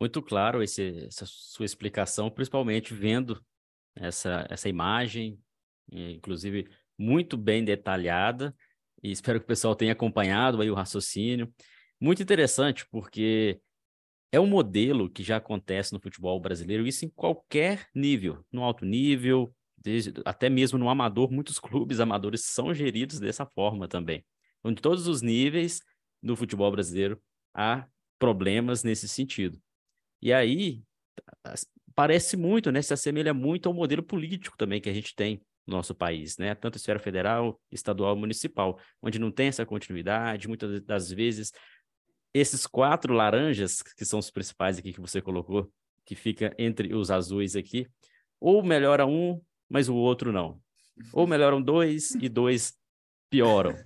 Muito 0.00 0.22
claro 0.22 0.62
esse, 0.62 1.06
essa 1.06 1.26
sua 1.26 1.66
explicação, 1.66 2.30
principalmente 2.30 2.94
vendo 2.94 3.44
essa, 3.96 4.46
essa 4.48 4.68
imagem, 4.68 5.40
inclusive 5.90 6.68
muito 6.96 7.36
bem 7.36 7.64
detalhada, 7.64 8.54
e 9.02 9.10
espero 9.10 9.38
que 9.38 9.44
o 9.44 9.48
pessoal 9.48 9.74
tenha 9.74 9.92
acompanhado 9.92 10.60
aí 10.60 10.70
o 10.70 10.74
raciocínio. 10.74 11.52
Muito 12.00 12.22
interessante, 12.22 12.86
porque 12.90 13.60
é 14.30 14.38
um 14.38 14.46
modelo 14.46 15.10
que 15.10 15.22
já 15.22 15.36
acontece 15.36 15.92
no 15.92 16.00
futebol 16.00 16.40
brasileiro, 16.40 16.86
isso 16.86 17.04
em 17.04 17.08
qualquer 17.08 17.86
nível, 17.94 18.44
no 18.52 18.62
alto 18.62 18.84
nível, 18.84 19.54
desde, 19.76 20.12
até 20.24 20.48
mesmo 20.48 20.78
no 20.78 20.88
amador, 20.88 21.30
muitos 21.30 21.58
clubes 21.58 22.00
amadores 22.00 22.44
são 22.44 22.74
geridos 22.74 23.18
dessa 23.18 23.46
forma 23.46 23.88
também. 23.88 24.24
Então, 24.60 24.72
de 24.72 24.82
todos 24.82 25.06
os 25.06 25.22
níveis 25.22 25.80
do 26.22 26.36
futebol 26.36 26.70
brasileiro, 26.70 27.20
há 27.54 27.86
problemas 28.18 28.82
nesse 28.82 29.08
sentido. 29.08 29.60
E 30.20 30.32
aí, 30.32 30.82
parece 31.94 32.36
muito, 32.36 32.70
né? 32.70 32.82
Se 32.82 32.92
assemelha 32.92 33.32
muito 33.32 33.68
ao 33.68 33.74
modelo 33.74 34.02
político 34.02 34.56
também 34.56 34.80
que 34.80 34.90
a 34.90 34.94
gente 34.94 35.14
tem 35.14 35.40
no 35.68 35.76
nosso 35.76 35.94
país, 35.94 36.38
né? 36.38 36.54
Tanto 36.54 36.76
esfera 36.76 36.98
federal, 36.98 37.60
estadual, 37.70 38.16
municipal, 38.16 38.78
onde 39.02 39.18
não 39.18 39.30
tem 39.30 39.48
essa 39.48 39.66
continuidade, 39.66 40.48
muitas 40.48 40.80
das 40.80 41.12
vezes 41.12 41.52
esses 42.32 42.66
quatro 42.66 43.12
laranjas, 43.12 43.82
que 43.82 44.04
são 44.04 44.18
os 44.18 44.30
principais 44.30 44.78
aqui 44.78 44.92
que 44.92 45.00
você 45.00 45.20
colocou, 45.20 45.70
que 46.04 46.14
fica 46.14 46.54
entre 46.58 46.94
os 46.94 47.10
azuis 47.10 47.54
aqui, 47.54 47.86
ou 48.40 48.62
melhora 48.62 49.06
um, 49.06 49.40
mas 49.68 49.88
o 49.88 49.94
outro 49.94 50.32
não. 50.32 50.60
Ou 51.12 51.26
melhoram 51.26 51.60
dois 51.60 52.14
e 52.14 52.28
dois 52.28 52.74
pioram. 53.30 53.76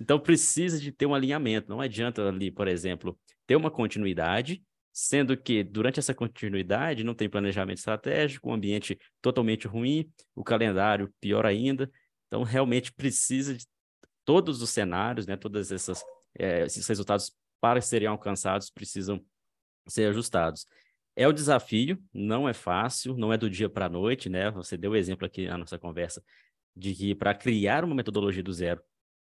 Então 0.00 0.18
precisa 0.18 0.78
de 0.78 0.92
ter 0.92 1.06
um 1.06 1.14
alinhamento. 1.14 1.70
Não 1.70 1.80
adianta 1.80 2.28
ali, 2.28 2.50
por 2.50 2.68
exemplo, 2.68 3.18
ter 3.46 3.56
uma 3.56 3.70
continuidade 3.70 4.62
sendo 4.92 5.36
que 5.36 5.62
durante 5.62 5.98
essa 5.98 6.14
continuidade 6.14 7.04
não 7.04 7.14
tem 7.14 7.28
planejamento 7.28 7.78
estratégico, 7.78 8.50
um 8.50 8.54
ambiente 8.54 8.98
totalmente 9.22 9.66
ruim, 9.66 10.10
o 10.34 10.42
calendário 10.42 11.12
pior 11.20 11.46
ainda. 11.46 11.90
Então, 12.26 12.42
realmente 12.42 12.92
precisa 12.92 13.54
de 13.54 13.66
todos 14.24 14.62
os 14.62 14.70
cenários, 14.70 15.26
né, 15.26 15.36
todos 15.36 15.72
essas, 15.72 16.04
é, 16.38 16.64
esses 16.64 16.86
resultados 16.86 17.34
para 17.60 17.80
serem 17.80 18.08
alcançados 18.08 18.70
precisam 18.70 19.24
ser 19.86 20.08
ajustados. 20.08 20.66
É 21.16 21.26
o 21.26 21.32
desafio, 21.32 22.02
não 22.12 22.48
é 22.48 22.54
fácil, 22.54 23.16
não 23.16 23.32
é 23.32 23.36
do 23.36 23.50
dia 23.50 23.68
para 23.68 23.86
a 23.86 23.88
noite, 23.88 24.28
né? 24.28 24.50
Você 24.52 24.76
deu 24.76 24.92
o 24.92 24.96
exemplo 24.96 25.26
aqui 25.26 25.46
na 25.46 25.58
nossa 25.58 25.78
conversa 25.78 26.22
de 26.74 26.94
que 26.94 27.14
para 27.14 27.34
criar 27.34 27.84
uma 27.84 27.94
metodologia 27.94 28.42
do 28.42 28.52
zero 28.52 28.80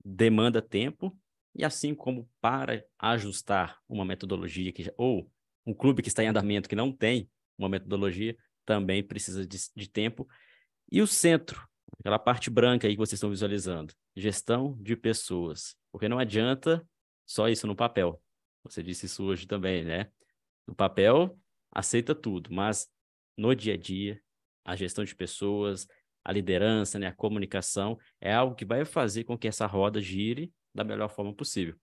demanda 0.04 0.62
tempo, 0.62 1.16
e 1.54 1.64
assim 1.64 1.94
como 1.94 2.28
para 2.40 2.84
ajustar 2.98 3.78
uma 3.88 4.04
metodologia 4.04 4.72
que 4.72 4.92
ou 4.96 5.30
um 5.66 5.74
clube 5.74 6.02
que 6.02 6.08
está 6.08 6.22
em 6.22 6.28
andamento, 6.28 6.68
que 6.68 6.76
não 6.76 6.92
tem 6.92 7.28
uma 7.58 7.68
metodologia, 7.68 8.36
também 8.64 9.02
precisa 9.02 9.46
de, 9.46 9.58
de 9.74 9.88
tempo. 9.88 10.28
E 10.90 11.00
o 11.00 11.06
centro, 11.06 11.66
aquela 11.98 12.18
parte 12.18 12.50
branca 12.50 12.86
aí 12.86 12.94
que 12.94 12.98
vocês 12.98 13.14
estão 13.14 13.30
visualizando, 13.30 13.94
gestão 14.16 14.76
de 14.80 14.96
pessoas. 14.96 15.76
Porque 15.92 16.08
não 16.08 16.18
adianta 16.18 16.86
só 17.26 17.48
isso 17.48 17.66
no 17.66 17.76
papel. 17.76 18.20
Você 18.64 18.82
disse 18.82 19.06
isso 19.06 19.24
hoje 19.24 19.46
também, 19.46 19.84
né? 19.84 20.10
No 20.66 20.74
papel, 20.74 21.38
aceita 21.70 22.14
tudo, 22.14 22.52
mas 22.52 22.88
no 23.36 23.54
dia 23.54 23.74
a 23.74 23.76
dia, 23.76 24.20
a 24.64 24.74
gestão 24.74 25.04
de 25.04 25.14
pessoas, 25.14 25.86
a 26.24 26.32
liderança, 26.32 26.98
né, 26.98 27.06
a 27.06 27.12
comunicação, 27.12 27.98
é 28.20 28.32
algo 28.32 28.54
que 28.54 28.64
vai 28.64 28.84
fazer 28.84 29.24
com 29.24 29.36
que 29.36 29.46
essa 29.46 29.66
roda 29.66 30.00
gire 30.00 30.52
da 30.74 30.82
melhor 30.82 31.08
forma 31.10 31.34
possível. 31.34 31.76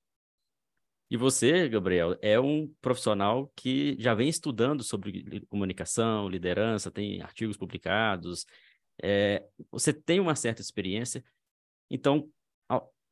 E 1.12 1.18
você, 1.18 1.68
Gabriel, 1.68 2.18
é 2.22 2.40
um 2.40 2.74
profissional 2.80 3.52
que 3.54 3.98
já 4.00 4.14
vem 4.14 4.30
estudando 4.30 4.82
sobre 4.82 5.46
comunicação, 5.50 6.30
liderança, 6.30 6.90
tem 6.90 7.22
artigos 7.22 7.58
publicados, 7.58 8.46
é, 9.04 9.46
você 9.70 9.92
tem 9.92 10.22
uma 10.22 10.36
certa 10.38 10.62
experiência. 10.62 11.22
Então, 11.90 12.32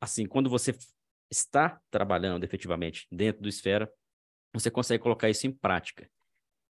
assim, 0.00 0.24
quando 0.24 0.48
você 0.48 0.74
está 1.30 1.78
trabalhando 1.90 2.42
efetivamente 2.42 3.06
dentro 3.12 3.42
do 3.42 3.50
Esfera, 3.50 3.92
você 4.50 4.70
consegue 4.70 5.02
colocar 5.02 5.28
isso 5.28 5.46
em 5.46 5.52
prática. 5.52 6.10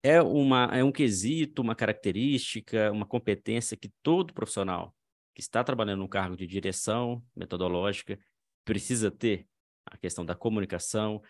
É, 0.01 0.19
uma, 0.23 0.65
é 0.73 0.83
um 0.83 0.91
quesito, 0.91 1.61
uma 1.61 1.75
característica, 1.75 2.91
uma 2.91 3.05
competência 3.05 3.77
que 3.77 3.91
todo 4.01 4.33
profissional 4.33 4.95
que 5.35 5.41
está 5.41 5.63
trabalhando 5.63 5.99
no 5.99 6.09
cargo 6.09 6.35
de 6.35 6.47
direção 6.47 7.23
metodológica 7.35 8.17
precisa 8.65 9.11
ter 9.11 9.47
a 9.89 9.97
questão 9.97 10.25
da 10.25 10.35
comunicação, 10.35 11.21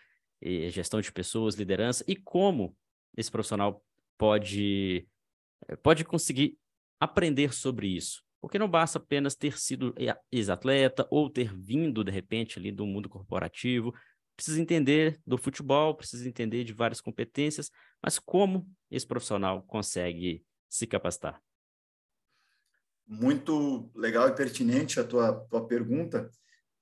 gestão 0.68 1.00
de 1.00 1.12
pessoas, 1.12 1.54
liderança, 1.54 2.04
e 2.06 2.16
como 2.16 2.76
esse 3.16 3.30
profissional 3.30 3.84
pode, 4.16 5.06
eh, 5.68 5.76
pode 5.76 6.04
conseguir 6.04 6.58
aprender 6.98 7.52
sobre 7.52 7.88
isso. 7.88 8.22
Porque 8.40 8.58
não 8.58 8.68
basta 8.68 8.98
apenas 8.98 9.34
ter 9.34 9.58
sido 9.58 9.94
ex-atleta 10.32 11.06
ou 11.10 11.28
ter 11.28 11.54
vindo, 11.54 12.02
de 12.02 12.10
repente, 12.10 12.58
ali 12.58 12.72
do 12.72 12.86
mundo 12.86 13.08
corporativo. 13.08 13.94
Precisa 14.34 14.60
entender 14.60 15.20
do 15.26 15.36
futebol, 15.36 15.94
precisa 15.94 16.26
entender 16.26 16.64
de 16.64 16.72
várias 16.72 17.02
competências, 17.02 17.70
mas 18.02 18.18
como 18.18 18.66
esse 18.90 19.06
profissional 19.06 19.62
consegue 19.64 20.42
se 20.68 20.86
capacitar? 20.86 21.42
Muito 23.06 23.90
legal 23.94 24.28
e 24.28 24.34
pertinente 24.34 24.98
a 24.98 25.04
tua, 25.04 25.34
tua 25.50 25.66
pergunta. 25.66 26.30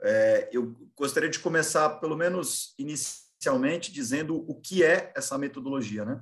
É, 0.00 0.48
eu 0.52 0.74
gostaria 0.96 1.28
de 1.28 1.38
começar, 1.38 1.88
pelo 2.00 2.16
menos 2.16 2.74
inicialmente, 2.78 3.92
dizendo 3.92 4.44
o 4.48 4.54
que 4.54 4.82
é 4.82 5.12
essa 5.16 5.36
metodologia. 5.36 6.04
Né? 6.04 6.20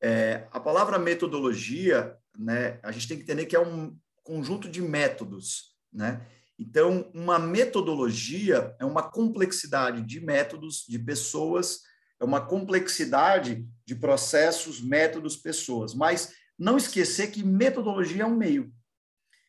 É, 0.00 0.46
a 0.50 0.60
palavra 0.60 0.98
metodologia, 0.98 2.16
né, 2.36 2.78
a 2.82 2.92
gente 2.92 3.08
tem 3.08 3.16
que 3.16 3.22
entender 3.22 3.46
que 3.46 3.56
é 3.56 3.60
um 3.60 3.96
conjunto 4.22 4.68
de 4.68 4.82
métodos. 4.82 5.76
Né? 5.92 6.26
Então, 6.58 7.10
uma 7.14 7.38
metodologia 7.38 8.74
é 8.78 8.84
uma 8.84 9.02
complexidade 9.02 10.02
de 10.02 10.20
métodos, 10.20 10.84
de 10.88 10.98
pessoas, 10.98 11.82
é 12.20 12.24
uma 12.24 12.40
complexidade 12.40 13.66
de 13.84 13.94
processos, 13.94 14.80
métodos, 14.80 15.36
pessoas. 15.36 15.94
Mas 15.94 16.32
não 16.58 16.76
esquecer 16.76 17.30
que 17.30 17.42
metodologia 17.42 18.22
é 18.22 18.26
um 18.26 18.36
meio. 18.36 18.72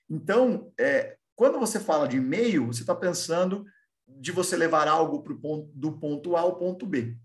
Então, 0.09 0.72
é, 0.80 1.16
quando 1.38 1.59
você 1.59 1.79
fala 1.79 2.07
de 2.07 2.19
meio, 2.19 2.65
você 2.65 2.81
está 2.81 2.95
pensando 2.95 3.63
de 4.07 4.31
você 4.31 4.57
levar 4.57 4.88
algo 4.88 5.21
ponto, 5.21 5.71
do 5.71 5.91
ponto 5.91 6.35
A 6.35 6.41
ao 6.41 6.57
ponto 6.57 6.83
B. 6.88 7.15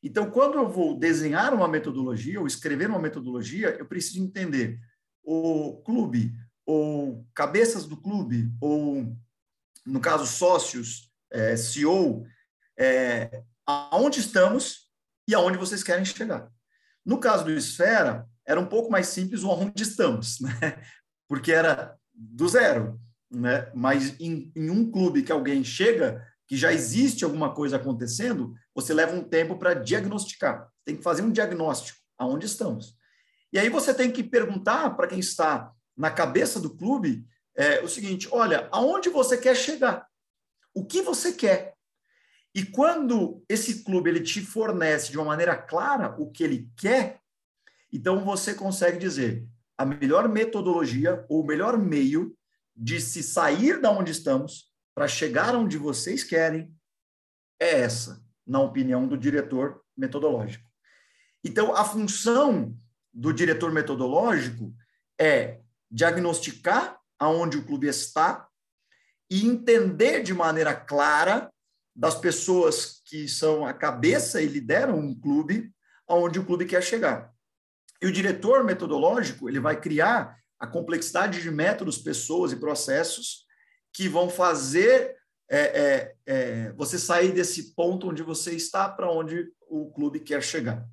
Então, 0.00 0.30
quando 0.30 0.54
eu 0.54 0.68
vou 0.68 0.96
desenhar 0.96 1.52
uma 1.52 1.66
metodologia 1.66 2.40
ou 2.40 2.46
escrever 2.46 2.88
uma 2.88 3.00
metodologia, 3.00 3.70
eu 3.70 3.84
preciso 3.84 4.22
entender 4.22 4.78
o 5.20 5.82
clube, 5.84 6.32
ou 6.64 7.26
cabeças 7.34 7.86
do 7.86 7.96
clube, 7.96 8.52
ou, 8.60 9.12
no 9.84 9.98
caso, 9.98 10.26
sócios, 10.26 11.10
é, 11.32 11.56
CEO, 11.56 12.24
é, 12.78 13.42
aonde 13.66 14.20
estamos 14.20 14.88
e 15.26 15.34
aonde 15.34 15.58
vocês 15.58 15.82
querem 15.82 16.04
chegar. 16.04 16.48
No 17.04 17.18
caso 17.18 17.44
do 17.44 17.50
Esfera, 17.50 18.28
era 18.46 18.60
um 18.60 18.66
pouco 18.66 18.92
mais 18.92 19.08
simples 19.08 19.42
o 19.42 19.50
aonde 19.50 19.82
estamos, 19.82 20.38
né? 20.38 20.80
porque 21.26 21.50
era 21.50 21.98
do 22.14 22.48
zero 22.48 23.04
né? 23.30 23.70
Mas 23.74 24.18
em, 24.20 24.52
em 24.54 24.70
um 24.70 24.90
clube 24.90 25.22
que 25.22 25.32
alguém 25.32 25.64
chega, 25.64 26.24
que 26.46 26.56
já 26.56 26.72
existe 26.72 27.24
alguma 27.24 27.54
coisa 27.54 27.76
acontecendo, 27.76 28.54
você 28.74 28.94
leva 28.94 29.14
um 29.14 29.22
tempo 29.22 29.58
para 29.58 29.74
diagnosticar. 29.74 30.68
Tem 30.84 30.96
que 30.96 31.02
fazer 31.02 31.22
um 31.22 31.32
diagnóstico 31.32 31.98
aonde 32.18 32.46
estamos. 32.46 32.96
E 33.52 33.58
aí 33.58 33.68
você 33.68 33.92
tem 33.92 34.10
que 34.10 34.22
perguntar 34.22 34.90
para 34.96 35.06
quem 35.06 35.18
está 35.18 35.72
na 35.96 36.10
cabeça 36.10 36.60
do 36.60 36.76
clube 36.76 37.26
é, 37.56 37.80
o 37.80 37.88
seguinte: 37.88 38.28
olha, 38.30 38.68
aonde 38.70 39.08
você 39.08 39.36
quer 39.36 39.56
chegar? 39.56 40.06
o 40.76 40.84
que 40.84 41.00
você 41.00 41.32
quer. 41.32 41.74
E 42.54 42.62
quando 42.62 43.42
esse 43.48 43.82
clube 43.82 44.10
ele 44.10 44.20
te 44.20 44.42
fornece 44.42 45.10
de 45.10 45.16
uma 45.16 45.24
maneira 45.24 45.56
clara 45.56 46.14
o 46.20 46.30
que 46.30 46.44
ele 46.44 46.70
quer, 46.76 47.20
então 47.90 48.22
você 48.22 48.52
consegue 48.52 48.98
dizer 48.98 49.48
a 49.78 49.86
melhor 49.86 50.28
metodologia 50.28 51.24
ou 51.30 51.40
o 51.40 51.46
melhor 51.46 51.78
meio 51.78 52.35
de 52.76 53.00
se 53.00 53.22
sair 53.22 53.80
da 53.80 53.90
onde 53.90 54.12
estamos 54.12 54.72
para 54.94 55.08
chegar 55.08 55.54
onde 55.54 55.78
vocês 55.78 56.22
querem 56.22 56.74
é 57.60 57.80
essa, 57.80 58.22
na 58.46 58.60
opinião 58.60 59.08
do 59.08 59.16
diretor 59.16 59.82
metodológico. 59.96 60.68
Então, 61.42 61.74
a 61.74 61.84
função 61.84 62.76
do 63.12 63.32
diretor 63.32 63.72
metodológico 63.72 64.74
é 65.18 65.60
diagnosticar 65.90 66.98
aonde 67.18 67.56
o 67.56 67.64
clube 67.64 67.86
está 67.86 68.46
e 69.30 69.46
entender 69.46 70.22
de 70.22 70.34
maneira 70.34 70.74
clara 70.74 71.50
das 71.94 72.14
pessoas 72.14 73.00
que 73.06 73.26
são 73.26 73.64
a 73.66 73.72
cabeça 73.72 74.42
e 74.42 74.46
lideram 74.46 74.98
um 74.98 75.18
clube 75.18 75.72
aonde 76.06 76.38
o 76.38 76.44
clube 76.44 76.66
quer 76.66 76.82
chegar. 76.82 77.32
E 78.02 78.06
o 78.06 78.12
diretor 78.12 78.62
metodológico, 78.62 79.48
ele 79.48 79.58
vai 79.58 79.80
criar 79.80 80.38
a 80.58 80.66
complexidade 80.66 81.42
de 81.42 81.50
métodos, 81.50 81.98
pessoas 81.98 82.52
e 82.52 82.56
processos 82.56 83.44
que 83.92 84.08
vão 84.08 84.28
fazer 84.28 85.16
é, 85.48 85.58
é, 85.58 86.14
é, 86.26 86.72
você 86.72 86.98
sair 86.98 87.32
desse 87.32 87.74
ponto 87.74 88.08
onde 88.08 88.22
você 88.22 88.52
está 88.52 88.88
para 88.88 89.10
onde 89.10 89.48
o 89.68 89.90
clube 89.92 90.20
quer 90.20 90.42
chegar. 90.42 90.84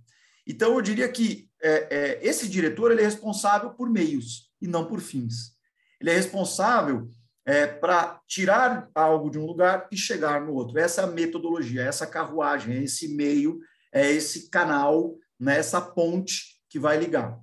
Então, 0.46 0.76
eu 0.76 0.82
diria 0.82 1.10
que 1.10 1.50
é, 1.62 1.88
é, 1.90 2.20
esse 2.22 2.48
diretor 2.48 2.92
ele 2.92 3.02
é 3.02 3.06
responsável 3.06 3.72
por 3.72 3.90
meios 3.90 4.52
e 4.62 4.68
não 4.68 4.86
por 4.86 5.00
fins. 5.00 5.54
Ele 6.00 6.12
é 6.12 6.14
responsável 6.14 7.10
é, 7.46 7.66
para 7.66 8.22
tirar 8.28 8.90
algo 8.94 9.30
de 9.30 9.40
um 9.40 9.46
lugar 9.46 9.88
e 9.92 9.98
chegar 9.98 10.42
no 10.42 10.54
outro. 10.54 10.78
Essa 10.78 11.02
é 11.02 11.04
a 11.06 11.08
metodologia, 11.08 11.84
essa 11.84 12.06
carruagem, 12.06 12.84
esse 12.84 13.16
meio, 13.16 13.60
é 13.92 14.12
esse 14.12 14.50
canal, 14.50 15.16
né, 15.40 15.58
essa 15.58 15.82
ponte 15.82 16.62
que 16.70 16.80
vai 16.80 16.98
ligar. 16.98 17.40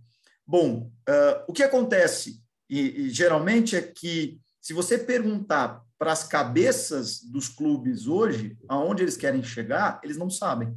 Bom, 0.50 0.90
uh, 1.08 1.44
o 1.46 1.52
que 1.52 1.62
acontece, 1.62 2.42
e, 2.68 3.02
e 3.02 3.10
geralmente, 3.10 3.76
é 3.76 3.80
que 3.80 4.40
se 4.60 4.72
você 4.72 4.98
perguntar 4.98 5.80
para 5.96 6.10
as 6.10 6.24
cabeças 6.26 7.22
dos 7.22 7.48
clubes 7.48 8.08
hoje, 8.08 8.58
aonde 8.68 9.04
eles 9.04 9.16
querem 9.16 9.44
chegar, 9.44 10.00
eles 10.02 10.16
não 10.16 10.28
sabem. 10.28 10.76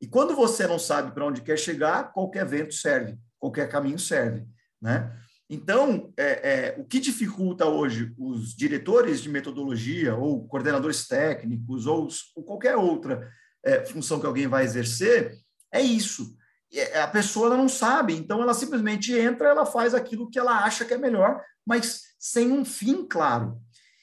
E 0.00 0.06
quando 0.06 0.36
você 0.36 0.68
não 0.68 0.78
sabe 0.78 1.10
para 1.10 1.26
onde 1.26 1.40
quer 1.40 1.58
chegar, 1.58 2.12
qualquer 2.12 2.46
vento 2.46 2.74
serve, 2.74 3.18
qualquer 3.40 3.68
caminho 3.68 3.98
serve, 3.98 4.46
né? 4.80 5.12
Então, 5.50 6.12
é, 6.16 6.52
é, 6.52 6.76
o 6.78 6.84
que 6.84 7.00
dificulta 7.00 7.66
hoje 7.66 8.14
os 8.16 8.54
diretores 8.54 9.20
de 9.20 9.28
metodologia 9.28 10.14
ou 10.14 10.46
coordenadores 10.46 11.08
técnicos 11.08 11.86
ou, 11.86 12.06
ou 12.36 12.44
qualquer 12.44 12.76
outra 12.76 13.28
é, 13.64 13.84
função 13.84 14.20
que 14.20 14.26
alguém 14.26 14.46
vai 14.46 14.62
exercer 14.62 15.40
é 15.72 15.80
isso. 15.80 16.40
É, 16.72 17.00
a 17.00 17.08
pessoa 17.08 17.56
não 17.56 17.68
sabe, 17.68 18.14
então 18.14 18.42
ela 18.42 18.54
simplesmente 18.54 19.12
entra, 19.12 19.48
ela 19.48 19.66
faz 19.66 19.94
aquilo 19.94 20.30
que 20.30 20.38
ela 20.38 20.64
acha 20.64 20.84
que 20.84 20.94
é 20.94 20.98
melhor, 20.98 21.42
mas 21.66 22.02
sem 22.18 22.50
um 22.50 22.64
fim 22.64 23.06
claro. 23.06 23.60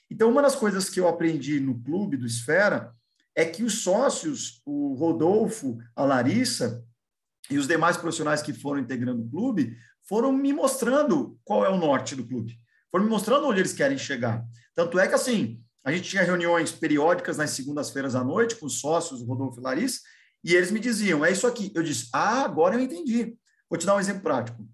Então, 0.09 0.29
uma 0.29 0.41
das 0.41 0.55
coisas 0.55 0.89
que 0.89 0.99
eu 0.99 1.07
aprendi 1.07 1.59
no 1.59 1.79
clube 1.81 2.17
do 2.17 2.25
Esfera 2.25 2.93
é 3.35 3.45
que 3.45 3.63
os 3.63 3.81
sócios, 3.81 4.61
o 4.65 4.93
Rodolfo, 4.95 5.77
a 5.95 6.03
Larissa 6.03 6.83
e 7.49 7.57
os 7.57 7.67
demais 7.67 7.95
profissionais 7.95 8.41
que 8.41 8.53
foram 8.53 8.81
integrando 8.81 9.21
o 9.21 9.29
clube, 9.29 9.77
foram 10.07 10.31
me 10.31 10.51
mostrando 10.51 11.39
qual 11.43 11.63
é 11.63 11.69
o 11.69 11.77
norte 11.77 12.15
do 12.15 12.27
clube. 12.27 12.59
Foram 12.91 13.05
me 13.05 13.11
mostrando 13.11 13.47
onde 13.47 13.59
eles 13.59 13.73
querem 13.73 13.97
chegar. 13.97 14.43
Tanto 14.75 14.99
é 14.99 15.07
que, 15.07 15.13
assim, 15.13 15.61
a 15.83 15.91
gente 15.91 16.09
tinha 16.09 16.23
reuniões 16.23 16.71
periódicas 16.71 17.37
nas 17.37 17.51
segundas-feiras 17.51 18.15
à 18.15 18.23
noite 18.23 18.55
com 18.55 18.65
os 18.65 18.79
sócios, 18.79 19.21
o 19.21 19.25
Rodolfo 19.25 19.59
e 19.59 19.63
Larissa, 19.63 20.01
e 20.43 20.55
eles 20.55 20.71
me 20.71 20.79
diziam, 20.79 21.25
é 21.25 21.31
isso 21.31 21.45
aqui. 21.45 21.71
Eu 21.75 21.83
disse, 21.83 22.09
ah, 22.13 22.43
agora 22.43 22.75
eu 22.75 22.79
entendi. 22.79 23.37
Vou 23.69 23.77
te 23.77 23.85
dar 23.85 23.95
um 23.95 23.99
exemplo 23.99 24.21
prático. 24.21 24.67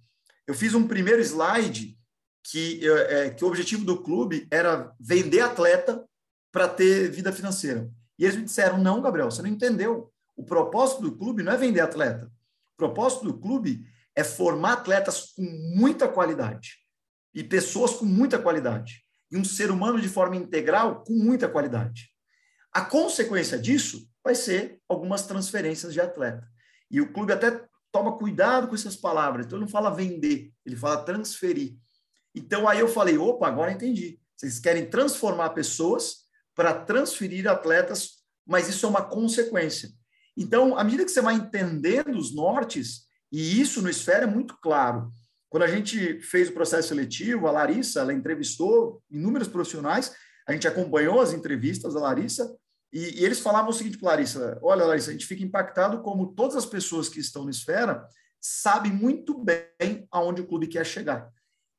Eu 0.47 0.53
fiz 0.53 0.73
um 0.73 0.87
primeiro 0.87 1.21
slide 1.21 1.97
que, 2.43 2.87
é, 2.87 3.29
que 3.31 3.43
o 3.43 3.47
objetivo 3.47 3.83
do 3.83 4.01
clube 4.01 4.47
era 4.51 4.93
vender 4.99 5.41
atleta 5.41 6.05
para 6.51 6.67
ter 6.67 7.09
vida 7.09 7.33
financeira. 7.33 7.89
E 8.17 8.23
eles 8.23 8.37
me 8.37 8.43
disseram: 8.43 8.77
não, 8.77 9.01
Gabriel, 9.01 9.29
você 9.29 9.41
não 9.41 9.49
entendeu. 9.49 10.11
O 10.35 10.43
propósito 10.43 11.01
do 11.01 11.15
clube 11.17 11.41
não 11.41 11.53
é 11.53 11.57
vender 11.57 11.81
atleta. 11.81 12.31
O 12.73 12.77
propósito 12.77 13.25
do 13.25 13.37
clube 13.37 13.85
é 14.15 14.23
formar 14.23 14.73
atletas 14.73 15.33
com 15.35 15.43
muita 15.75 16.07
qualidade 16.07 16.77
e 17.33 17.43
pessoas 17.43 17.93
com 17.93 18.05
muita 18.05 18.39
qualidade 18.39 19.03
e 19.31 19.37
um 19.37 19.43
ser 19.43 19.71
humano 19.71 19.99
de 19.99 20.07
forma 20.07 20.35
integral 20.35 21.03
com 21.03 21.13
muita 21.13 21.49
qualidade. 21.49 22.09
A 22.71 22.81
consequência 22.81 23.57
disso 23.57 24.07
vai 24.25 24.33
ser 24.33 24.81
algumas 24.89 25.27
transferências 25.27 25.93
de 25.93 26.01
atleta. 26.01 26.49
E 26.89 26.99
o 26.99 27.13
clube 27.13 27.31
até 27.31 27.63
toma 27.91 28.17
cuidado 28.17 28.67
com 28.67 28.73
essas 28.73 28.95
palavras. 28.95 29.45
Então, 29.45 29.59
ele 29.59 29.65
não 29.65 29.71
fala 29.71 29.93
vender, 29.93 30.51
ele 30.65 30.75
fala 30.75 31.03
transferir. 31.03 31.77
Então, 32.33 32.67
aí 32.67 32.79
eu 32.79 32.87
falei: 32.87 33.17
opa, 33.17 33.47
agora 33.47 33.71
entendi. 33.71 34.19
Vocês 34.35 34.59
querem 34.59 34.89
transformar 34.89 35.51
pessoas 35.51 36.25
para 36.55 36.73
transferir 36.73 37.47
atletas, 37.47 38.23
mas 38.45 38.67
isso 38.67 38.85
é 38.85 38.89
uma 38.89 39.03
consequência. 39.03 39.89
Então, 40.35 40.77
à 40.77 40.83
medida 40.83 41.05
que 41.05 41.11
você 41.11 41.21
vai 41.21 41.35
entendendo 41.35 42.17
os 42.17 42.35
nortes, 42.35 43.05
e 43.31 43.61
isso 43.61 43.81
no 43.81 43.89
Esfera 43.89 44.23
é 44.23 44.27
muito 44.27 44.57
claro. 44.59 45.11
Quando 45.49 45.63
a 45.63 45.67
gente 45.67 46.19
fez 46.21 46.49
o 46.49 46.53
processo 46.53 46.89
seletivo, 46.89 47.47
a 47.47 47.51
Larissa, 47.51 48.01
ela 48.01 48.13
entrevistou 48.13 49.01
inúmeros 49.09 49.47
profissionais, 49.47 50.13
a 50.47 50.51
gente 50.51 50.67
acompanhou 50.67 51.21
as 51.21 51.31
entrevistas 51.31 51.93
da 51.93 52.01
Larissa, 52.01 52.53
e, 52.95 53.19
e 53.19 53.25
eles 53.25 53.41
falavam 53.41 53.71
o 53.71 53.73
seguinte 53.73 54.01
Larissa: 54.01 54.57
olha, 54.61 54.85
Larissa, 54.85 55.09
a 55.09 55.13
gente 55.13 55.27
fica 55.27 55.43
impactado 55.43 56.01
como 56.01 56.31
todas 56.33 56.55
as 56.55 56.65
pessoas 56.65 57.09
que 57.09 57.19
estão 57.19 57.43
no 57.43 57.49
Esfera 57.49 58.07
sabem 58.39 58.91
muito 58.91 59.37
bem 59.37 60.07
aonde 60.09 60.41
o 60.41 60.47
clube 60.47 60.67
quer 60.67 60.85
chegar. 60.85 61.29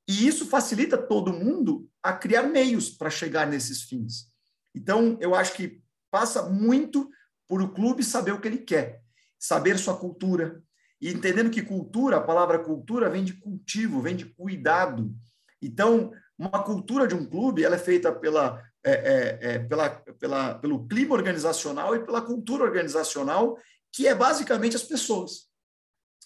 E 0.06 0.28
isso 0.28 0.44
facilita 0.44 0.98
todo 0.98 1.32
mundo 1.32 1.88
a 2.02 2.12
criar 2.12 2.42
meios 2.42 2.90
para 2.90 3.08
chegar 3.08 3.46
nesses 3.46 3.82
fins. 3.82 4.30
Então, 4.74 5.16
eu 5.18 5.34
acho 5.34 5.54
que 5.54 5.82
passa 6.10 6.42
muito 6.42 7.10
por 7.48 7.62
o 7.62 7.72
clube 7.72 8.04
saber 8.04 8.32
o 8.32 8.40
que 8.40 8.48
ele 8.48 8.58
quer, 8.58 9.00
saber 9.38 9.78
sua 9.78 9.96
cultura, 9.96 10.62
e 11.00 11.10
entendendo 11.10 11.50
que 11.50 11.62
cultura, 11.62 12.18
a 12.18 12.22
palavra 12.22 12.58
cultura 12.58 13.08
vem 13.08 13.24
de 13.24 13.34
cultivo, 13.34 14.02
vem 14.02 14.16
de 14.16 14.26
cuidado. 14.26 15.14
Então, 15.62 16.12
uma 16.38 16.62
cultura 16.62 17.06
de 17.06 17.14
um 17.14 17.24
clube 17.24 17.64
ela 17.64 17.76
é 17.76 17.78
feita 17.78 18.12
pela, 18.12 18.62
é, 18.86 18.92
é, 18.92 19.38
é, 19.40 19.58
pela, 19.58 19.90
pela, 19.90 20.54
pelo 20.54 20.86
clima 20.86 21.14
organizacional 21.14 21.94
e 21.96 22.04
pela 22.04 22.22
cultura 22.22 22.64
organizacional, 22.64 23.58
que 23.92 24.06
é 24.06 24.14
basicamente 24.14 24.76
as 24.76 24.82
pessoas. 24.82 25.46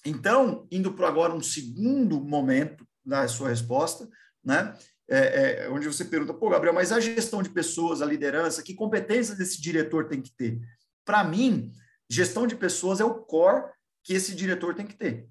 Então, 0.05 0.67
indo 0.71 0.93
para 0.93 1.09
agora 1.09 1.33
um 1.33 1.43
segundo 1.43 2.21
momento 2.21 2.87
da 3.05 3.27
sua 3.29 3.49
resposta, 3.49 4.09
né? 4.45 4.75
é, 5.11 5.65
é, 5.65 5.71
onde 5.71 5.89
você 5.89 6.05
pergunta, 6.05 6.33
pô, 6.33 6.49
Gabriel, 6.49 6.73
mas 6.73 6.93
a 6.93 7.01
gestão 7.01 7.43
de 7.43 7.51
pessoas, 7.51 8.01
a 8.01 8.07
liderança, 8.07 8.63
que 8.63 8.75
competências 8.75 9.41
esse 9.41 9.61
diretor 9.61 10.07
tem 10.07 10.23
que 10.23 10.31
ter? 10.31 10.61
Para 11.05 11.25
mim, 11.25 11.73
gestão 12.09 12.47
de 12.47 12.55
pessoas 12.55 13.01
é 13.01 13.05
o 13.05 13.15
core 13.15 13.73
que 14.05 14.15
esse 14.15 14.35
diretor 14.35 14.73
tem 14.75 14.87
que 14.87 14.95
ter. 14.95 15.29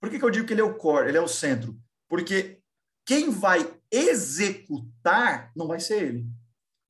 Por 0.00 0.08
que, 0.08 0.18
que 0.18 0.24
eu 0.24 0.30
digo 0.30 0.46
que 0.46 0.54
ele 0.54 0.62
é 0.62 0.64
o 0.64 0.74
core, 0.74 1.08
ele 1.08 1.18
é 1.18 1.20
o 1.20 1.28
centro? 1.28 1.78
Porque 2.08 2.60
quem 3.04 3.28
vai 3.30 3.70
executar 3.90 5.52
não 5.54 5.66
vai 5.66 5.80
ser 5.80 6.02
ele, 6.02 6.26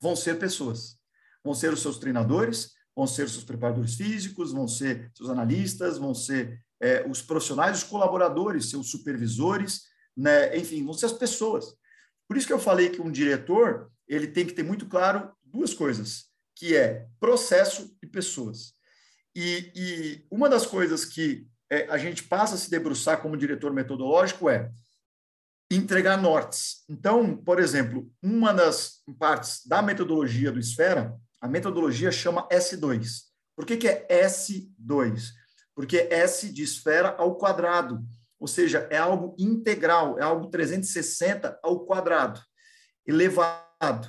vão 0.05 0.15
ser 0.15 0.39
pessoas. 0.39 0.99
Vão 1.43 1.55
ser 1.55 1.73
os 1.73 1.81
seus 1.81 1.99
treinadores, 1.99 2.75
vão 2.95 3.07
ser 3.07 3.25
os 3.25 3.33
seus 3.33 3.45
preparadores 3.45 3.95
físicos, 3.95 4.53
vão 4.53 4.69
ser 4.69 5.11
seus 5.15 5.31
analistas, 5.31 5.97
vão 5.97 6.15
ser 6.15 6.63
é, 6.79 7.09
os 7.09 7.23
profissionais, 7.23 7.79
os 7.79 7.85
colaboradores, 7.85 8.69
seus 8.69 8.91
supervisores, 8.91 9.85
né? 10.15 10.55
enfim, 10.59 10.85
vão 10.85 10.93
ser 10.93 11.07
as 11.07 11.13
pessoas. 11.15 11.75
Por 12.29 12.37
isso 12.37 12.47
que 12.47 12.53
eu 12.53 12.59
falei 12.59 12.91
que 12.91 13.01
um 13.01 13.11
diretor 13.11 13.91
ele 14.07 14.27
tem 14.27 14.47
que 14.47 14.53
ter 14.53 14.63
muito 14.63 14.87
claro 14.87 15.33
duas 15.43 15.73
coisas, 15.73 16.27
que 16.55 16.77
é 16.77 17.07
processo 17.19 17.97
e 18.03 18.07
pessoas. 18.07 18.75
E, 19.35 19.73
e 19.75 20.27
uma 20.31 20.51
das 20.51 20.67
coisas 20.67 21.07
que 21.07 21.49
é, 21.71 21.89
a 21.89 21.97
gente 21.97 22.25
passa 22.25 22.57
a 22.57 22.59
se 22.59 22.71
debruçar 22.71 23.23
como 23.23 23.39
diretor 23.39 23.73
metodológico 23.73 24.51
é 24.51 24.71
entregar 25.71 26.21
nortes. 26.21 26.85
Então, 26.89 27.37
por 27.37 27.59
exemplo, 27.59 28.11
uma 28.23 28.53
das 28.53 29.03
partes 29.19 29.67
da 29.67 29.83
metodologia 29.83 30.53
do 30.53 30.59
Esfera, 30.59 31.17
a 31.41 31.49
metodologia 31.49 32.11
chama 32.11 32.49
S2. 32.49 33.25
Por 33.57 33.67
que, 33.67 33.77
que 33.77 33.89
é 33.89 34.07
S2? 34.09 35.31
Porque 35.75 36.09
S 36.11 36.53
de 36.53 36.63
esfera 36.63 37.15
ao 37.19 37.37
quadrado. 37.37 38.03
Ou 38.39 38.47
seja, 38.47 38.87
é 38.91 38.97
algo 38.97 39.35
integral, 39.39 40.19
é 40.19 40.23
algo 40.23 40.49
360 40.49 41.59
ao 41.63 41.85
quadrado, 41.85 42.41
elevado. 43.07 44.09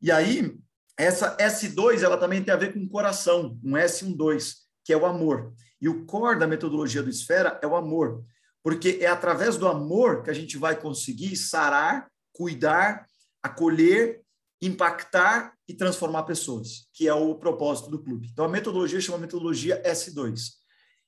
E 0.00 0.10
aí, 0.10 0.56
essa 0.96 1.36
S2, 1.36 2.02
ela 2.02 2.16
também 2.16 2.42
tem 2.42 2.52
a 2.52 2.56
ver 2.56 2.72
com 2.72 2.88
coração, 2.88 3.58
um 3.64 3.76
S, 3.76 4.04
um 4.04 4.12
2, 4.12 4.56
que 4.84 4.92
é 4.92 4.96
o 4.96 5.06
amor. 5.06 5.52
E 5.80 5.88
o 5.88 6.04
core 6.04 6.38
da 6.38 6.46
metodologia 6.46 7.02
do 7.02 7.10
Esfera 7.10 7.58
é 7.62 7.66
o 7.66 7.76
amor, 7.76 8.24
porque 8.62 8.98
é 9.00 9.06
através 9.06 9.56
do 9.56 9.66
amor 9.66 10.22
que 10.22 10.30
a 10.30 10.34
gente 10.34 10.56
vai 10.58 10.78
conseguir 10.78 11.36
sarar, 11.36 12.10
cuidar, 12.32 13.06
acolher 13.42 14.22
impactar 14.60 15.54
e 15.66 15.74
transformar 15.74 16.24
pessoas, 16.24 16.86
que 16.92 17.08
é 17.08 17.14
o 17.14 17.34
propósito 17.34 17.90
do 17.90 18.02
clube. 18.02 18.28
Então, 18.30 18.44
a 18.44 18.48
metodologia 18.48 19.00
chama 19.00 19.18
metodologia 19.18 19.82
S2. 19.82 20.50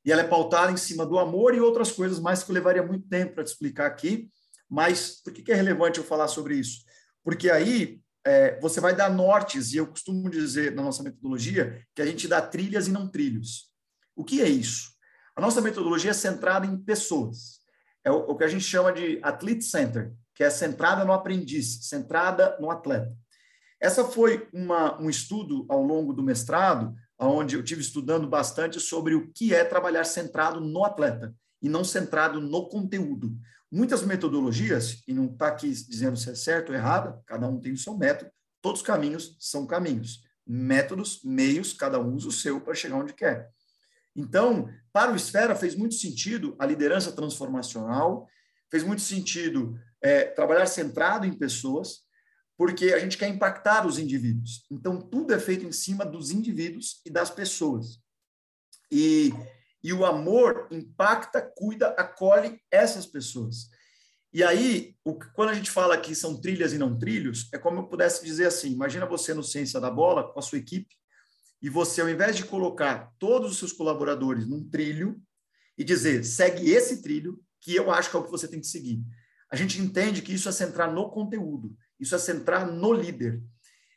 E 0.05 0.11
ela 0.11 0.23
é 0.23 0.27
pautada 0.27 0.73
em 0.73 0.77
cima 0.77 1.05
do 1.05 1.19
amor 1.19 1.55
e 1.55 1.61
outras 1.61 1.93
coisas 1.93 2.19
mais 2.19 2.43
que 2.43 2.51
eu 2.51 2.55
levaria 2.55 2.83
muito 2.83 3.07
tempo 3.09 3.35
para 3.35 3.45
te 3.45 3.49
explicar 3.49 3.87
aqui. 3.87 4.31
Mas 4.69 5.21
por 5.23 5.33
que 5.33 5.53
é 5.53 5.55
relevante 5.55 5.99
eu 5.99 6.05
falar 6.05 6.29
sobre 6.29 6.57
isso? 6.57 6.83
Porque 7.23 7.51
aí 7.51 8.01
é, 8.25 8.59
você 8.59 8.81
vai 8.81 8.97
dar 8.97 9.11
nortes, 9.11 9.73
e 9.73 9.77
eu 9.77 9.87
costumo 9.87 10.31
dizer 10.31 10.75
na 10.75 10.83
nossa 10.83 11.03
metodologia 11.03 11.85
que 11.95 12.01
a 12.01 12.07
gente 12.07 12.27
dá 12.27 12.41
trilhas 12.41 12.89
e 12.89 12.93
não 12.93 13.09
trilhos. 13.09 13.71
O 14.17 14.25
que 14.25 14.41
é 14.41 14.49
isso? 14.49 14.92
A 15.35 15.41
nossa 15.41 15.61
metodologia 15.61 16.11
é 16.11 16.15
centrada 16.15 16.67
em 16.67 16.77
pessoas. 16.77 17.61
É 18.05 18.11
o, 18.11 18.17
o 18.31 18.37
que 18.37 18.45
a 18.45 18.49
gente 18.49 18.65
chama 18.65 18.93
de 18.93 19.19
Athlete 19.23 19.65
Center, 19.65 20.13
que 20.35 20.45
é 20.45 20.51
centrada 20.51 21.05
no 21.05 21.13
aprendiz, 21.13 21.87
centrada 21.87 22.57
no 22.61 22.71
atleta. 22.71 23.17
Essa 23.81 24.05
foi 24.05 24.49
uma, 24.53 25.01
um 25.01 25.11
estudo 25.11 25.67
ao 25.69 25.83
longo 25.83 26.13
do 26.13 26.23
mestrado, 26.23 26.95
onde 27.19 27.57
eu 27.57 27.63
tive 27.63 27.81
estudando 27.81 28.29
bastante 28.29 28.79
sobre 28.79 29.15
o 29.15 29.33
que 29.33 29.55
é 29.55 29.65
trabalhar 29.65 30.05
centrado 30.05 30.61
no 30.61 30.85
atleta 30.85 31.35
e 31.61 31.69
não 31.69 31.85
centrado 31.85 32.41
no 32.41 32.69
conteúdo. 32.69 33.37
Muitas 33.71 34.03
metodologias, 34.03 35.03
e 35.09 35.15
não 35.15 35.27
está 35.27 35.49
aqui 35.49 35.69
dizendo 35.69 36.17
se 36.17 36.31
é 36.31 36.35
certo 36.35 36.71
ou 36.71 36.75
errado, 36.75 37.21
cada 37.27 37.49
um 37.49 37.59
tem 37.59 37.73
o 37.73 37.79
seu 37.79 37.97
método, 37.97 38.31
todos 38.61 38.81
os 38.81 38.87
caminhos 38.87 39.37
são 39.41 39.67
caminhos. 39.67 40.23
Métodos, 40.47 41.21
meios, 41.25 41.73
cada 41.73 41.99
um 41.99 42.15
usa 42.15 42.29
o 42.29 42.33
seu 42.33 42.61
para 42.61 42.75
chegar 42.75 42.97
onde 42.97 43.15
quer. 43.15 43.51
Então, 44.15 44.69
para 44.93 45.13
o 45.13 45.17
Esfera 45.17 45.55
fez 45.57 45.75
muito 45.75 45.95
sentido 45.95 46.55
a 46.59 46.67
liderança 46.67 47.13
transformacional, 47.13 48.29
fez 48.71 48.83
muito 48.83 49.03
sentido 49.03 49.79
é, 50.03 50.25
trabalhar 50.25 50.67
centrado 50.67 51.27
em 51.27 51.33
pessoas, 51.33 52.01
porque 52.57 52.93
a 52.93 52.99
gente 52.99 53.17
quer 53.17 53.29
impactar 53.29 53.87
os 53.87 53.99
indivíduos. 53.99 54.65
Então, 54.71 55.01
tudo 55.01 55.33
é 55.33 55.39
feito 55.39 55.65
em 55.65 55.73
cima 55.73 56.05
dos 56.05 56.31
indivíduos 56.31 57.01
e 57.05 57.11
das 57.11 57.31
pessoas. 57.31 58.01
E, 58.91 59.33
e 59.83 59.93
o 59.93 60.05
amor 60.05 60.69
impacta, 60.71 61.41
cuida, 61.41 61.89
acolhe 61.99 62.61
essas 62.71 63.07
pessoas. 63.07 63.71
E 64.33 64.43
aí, 64.43 64.95
o, 65.05 65.15
quando 65.35 65.51
a 65.51 65.55
gente 65.55 65.71
fala 65.71 65.99
que 65.99 66.15
são 66.15 66.41
trilhas 66.41 66.73
e 66.73 66.79
não 66.79 66.99
trilhos, 66.99 67.49
é 67.53 67.59
como 67.59 67.81
eu 67.81 67.87
pudesse 67.87 68.25
dizer 68.25 68.47
assim: 68.47 68.71
imagina 68.71 69.07
você 69.07 69.35
no 69.35 69.43
Ciência 69.43 69.81
da 69.81 69.91
Bola, 69.91 70.33
com 70.33 70.39
a 70.39 70.43
sua 70.43 70.59
equipe, 70.59 70.95
e 71.63 71.71
você, 71.71 72.01
ao 72.01 72.11
invés 72.11 72.37
de 72.37 72.45
colocar 72.45 73.13
todos 73.19 73.53
os 73.53 73.59
seus 73.59 73.73
colaboradores 73.73 74.47
num 74.49 74.69
trilho 74.69 75.23
e 75.79 75.85
dizer, 75.85 76.25
segue 76.25 76.69
esse 76.71 77.01
trilho, 77.01 77.41
que 77.61 77.75
eu 77.77 77.91
acho 77.93 78.11
que 78.11 78.17
é 78.17 78.19
o 78.19 78.25
que 78.25 78.31
você 78.31 78.49
tem 78.49 78.61
que 78.61 78.67
seguir. 78.67 79.01
A 79.49 79.55
gente 79.55 79.81
entende 79.81 80.23
que 80.23 80.35
isso 80.35 80.49
é 80.49 80.53
centrar 80.53 80.93
no 80.93 81.09
conteúdo. 81.11 81.77
Isso 82.01 82.15
é 82.17 82.19
centrar 82.19 82.67
no 82.67 82.93
líder. 82.93 83.41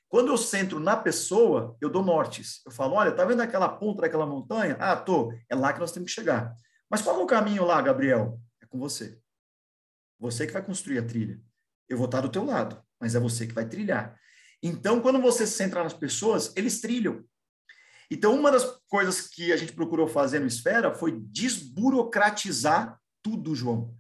Quando 0.08 0.32
eu 0.32 0.38
centro 0.38 0.80
na 0.80 0.96
pessoa, 0.96 1.76
eu 1.82 1.90
dou 1.90 2.04
nortes. 2.04 2.62
Eu 2.66 2.72
falo, 2.72 2.94
olha, 2.94 3.12
tá 3.12 3.26
vendo 3.26 3.42
aquela 3.42 3.68
ponta 3.68 4.04
daquela 4.04 4.28
montanha? 4.28 4.78
Ah, 4.80 4.96
tô. 4.96 5.34
É 5.50 5.56
lá 5.56 5.74
que 5.74 5.80
nós 5.80 5.92
temos 5.92 6.14
que 6.14 6.16
chegar. 6.16 6.56
Mas 6.90 7.02
qual 7.02 7.20
é 7.20 7.24
o 7.24 7.26
caminho 7.26 7.66
lá, 7.66 7.82
Gabriel? 7.82 8.40
É 8.62 8.66
com 8.68 8.78
você. 8.78 9.20
Você 10.20 10.46
que 10.46 10.54
vai 10.54 10.64
construir 10.64 11.00
a 11.00 11.04
trilha. 11.04 11.42
Eu 11.90 11.98
vou 11.98 12.06
estar 12.06 12.22
do 12.22 12.30
teu 12.30 12.46
lado, 12.46 12.82
mas 13.00 13.16
é 13.16 13.20
você 13.20 13.48
que 13.48 13.54
vai 13.54 13.68
trilhar. 13.68 14.16
Então, 14.62 15.02
quando 15.02 15.20
você 15.20 15.48
centra 15.48 15.84
nas 15.84 15.94
pessoas, 15.94 16.54
eles 16.56 16.80
trilham. 16.80 17.24
Então, 18.10 18.38
uma 18.38 18.52
das 18.52 18.64
coisas 18.88 19.22
que 19.22 19.52
a 19.52 19.58
gente 19.58 19.74
procurou 19.74 20.08
fazer 20.08 20.40
no 20.40 20.48
Esfera 20.48 20.94
foi 20.94 21.20
desburocratizar 21.20 23.00
tudo, 23.24 23.56
João. 23.56 23.94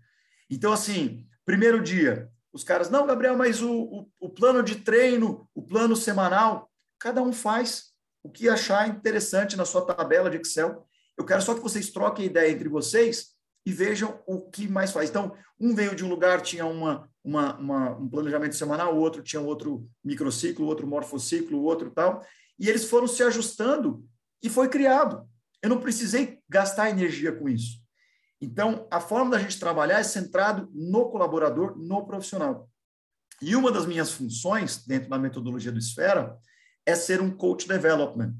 Então, 0.49 0.71
assim, 0.71 1.25
primeiro 1.45 1.81
dia, 1.81 2.29
os 2.53 2.63
caras, 2.63 2.89
não, 2.89 3.07
Gabriel, 3.07 3.35
mas 3.35 3.61
o, 3.61 3.71
o, 3.71 4.07
o, 4.19 4.29
plano 4.29 4.63
de 4.63 4.75
treino, 4.75 5.49
o 5.53 5.61
plano 5.61 5.95
semanal, 5.95 6.71
cada 6.99 7.21
um 7.21 7.33
faz 7.33 7.91
o 8.23 8.29
que 8.29 8.47
achar 8.47 8.87
interessante 8.87 9.57
na 9.57 9.65
sua 9.65 9.85
tabela 9.85 10.29
de 10.29 10.37
Excel. 10.37 10.87
Eu 11.17 11.25
quero 11.25 11.41
só 11.41 11.53
que 11.53 11.61
vocês 11.61 11.89
troquem 11.89 12.25
ideia 12.25 12.51
entre 12.51 12.69
vocês 12.69 13.35
e 13.65 13.73
vejam 13.73 14.21
o 14.27 14.41
que 14.49 14.67
mais 14.67 14.91
faz. 14.91 15.09
Então, 15.09 15.35
um 15.59 15.73
veio 15.73 15.95
de 15.95 16.05
um 16.05 16.09
lugar, 16.09 16.41
tinha 16.41 16.65
uma, 16.65 17.09
uma, 17.23 17.57
uma 17.57 17.97
um 17.97 18.07
planejamento 18.07 18.55
semanal, 18.55 18.95
o 18.95 18.99
outro 18.99 19.23
tinha 19.23 19.41
outro 19.41 19.89
microciclo, 20.03 20.65
outro 20.67 20.85
morfociclo, 20.85 21.63
outro 21.63 21.89
tal, 21.89 22.23
e 22.59 22.69
eles 22.69 22.85
foram 22.85 23.07
se 23.07 23.21
ajustando 23.23 24.05
e 24.41 24.49
foi 24.49 24.69
criado. 24.69 25.27
Eu 25.61 25.69
não 25.69 25.79
precisei 25.79 26.39
gastar 26.47 26.89
energia 26.89 27.31
com 27.31 27.49
isso. 27.49 27.79
Então, 28.39 28.87
a 28.91 28.99
forma 28.99 29.31
da 29.31 29.39
gente 29.39 29.59
trabalhar 29.59 29.99
é 29.99 30.03
centrado 30.03 30.69
no 30.73 31.09
colaborador, 31.09 31.77
no 31.77 32.05
profissional. 32.05 32.69
E 33.41 33.55
uma 33.55 33.71
das 33.71 33.85
minhas 33.85 34.11
funções, 34.11 34.85
dentro 34.85 35.09
da 35.09 35.17
metodologia 35.17 35.71
do 35.71 35.79
Esfera, 35.79 36.37
é 36.85 36.95
ser 36.95 37.21
um 37.21 37.31
coach 37.31 37.67
development. 37.67 38.33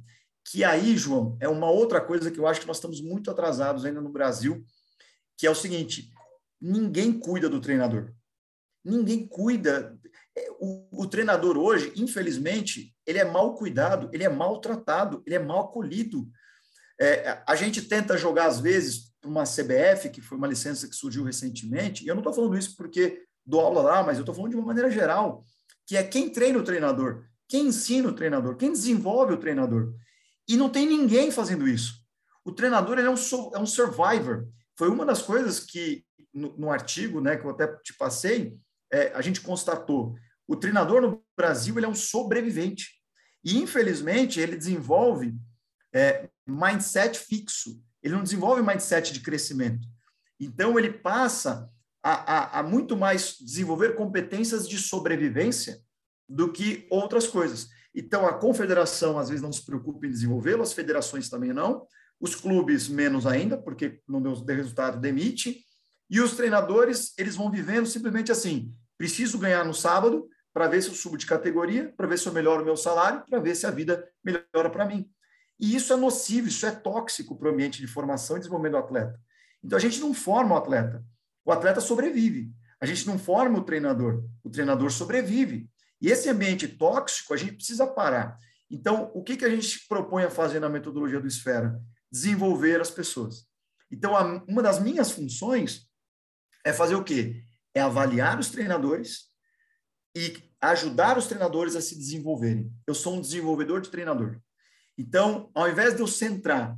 Que 0.45 0.63
aí, 0.63 0.95
João, 0.95 1.37
é 1.41 1.49
uma 1.49 1.69
outra 1.69 1.99
coisa 1.99 2.29
que 2.29 2.39
eu 2.39 2.47
acho 2.47 2.61
que 2.61 2.67
nós 2.67 2.77
estamos 2.77 3.01
muito 3.01 3.31
atrasados 3.31 3.83
ainda 3.83 3.99
no 3.99 4.09
Brasil, 4.09 4.63
que 5.37 5.47
é 5.47 5.49
o 5.49 5.55
seguinte: 5.55 6.11
ninguém 6.61 7.17
cuida 7.17 7.49
do 7.49 7.59
treinador. 7.59 8.13
Ninguém 8.83 9.27
cuida. 9.27 9.97
O, 10.59 11.03
o 11.03 11.07
treinador 11.07 11.57
hoje, 11.57 11.93
infelizmente, 11.95 12.93
ele 13.05 13.19
é 13.19 13.25
mal 13.25 13.55
cuidado, 13.55 14.09
ele 14.11 14.23
é 14.23 14.29
maltratado, 14.29 15.23
ele 15.25 15.35
é 15.35 15.39
mal 15.39 15.65
acolhido. 15.65 16.27
É, 16.99 17.41
a 17.47 17.55
gente 17.55 17.81
tenta 17.81 18.17
jogar, 18.17 18.47
às 18.47 18.59
vezes, 18.59 19.13
uma 19.23 19.43
CBF, 19.43 20.09
que 20.09 20.21
foi 20.21 20.37
uma 20.37 20.47
licença 20.47 20.87
que 20.87 20.95
surgiu 20.95 21.23
recentemente, 21.23 22.03
e 22.03 22.07
eu 22.07 22.15
não 22.15 22.21
estou 22.21 22.33
falando 22.33 22.57
isso 22.57 22.75
porque 22.75 23.23
dou 23.45 23.61
aula 23.61 23.81
lá, 23.81 24.03
mas 24.03 24.17
eu 24.17 24.21
estou 24.21 24.33
falando 24.33 24.51
de 24.51 24.57
uma 24.57 24.65
maneira 24.65 24.89
geral, 24.89 25.43
que 25.85 25.95
é 25.95 26.03
quem 26.03 26.29
treina 26.29 26.59
o 26.59 26.63
treinador, 26.63 27.23
quem 27.47 27.67
ensina 27.67 28.09
o 28.09 28.13
treinador, 28.13 28.55
quem 28.55 28.71
desenvolve 28.71 29.33
o 29.33 29.37
treinador. 29.37 29.93
E 30.47 30.57
não 30.57 30.69
tem 30.69 30.87
ninguém 30.87 31.31
fazendo 31.31 31.67
isso. 31.67 31.93
O 32.43 32.51
treinador 32.51 32.97
ele 32.97 33.07
é, 33.07 33.11
um, 33.11 33.15
é 33.53 33.59
um 33.59 33.65
survivor. 33.65 34.47
Foi 34.77 34.89
uma 34.89 35.05
das 35.05 35.21
coisas 35.21 35.59
que, 35.59 36.03
no, 36.33 36.55
no 36.57 36.71
artigo 36.71 37.19
né, 37.19 37.35
que 37.35 37.45
eu 37.45 37.49
até 37.49 37.67
te 37.83 37.93
passei, 37.93 38.55
é, 38.91 39.11
a 39.13 39.21
gente 39.21 39.41
constatou. 39.41 40.15
O 40.47 40.55
treinador 40.55 41.01
no 41.01 41.23
Brasil 41.35 41.77
ele 41.77 41.85
é 41.85 41.89
um 41.89 41.95
sobrevivente. 41.95 42.89
E, 43.43 43.57
infelizmente, 43.57 44.39
ele 44.39 44.55
desenvolve 44.55 45.35
é, 45.93 46.29
mindset 46.47 47.19
fixo 47.19 47.79
ele 48.05 48.13
não 48.13 48.21
desenvolve 48.21 48.61
mindset 48.61 49.11
de 49.11 49.19
crescimento. 49.19 49.87
Então, 50.39 50.77
ele 50.77 50.91
passa 50.91 51.67
a, 52.03 52.13
a, 52.13 52.59
a 52.59 52.63
muito 52.63 52.95
mais 52.95 53.35
desenvolver 53.39 53.95
competências 53.95 54.69
de 54.69 54.77
sobrevivência 54.77 55.79
do 56.29 56.51
que 56.51 56.85
outras 56.91 57.25
coisas. 57.25 57.67
Então, 57.95 58.27
a 58.27 58.33
confederação, 58.37 59.17
às 59.17 59.29
vezes, 59.29 59.41
não 59.41 59.51
se 59.51 59.65
preocupa 59.65 60.05
em 60.05 60.11
desenvolvê-lo, 60.11 60.61
as 60.61 60.71
federações 60.71 61.29
também 61.29 61.51
não, 61.51 61.87
os 62.19 62.35
clubes 62.35 62.87
menos 62.87 63.25
ainda, 63.25 63.57
porque 63.57 63.99
não 64.07 64.21
deu 64.21 64.55
resultado, 64.55 65.01
demite, 65.01 65.65
e 66.07 66.21
os 66.21 66.35
treinadores, 66.35 67.11
eles 67.17 67.35
vão 67.35 67.49
vivendo 67.49 67.87
simplesmente 67.87 68.31
assim, 68.31 68.71
preciso 68.99 69.39
ganhar 69.39 69.65
no 69.65 69.73
sábado 69.73 70.27
para 70.55 70.69
ver 70.69 70.81
se 70.81 70.87
eu 70.87 70.95
subo 70.95 71.17
de 71.17 71.25
categoria, 71.25 71.93
para 71.97 72.07
ver 72.07 72.17
se 72.17 72.25
eu 72.25 72.31
melhoro 72.31 72.61
o 72.61 72.65
meu 72.65 72.77
salário, 72.77 73.25
para 73.29 73.39
ver 73.39 73.55
se 73.55 73.67
a 73.67 73.71
vida 73.71 74.09
melhora 74.23 74.69
para 74.69 74.85
mim. 74.85 75.11
E 75.59 75.75
isso 75.75 75.91
é 75.91 75.97
nocivo, 75.97 76.47
isso 76.47 76.65
é 76.65 76.71
tóxico 76.71 77.37
para 77.37 77.49
o 77.49 77.51
ambiente 77.51 77.81
de 77.81 77.87
formação 77.87 78.37
e 78.37 78.39
desenvolvimento 78.39 78.71
do 78.71 78.77
atleta. 78.77 79.19
Então, 79.61 79.75
a 79.75 79.81
gente 79.81 79.99
não 79.99 80.13
forma 80.13 80.55
o 80.55 80.57
atleta. 80.57 81.03
O 81.43 81.51
atleta 81.51 81.81
sobrevive. 81.81 82.53
A 82.79 82.85
gente 82.85 83.05
não 83.05 83.19
forma 83.19 83.59
o 83.59 83.65
treinador. 83.65 84.23
O 84.45 84.49
treinador 84.49 84.89
sobrevive. 84.91 85.69
E 85.99 86.09
esse 86.09 86.29
ambiente 86.29 86.69
tóxico, 86.69 87.33
a 87.33 87.37
gente 87.37 87.55
precisa 87.55 87.85
parar. 87.85 88.39
Então, 88.71 89.11
o 89.13 89.21
que, 89.21 89.35
que 89.35 89.43
a 89.43 89.49
gente 89.49 89.85
propõe 89.89 90.23
a 90.23 90.29
fazer 90.29 90.61
na 90.61 90.69
metodologia 90.69 91.19
do 91.19 91.27
Esfera? 91.27 91.77
Desenvolver 92.09 92.79
as 92.79 92.89
pessoas. 92.89 93.45
Então, 93.91 94.15
a, 94.15 94.41
uma 94.47 94.63
das 94.63 94.79
minhas 94.79 95.11
funções 95.11 95.85
é 96.63 96.71
fazer 96.71 96.95
o 96.95 97.03
quê? 97.03 97.43
É 97.73 97.81
avaliar 97.81 98.39
os 98.39 98.49
treinadores 98.49 99.34
e 100.15 100.37
ajudar 100.61 101.17
os 101.17 101.27
treinadores 101.27 101.75
a 101.75 101.81
se 101.81 101.95
desenvolverem. 101.95 102.71
Eu 102.87 102.95
sou 102.95 103.15
um 103.15 103.21
desenvolvedor 103.21 103.81
de 103.81 103.89
treinador. 103.89 104.39
Então, 104.97 105.51
ao 105.53 105.69
invés 105.69 105.93
de 105.95 106.01
eu 106.01 106.07
centrar 106.07 106.77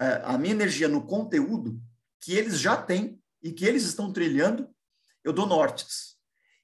é, 0.00 0.20
a 0.24 0.36
minha 0.36 0.52
energia 0.52 0.88
no 0.88 1.06
conteúdo 1.06 1.80
que 2.20 2.34
eles 2.34 2.58
já 2.58 2.76
têm 2.76 3.20
e 3.42 3.52
que 3.52 3.64
eles 3.64 3.84
estão 3.84 4.12
trilhando, 4.12 4.68
eu 5.24 5.32
dou 5.32 5.46
nortes. 5.46 6.16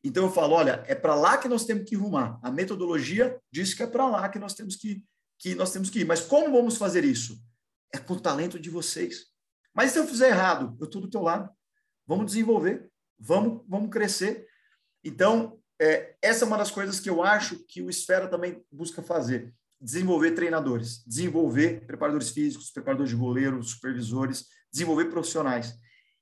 Então 0.02 0.24
eu 0.24 0.30
falo, 0.30 0.54
olha, 0.54 0.82
é 0.86 0.94
para 0.94 1.14
lá 1.14 1.38
que 1.38 1.48
nós 1.48 1.64
temos 1.64 1.88
que 1.88 1.96
rumar. 1.96 2.38
A 2.42 2.50
metodologia 2.50 3.40
diz 3.50 3.74
que 3.74 3.82
é 3.82 3.86
para 3.86 4.06
lá 4.06 4.28
que 4.28 4.38
nós 4.38 4.54
temos 4.54 4.76
que, 4.76 5.04
que 5.38 5.54
nós 5.54 5.72
temos 5.72 5.90
que 5.90 6.00
ir. 6.00 6.04
Mas 6.04 6.20
como 6.20 6.52
vamos 6.52 6.76
fazer 6.76 7.04
isso? 7.04 7.40
É 7.92 7.98
com 7.98 8.14
o 8.14 8.20
talento 8.20 8.58
de 8.58 8.70
vocês. 8.70 9.26
Mas 9.74 9.92
se 9.92 9.98
eu 9.98 10.06
fizer 10.06 10.28
errado, 10.30 10.76
eu 10.80 10.86
estou 10.86 11.00
do 11.00 11.10
teu 11.10 11.22
lado. 11.22 11.50
Vamos 12.06 12.26
desenvolver, 12.26 12.90
vamos, 13.18 13.62
vamos 13.68 13.90
crescer. 13.90 14.46
Então, 15.04 15.57
é, 15.80 16.14
essa 16.20 16.44
é 16.44 16.46
uma 16.46 16.58
das 16.58 16.70
coisas 16.70 17.00
que 17.00 17.08
eu 17.08 17.22
acho 17.22 17.58
que 17.66 17.80
o 17.82 17.90
Esfera 17.90 18.28
também 18.28 18.62
busca 18.70 19.02
fazer 19.02 19.54
desenvolver 19.80 20.32
treinadores, 20.32 21.04
desenvolver 21.06 21.86
preparadores 21.86 22.30
físicos, 22.30 22.70
preparadores 22.70 23.10
de 23.10 23.16
goleiro, 23.16 23.62
supervisores, 23.62 24.46
desenvolver 24.72 25.06
profissionais. 25.06 25.74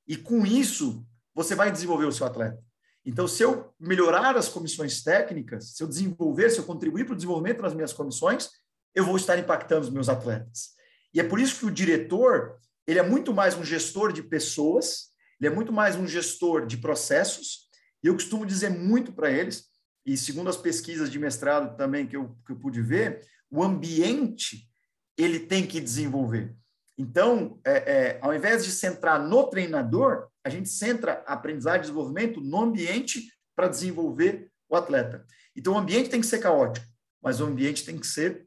E 0.06 0.16
com 0.16 0.44
isso, 0.44 1.06
você 1.34 1.54
vai 1.54 1.72
desenvolver 1.72 2.04
o 2.04 2.12
seu 2.12 2.26
atleta. 2.26 2.62
Então, 3.04 3.26
se 3.26 3.42
eu 3.42 3.72
melhorar 3.78 4.36
as 4.36 4.48
comissões 4.48 5.02
técnicas, 5.02 5.74
se 5.74 5.82
eu 5.82 5.88
desenvolver, 5.88 6.50
se 6.50 6.58
eu 6.58 6.64
contribuir 6.64 7.04
para 7.04 7.12
o 7.14 7.16
desenvolvimento 7.16 7.62
das 7.62 7.72
minhas 7.72 7.92
comissões, 7.92 8.50
eu 8.94 9.04
vou 9.04 9.16
estar 9.16 9.38
impactando 9.38 9.82
os 9.82 9.90
meus 9.90 10.08
atletas. 10.08 10.70
E 11.14 11.20
é 11.20 11.24
por 11.24 11.38
isso 11.38 11.60
que 11.60 11.66
o 11.66 11.70
diretor, 11.70 12.56
ele 12.86 12.98
é 12.98 13.02
muito 13.02 13.32
mais 13.32 13.54
um 13.54 13.64
gestor 13.64 14.12
de 14.12 14.22
pessoas, 14.22 15.10
ele 15.40 15.52
é 15.52 15.54
muito 15.54 15.72
mais 15.72 15.96
um 15.96 16.06
gestor 16.06 16.66
de 16.66 16.78
processos, 16.78 17.65
e 18.06 18.08
eu 18.08 18.14
costumo 18.14 18.46
dizer 18.46 18.70
muito 18.70 19.12
para 19.12 19.32
eles, 19.32 19.64
e 20.04 20.16
segundo 20.16 20.48
as 20.48 20.56
pesquisas 20.56 21.10
de 21.10 21.18
mestrado 21.18 21.76
também 21.76 22.06
que 22.06 22.16
eu, 22.16 22.38
que 22.46 22.52
eu 22.52 22.56
pude 22.56 22.80
ver, 22.80 23.26
o 23.50 23.64
ambiente 23.64 24.70
ele 25.18 25.40
tem 25.40 25.66
que 25.66 25.80
desenvolver. 25.80 26.54
Então, 26.96 27.60
é, 27.64 27.72
é, 27.72 28.18
ao 28.22 28.32
invés 28.32 28.64
de 28.64 28.70
centrar 28.70 29.20
no 29.20 29.50
treinador, 29.50 30.28
a 30.44 30.48
gente 30.48 30.68
centra 30.68 31.24
a 31.26 31.32
aprendizagem 31.32 31.80
e 31.80 31.82
desenvolvimento 31.82 32.40
no 32.40 32.62
ambiente 32.62 33.28
para 33.56 33.66
desenvolver 33.66 34.52
o 34.68 34.76
atleta. 34.76 35.26
Então, 35.56 35.72
o 35.72 35.78
ambiente 35.78 36.08
tem 36.08 36.20
que 36.20 36.28
ser 36.28 36.38
caótico, 36.38 36.86
mas 37.20 37.40
o 37.40 37.44
ambiente 37.44 37.84
tem 37.84 37.98
que 37.98 38.06
ser 38.06 38.46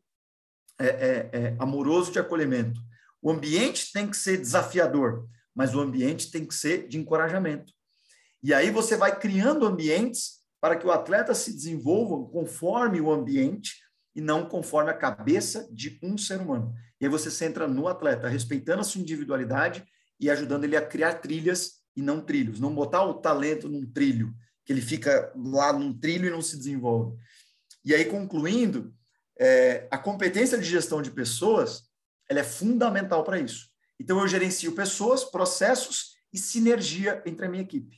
é, 0.80 0.88
é, 0.88 1.30
é, 1.34 1.55
amoroso 1.60 2.14
de 2.14 2.20
acolhimento. 2.20 2.80
O 3.22 3.30
ambiente 3.30 3.91
tem 3.91 4.10
que 4.10 4.16
ser 4.16 4.38
desafiador, 4.38 5.28
mas 5.53 5.76
o 5.76 5.82
ambiente 5.82 6.32
tem 6.32 6.45
que 6.45 6.55
ser 6.55 6.88
de 6.88 6.97
encorajamento. 6.97 7.74
E 8.42 8.54
aí 8.54 8.72
você 8.72 8.96
vai 8.96 9.18
criando 9.18 9.66
ambientes 9.66 10.40
para 10.62 10.76
que 10.76 10.86
o 10.86 10.92
atleta 10.92 11.34
se 11.34 11.54
desenvolva 11.54 12.30
conforme 12.32 13.00
o 13.00 13.12
ambiente 13.12 13.78
e 14.16 14.22
não 14.22 14.48
conforme 14.48 14.92
a 14.92 14.98
cabeça 14.98 15.68
de 15.72 16.00
um 16.04 16.18
ser 16.18 16.42
humano. 16.42 16.74
E 17.00 17.06
aí 17.06 17.10
você 17.10 17.32
centra 17.32 17.68
no 17.68 17.88
atleta, 17.88 18.28
respeitando 18.28 18.82
a 18.82 18.84
sua 18.84 19.02
individualidade 19.02 19.86
e 20.20 20.30
ajudando 20.30 20.66
ele 20.66 20.76
a 20.76 20.86
criar 20.86 21.16
trilhas 21.16 21.80
e 21.96 22.02
não 22.02 22.22
trilhos. 22.22 22.60
Não 22.60 22.74
botar 22.74 23.04
o 23.06 23.16
talento 23.16 23.70
num 23.70 23.86
trilho, 23.86 24.34
que 24.66 24.74
ele 24.74 24.82
fica 24.82 25.32
lá 25.36 25.72
num 25.72 25.98
trilho 25.98 26.28
e 26.28 26.32
não 26.32 26.42
se 26.42 26.58
desenvolve. 26.58 27.18
E 27.84 27.94
aí, 27.94 28.06
concluindo, 28.06 28.94
é, 29.40 29.88
a 29.90 29.98
competência 29.98 30.58
de 30.58 30.66
gestão 30.66 31.02
de 31.02 31.12
pessoas 31.12 31.90
ela 32.30 32.42
é 32.42 32.44
fundamental 32.44 33.24
para 33.24 33.40
isso. 33.40 33.70
Então, 34.00 34.20
eu 34.20 34.28
gerencio 34.28 34.74
pessoas, 34.74 35.24
processos 35.24 36.18
e 36.32 36.38
sinergia 36.38 37.24
entre 37.26 37.46
a 37.46 37.50
minha 37.50 37.64
equipe. 37.64 37.98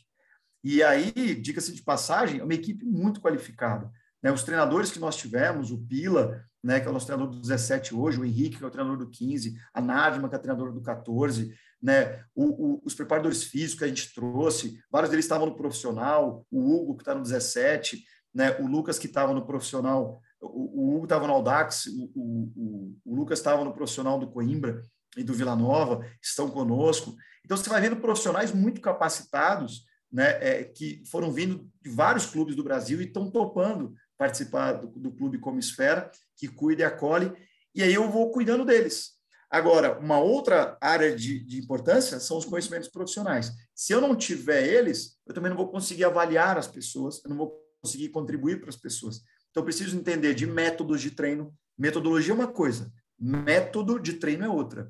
E 0.64 0.84
aí, 0.84 1.36
diga-se 1.36 1.74
de 1.74 1.82
passagem, 1.82 2.40
é 2.40 2.44
uma 2.44 2.54
equipe 2.54 2.86
muito 2.86 3.22
qualificada. 3.22 3.92
Né? 4.22 4.32
Os 4.32 4.44
treinadores 4.44 4.92
que 4.92 5.00
nós 5.00 5.16
tivemos, 5.16 5.72
o 5.72 5.80
Pila, 5.80 6.46
né, 6.64 6.80
que 6.80 6.88
é 6.88 6.90
o 6.90 6.94
nosso 6.94 7.08
treinador 7.08 7.34
do 7.34 7.42
17 7.42 7.96
hoje, 7.96 8.20
o 8.20 8.26
Henrique, 8.26 8.58
que 8.58 8.64
é 8.64 8.68
o 8.68 8.72
treinador 8.72 8.98
do 8.98 9.10
15, 9.10 9.58
a 9.74 9.82
Nadima, 9.82 10.30
que 10.30 10.36
é 10.36 10.38
a 10.38 10.42
treinadora 10.42 10.72
do 10.72 10.82
14, 10.82 11.54
né, 11.82 12.24
o, 12.36 12.76
o, 12.76 12.82
os 12.86 12.94
preparadores 12.94 13.44
físicos 13.44 13.80
que 13.80 13.86
a 13.86 13.88
gente 13.88 14.14
trouxe, 14.14 14.80
vários 14.92 15.10
deles 15.10 15.26
estavam 15.26 15.48
no 15.48 15.56
profissional, 15.56 16.46
o 16.52 16.60
Hugo, 16.60 16.96
que 16.96 17.02
está 17.02 17.16
no 17.16 17.24
17, 17.24 18.04
né, 18.34 18.56
o 18.60 18.68
Lucas, 18.68 19.00
que 19.00 19.08
estava 19.08 19.34
no 19.34 19.46
profissional, 19.46 20.22
o, 20.40 20.82
o 20.82 20.96
Hugo 20.96 21.06
estava 21.06 21.26
no 21.26 21.34
Audax, 21.34 21.88
o, 21.88 22.96
o 23.04 23.16
Lucas 23.16 23.40
estava 23.40 23.64
no 23.66 23.74
profissional 23.74 24.20
do 24.20 24.30
Coimbra 24.30 24.82
e 25.18 25.24
do 25.24 25.34
Vila 25.34 25.56
Nova, 25.56 26.06
estão 26.22 26.50
conosco. 26.50 27.16
Então, 27.44 27.58
você 27.58 27.70
vai 27.70 27.82
vendo 27.82 27.98
profissionais 27.98 28.54
muito 28.54 28.80
capacitados, 28.80 29.84
né, 30.12 30.38
é, 30.42 30.64
que 30.64 31.04
foram 31.06 31.32
vindo 31.32 31.70
de 31.82 31.90
vários 31.90 32.26
clubes 32.26 32.56
do 32.56 32.64
Brasil 32.64 33.02
e 33.02 33.06
estão 33.06 33.32
topando 33.32 33.94
participar 34.18 34.74
do, 34.74 34.88
do 34.88 35.12
clube 35.12 35.40
como 35.40 35.60
esfera, 35.60 36.12
que 36.38 36.48
cuida 36.48 36.82
e 36.82 36.86
acolhe, 36.86 37.32
e 37.74 37.82
aí 37.82 37.94
eu 37.94 38.10
vou 38.10 38.32
cuidando 38.32 38.66
deles. 38.66 39.12
Agora, 39.50 40.00
uma 40.00 40.20
outra 40.20 40.78
área 40.80 41.16
de, 41.16 41.44
de, 41.44 41.60
importância 41.60 42.20
são 42.20 42.38
os 42.38 42.46
conhecimentos 42.46 42.88
profissionais. 42.88 43.52
Se 43.76 43.92
eu 43.92 44.00
não 44.00 44.16
tiver 44.16 44.66
eles, 44.66 45.18
eu 45.28 45.34
também 45.34 45.50
não 45.50 45.58
vou 45.58 45.70
conseguir 45.70 46.06
avaliar 46.06 46.58
as 46.58 46.68
pessoas, 46.68 47.22
eu 47.24 47.30
não 47.30 47.38
vou 47.38 47.60
conseguir 47.82 48.10
contribuir 48.10 48.62
para 48.62 48.70
as 48.70 48.78
pessoas. 48.78 49.18
Então, 49.50 49.62
eu 49.62 49.66
preciso 49.66 49.98
entender 49.98 50.34
de 50.34 50.48
métodos 50.48 51.02
de 51.02 51.12
treino. 51.12 51.54
Metodologia 51.78 52.32
é 52.32 52.36
uma 52.36 52.48
coisa, 52.48 52.92
método 53.20 54.00
de 54.00 54.14
treino 54.14 54.46
é 54.46 54.50
outra. 54.50 54.90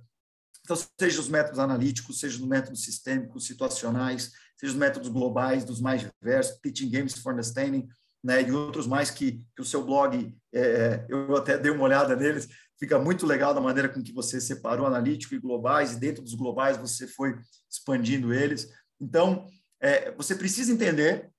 Então, 0.63 0.77
seja 0.99 1.19
os 1.19 1.27
métodos 1.27 1.59
analíticos, 1.59 2.19
seja 2.19 2.37
os 2.37 2.47
métodos 2.47 2.83
sistêmicos, 2.83 3.45
situacionais, 3.45 4.31
seja 4.57 4.73
os 4.73 4.77
métodos 4.77 5.09
globais, 5.09 5.65
dos 5.65 5.81
mais 5.81 6.01
diversos, 6.01 6.59
teaching 6.61 6.89
games 6.89 7.13
for 7.17 7.33
understanding, 7.33 7.87
né, 8.23 8.43
e 8.43 8.51
outros 8.51 8.85
mais 8.85 9.09
que, 9.09 9.43
que 9.55 9.61
o 9.61 9.65
seu 9.65 9.83
blog, 9.83 10.37
é, 10.53 11.05
eu 11.09 11.35
até 11.35 11.57
dei 11.57 11.71
uma 11.71 11.83
olhada 11.83 12.15
neles, 12.15 12.47
fica 12.79 12.99
muito 12.99 13.25
legal 13.25 13.53
da 13.53 13.61
maneira 13.61 13.89
com 13.89 14.01
que 14.01 14.13
você 14.13 14.39
separou 14.39 14.85
analítico 14.85 15.33
e 15.33 15.39
globais, 15.39 15.93
e 15.93 15.99
dentro 15.99 16.23
dos 16.23 16.35
globais 16.35 16.77
você 16.77 17.07
foi 17.07 17.35
expandindo 17.69 18.33
eles. 18.33 18.69
Então, 18.99 19.47
é, 19.79 20.11
você 20.11 20.35
precisa 20.35 20.71
entender 20.71 21.31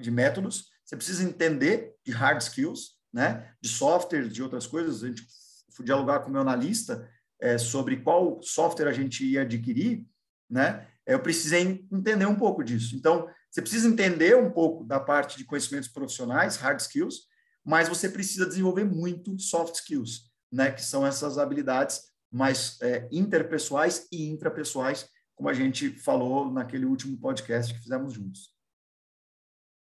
de 0.00 0.10
métodos, 0.10 0.70
você 0.84 0.96
precisa 0.96 1.22
entender 1.22 1.94
de 2.04 2.12
hard 2.12 2.40
skills, 2.40 2.98
né, 3.12 3.52
de 3.60 3.68
software, 3.68 4.28
de 4.28 4.42
outras 4.42 4.66
coisas. 4.66 5.04
A 5.04 5.08
gente 5.08 5.26
foi 5.70 5.84
dialogar 5.84 6.20
com 6.20 6.30
o 6.30 6.32
meu 6.32 6.40
analista 6.40 7.08
é, 7.40 7.58
sobre 7.58 7.98
qual 7.98 8.40
software 8.42 8.88
a 8.88 8.92
gente 8.92 9.24
ia 9.24 9.42
adquirir, 9.42 10.06
né, 10.48 10.86
eu 11.06 11.20
precisei 11.20 11.86
entender 11.90 12.26
um 12.26 12.36
pouco 12.36 12.62
disso. 12.62 12.94
Então, 12.94 13.28
você 13.50 13.60
precisa 13.60 13.88
entender 13.88 14.36
um 14.36 14.50
pouco 14.50 14.84
da 14.84 15.00
parte 15.00 15.36
de 15.36 15.44
conhecimentos 15.44 15.88
profissionais, 15.88 16.56
hard 16.56 16.80
skills, 16.80 17.26
mas 17.64 17.88
você 17.88 18.08
precisa 18.08 18.46
desenvolver 18.46 18.84
muito 18.84 19.38
soft 19.40 19.74
skills, 19.74 20.30
né? 20.52 20.70
Que 20.70 20.82
são 20.82 21.04
essas 21.04 21.36
habilidades 21.36 22.02
mais 22.30 22.80
é, 22.80 23.08
interpessoais 23.10 24.06
e 24.12 24.28
intrapessoais, 24.28 25.08
como 25.34 25.48
a 25.48 25.52
gente 25.52 25.90
falou 25.90 26.52
naquele 26.52 26.84
último 26.84 27.18
podcast 27.18 27.74
que 27.74 27.80
fizemos 27.80 28.12
juntos. 28.12 28.54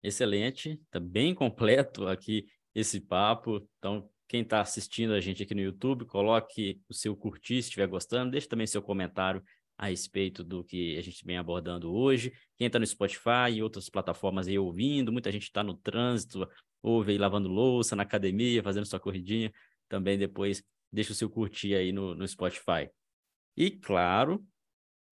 Excelente, 0.02 0.80
está 0.84 0.98
bem 0.98 1.32
completo 1.32 2.08
aqui 2.08 2.48
esse 2.74 3.00
papo. 3.00 3.64
Então, 3.78 4.10
quem 4.32 4.40
está 4.40 4.62
assistindo 4.62 5.12
a 5.12 5.20
gente 5.20 5.42
aqui 5.42 5.54
no 5.54 5.60
YouTube, 5.60 6.06
coloque 6.06 6.80
o 6.88 6.94
seu 6.94 7.14
curtir 7.14 7.56
se 7.56 7.68
estiver 7.68 7.86
gostando, 7.86 8.30
deixe 8.30 8.48
também 8.48 8.66
seu 8.66 8.80
comentário 8.80 9.44
a 9.76 9.88
respeito 9.88 10.42
do 10.42 10.64
que 10.64 10.96
a 10.96 11.02
gente 11.02 11.22
vem 11.22 11.36
abordando 11.36 11.92
hoje. 11.92 12.32
Quem 12.56 12.66
está 12.66 12.78
no 12.78 12.86
Spotify 12.86 13.50
e 13.52 13.62
outras 13.62 13.90
plataformas 13.90 14.48
aí 14.48 14.58
ouvindo, 14.58 15.12
muita 15.12 15.30
gente 15.30 15.42
está 15.42 15.62
no 15.62 15.74
trânsito, 15.74 16.48
ouve 16.82 17.12
aí 17.12 17.18
lavando 17.18 17.46
louça, 17.46 17.94
na 17.94 18.04
academia, 18.04 18.62
fazendo 18.62 18.86
sua 18.86 18.98
corridinha, 18.98 19.52
também 19.86 20.16
depois 20.16 20.64
deixa 20.90 21.12
o 21.12 21.14
seu 21.14 21.28
curtir 21.28 21.74
aí 21.74 21.92
no, 21.92 22.14
no 22.14 22.26
Spotify. 22.26 22.88
E, 23.54 23.70
claro, 23.70 24.42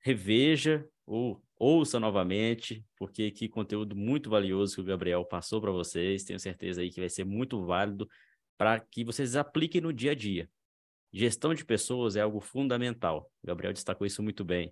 reveja 0.01 0.83
ou 1.05 1.45
ouça 1.59 2.01
novamente, 2.01 2.83
porque 2.97 3.31
que 3.31 3.51
conteúdo 3.51 3.95
muito 3.95 4.31
valioso 4.31 4.77
que 4.77 4.81
o 4.81 4.85
Gabriel 4.85 5.27
passou 5.27 5.61
para 5.61 5.73
vocês. 5.73 6.25
Tenho 6.25 6.41
certeza 6.41 6.81
aí 6.81 6.89
que 6.89 7.01
vai 7.01 7.11
ser 7.11 7.25
muito 7.25 7.63
válido 7.67 8.09
para 8.61 8.79
que 8.79 9.03
vocês 9.03 9.37
apliquem 9.37 9.81
no 9.81 9.91
dia 9.91 10.11
a 10.11 10.15
dia. 10.15 10.47
Gestão 11.11 11.55
de 11.55 11.65
pessoas 11.65 12.15
é 12.15 12.21
algo 12.21 12.43
fundamental. 12.43 13.33
O 13.43 13.47
Gabriel 13.47 13.73
destacou 13.73 14.07
isso 14.07 14.23
muito 14.23 14.45
bem. 14.45 14.71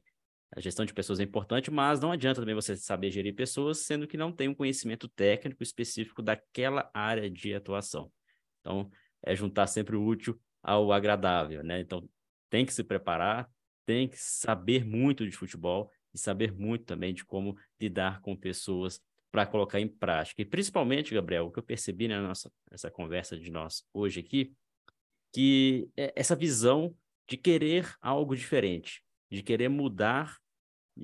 A 0.55 0.61
gestão 0.61 0.85
de 0.85 0.93
pessoas 0.93 1.21
é 1.21 1.23
importante, 1.23 1.71
mas 1.71 1.99
não 1.99 2.13
adianta 2.13 2.43
também 2.43 2.55
você 2.55 2.77
saber 2.77 3.11
gerir 3.11 3.35
pessoas, 3.35 3.79
sendo 3.79 4.07
que 4.07 4.19
não 4.19 4.31
tem 4.31 4.47
um 4.47 4.55
conhecimento 4.55 5.09
técnico 5.09 5.63
específico 5.63 6.21
daquela 6.21 6.91
área 6.93 7.31
de 7.31 7.55
atuação. 7.55 8.13
Então, 8.61 8.91
é 9.23 9.35
juntar 9.35 9.67
sempre 9.67 9.97
o 9.97 10.05
útil 10.05 10.39
ao 10.63 10.93
agradável, 10.93 11.65
né? 11.65 11.81
Então, 11.81 12.07
tem 12.51 12.67
que 12.67 12.75
se 12.75 12.85
preparar, 12.85 13.51
tem 13.87 14.07
que 14.07 14.19
saber 14.19 14.85
muito 14.85 15.25
de 15.25 15.35
futebol 15.35 15.91
e 16.13 16.19
saber 16.19 16.53
muito 16.53 16.85
também 16.85 17.15
de 17.15 17.25
como 17.25 17.57
lidar 17.81 18.21
com 18.21 18.37
pessoas 18.37 19.01
para 19.39 19.47
colocar 19.47 19.79
em 19.79 19.87
prática. 19.87 20.43
E 20.43 20.45
principalmente, 20.45 21.15
Gabriel, 21.15 21.47
o 21.47 21.53
que 21.53 21.61
eu 21.61 21.63
percebi 21.63 22.09
na 22.09 22.21
nossa 22.21 22.51
essa 22.73 22.91
conversa 22.91 23.39
de 23.39 23.53
nós 23.53 23.85
hoje 23.95 24.19
aqui 24.19 24.53
que 25.33 25.89
é 25.97 26.13
essa 26.17 26.35
visão 26.35 26.93
de 27.29 27.37
querer 27.37 27.95
algo 28.01 28.35
diferente, 28.35 29.05
de 29.31 29.41
querer 29.43 29.69
mudar, 29.69 30.39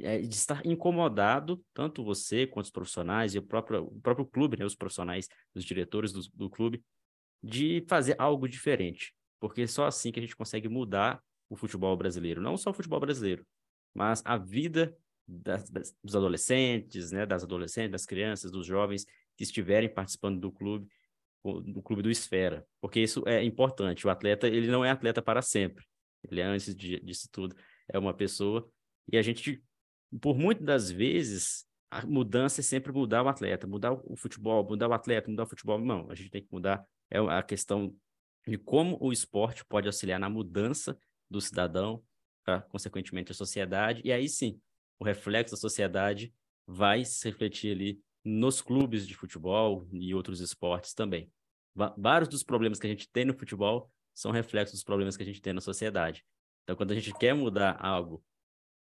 é, 0.00 0.18
de 0.18 0.34
estar 0.34 0.66
incomodado, 0.66 1.62
tanto 1.72 2.02
você 2.02 2.44
quanto 2.44 2.64
os 2.64 2.70
profissionais 2.72 3.36
e 3.36 3.38
o 3.38 3.42
próprio, 3.42 3.84
o 3.84 4.00
próprio 4.00 4.26
clube, 4.26 4.56
né, 4.56 4.64
os 4.64 4.74
profissionais, 4.74 5.28
os 5.54 5.64
diretores 5.64 6.10
do, 6.10 6.22
do 6.34 6.50
clube, 6.50 6.82
de 7.40 7.84
fazer 7.86 8.16
algo 8.18 8.48
diferente, 8.48 9.14
porque 9.38 9.62
é 9.62 9.66
só 9.68 9.86
assim 9.86 10.10
que 10.10 10.18
a 10.18 10.22
gente 10.22 10.34
consegue 10.34 10.68
mudar 10.68 11.22
o 11.48 11.54
futebol 11.54 11.96
brasileiro, 11.96 12.40
não 12.40 12.56
só 12.56 12.70
o 12.70 12.74
futebol 12.74 12.98
brasileiro, 12.98 13.46
mas 13.94 14.22
a 14.24 14.36
vida 14.36 14.96
das, 15.26 15.68
das, 15.70 15.96
dos 16.02 16.16
adolescentes, 16.16 17.10
né, 17.10 17.24
das 17.24 17.42
adolescentes, 17.42 17.90
das 17.90 18.06
crianças, 18.06 18.50
dos 18.50 18.66
jovens 18.66 19.06
que 19.36 19.44
estiverem 19.44 19.92
participando 19.92 20.40
do 20.40 20.52
clube 20.52 20.88
do 21.62 21.82
clube 21.82 22.00
do 22.00 22.10
Esfera, 22.10 22.66
porque 22.80 23.00
isso 23.00 23.22
é 23.26 23.44
importante. 23.44 24.06
O 24.06 24.10
atleta, 24.10 24.48
ele 24.48 24.66
não 24.66 24.82
é 24.82 24.90
atleta 24.90 25.20
para 25.20 25.42
sempre. 25.42 25.84
Ele 26.30 26.40
é, 26.40 26.44
antes 26.44 26.74
de, 26.74 26.98
disso 27.00 27.28
tudo, 27.30 27.54
é 27.86 27.98
uma 27.98 28.14
pessoa. 28.14 28.66
E 29.12 29.18
a 29.18 29.20
gente, 29.20 29.62
por 30.22 30.38
muitas 30.38 30.64
das 30.64 30.90
vezes, 30.90 31.66
a 31.90 32.06
mudança 32.06 32.62
é 32.62 32.64
sempre 32.64 32.90
mudar 32.92 33.22
o 33.22 33.28
atleta, 33.28 33.66
mudar 33.66 33.92
o 33.92 34.16
futebol, 34.16 34.66
mudar 34.66 34.88
o 34.88 34.94
atleta, 34.94 35.30
mudar 35.30 35.42
o 35.42 35.46
futebol. 35.46 35.78
Não, 35.78 36.10
a 36.10 36.14
gente 36.14 36.30
tem 36.30 36.42
que 36.42 36.48
mudar 36.50 36.82
é 37.10 37.18
a 37.18 37.42
questão 37.42 37.94
de 38.46 38.58
como 38.58 38.98
o 39.00 39.12
esporte 39.12 39.64
pode 39.64 39.86
auxiliar 39.86 40.18
na 40.18 40.28
mudança 40.28 40.98
do 41.30 41.40
cidadão, 41.40 42.02
para, 42.44 42.62
consequentemente, 42.62 43.32
a 43.32 43.34
sociedade. 43.34 44.00
E 44.04 44.12
aí 44.12 44.28
sim, 44.28 44.60
o 45.04 45.06
reflexo 45.06 45.54
da 45.54 45.60
sociedade 45.60 46.32
vai 46.66 47.04
se 47.04 47.28
refletir 47.28 47.72
ali 47.72 48.00
nos 48.24 48.62
clubes 48.62 49.06
de 49.06 49.14
futebol 49.14 49.86
e 49.92 50.14
outros 50.14 50.40
esportes 50.40 50.94
também. 50.94 51.30
Vários 51.98 52.28
dos 52.28 52.42
problemas 52.42 52.78
que 52.78 52.86
a 52.86 52.90
gente 52.90 53.10
tem 53.10 53.26
no 53.26 53.36
futebol 53.38 53.90
são 54.14 54.32
reflexos 54.32 54.78
dos 54.78 54.84
problemas 54.84 55.14
que 55.14 55.22
a 55.22 55.26
gente 55.26 55.42
tem 55.42 55.52
na 55.52 55.60
sociedade. 55.60 56.24
Então, 56.62 56.74
quando 56.74 56.92
a 56.92 56.94
gente 56.94 57.12
quer 57.18 57.34
mudar 57.34 57.76
algo, 57.78 58.24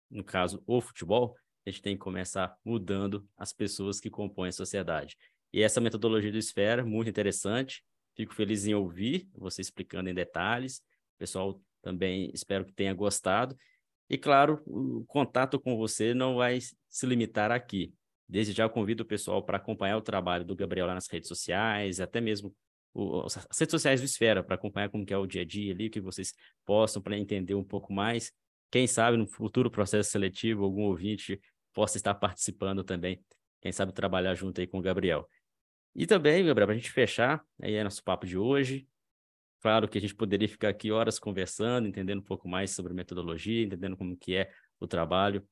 no 0.09 0.23
caso, 0.23 0.63
o 0.65 0.81
futebol, 0.81 1.37
a 1.67 1.71
gente 1.71 1.83
tem 1.83 1.97
que 1.97 2.03
começar 2.03 2.57
mudando 2.65 3.29
as 3.37 3.53
pessoas 3.53 3.99
que 3.99 4.09
compõem 4.09 4.51
a 4.51 4.53
sociedade. 4.53 5.17
E 5.53 5.61
essa 5.61 5.81
metodologia 5.81 6.31
do 6.31 6.39
Esfera, 6.39 6.85
muito 6.85 7.11
interessante. 7.11 7.83
Fico 8.15 8.33
feliz 8.33 8.65
em 8.65 8.75
ouvir 8.75 9.29
você 9.35 9.61
explicando 9.61 10.09
em 10.09 10.15
detalhes. 10.15 10.79
O 11.17 11.19
pessoal 11.19 11.61
também 11.81 12.31
espero 12.33 12.65
que 12.65 12.73
tenha 12.73 12.95
gostado. 12.95 13.57
E, 14.13 14.19
claro, 14.19 14.63
o 14.67 15.07
contato 15.07 15.59
com 15.59 15.75
você 15.75 16.13
não 16.13 16.37
vai 16.37 16.59
se 16.61 17.07
limitar 17.07 17.51
aqui. 17.51 17.95
Desde 18.29 18.53
já 18.53 18.65
eu 18.65 18.69
convido 18.69 19.05
o 19.05 19.07
pessoal 19.07 19.43
para 19.43 19.57
acompanhar 19.57 19.97
o 19.97 20.03
trabalho 20.03 20.45
do 20.45 20.55
Gabriel 20.55 20.87
lá 20.87 20.93
nas 20.93 21.09
redes 21.09 21.29
sociais, 21.29 21.99
até 21.99 22.21
mesmo 22.21 22.55
o, 22.93 23.23
as 23.23 23.59
redes 23.59 23.71
sociais 23.71 24.03
do 24.03 24.05
Esfera, 24.05 24.45
para 24.45 24.55
acompanhar 24.55 24.91
como 24.91 25.07
que 25.07 25.15
é 25.15 25.17
o 25.17 25.27
dia 25.27 25.41
a 25.41 25.45
dia 25.47 25.73
ali, 25.73 25.87
o 25.87 25.91
que 25.91 25.99
vocês 25.99 26.35
possam 26.67 27.01
para 27.01 27.17
entender 27.17 27.55
um 27.55 27.65
pouco 27.65 27.91
mais. 27.91 28.31
Quem 28.71 28.87
sabe 28.87 29.17
no 29.17 29.27
futuro 29.27 29.71
processo 29.71 30.11
seletivo, 30.11 30.63
algum 30.63 30.83
ouvinte 30.83 31.41
possa 31.73 31.97
estar 31.97 32.13
participando 32.15 32.85
também. 32.85 33.19
Quem 33.63 33.73
sabe 33.73 33.95
trabalhar 33.95 34.35
junto 34.35 34.61
aí 34.61 34.67
com 34.67 34.79
o 34.79 34.83
Gabriel. 34.83 35.27
E 35.97 36.07
também, 36.07 36.45
Gabriel, 36.45 36.67
para 36.67 36.75
a 36.75 36.79
gente 36.79 36.93
fechar, 36.93 37.43
aí 37.63 37.77
é 37.77 37.83
nosso 37.83 38.05
papo 38.05 38.27
de 38.27 38.37
hoje. 38.37 38.87
Claro 39.63 39.89
que 39.89 39.97
a 39.97 40.01
gente 40.01 40.15
poderia 40.15 40.49
ficar 40.49 40.71
aqui 40.71 40.91
horas 40.91 41.21
conversando, 41.21 41.87
entendendo 41.87 42.19
um 42.19 42.25
pouco 42.25 42.49
mais 42.49 42.73
sobre 42.73 42.93
metodologia, 42.93 43.63
entendendo 43.63 43.97
como 43.97 44.17
que 44.17 44.35
é 44.35 44.51
o 44.81 44.89
trabalho 44.89 45.49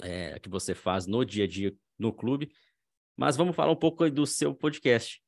é, 0.00 0.38
que 0.38 0.48
você 0.48 0.76
faz 0.76 1.08
no 1.08 1.24
dia 1.24 1.42
a 1.42 1.48
dia 1.48 1.74
no 1.98 2.12
clube. 2.12 2.52
Mas 3.16 3.36
vamos 3.36 3.56
falar 3.56 3.72
um 3.72 3.76
pouco 3.76 4.08
do 4.08 4.24
seu 4.26 4.54
podcast, 4.54 5.20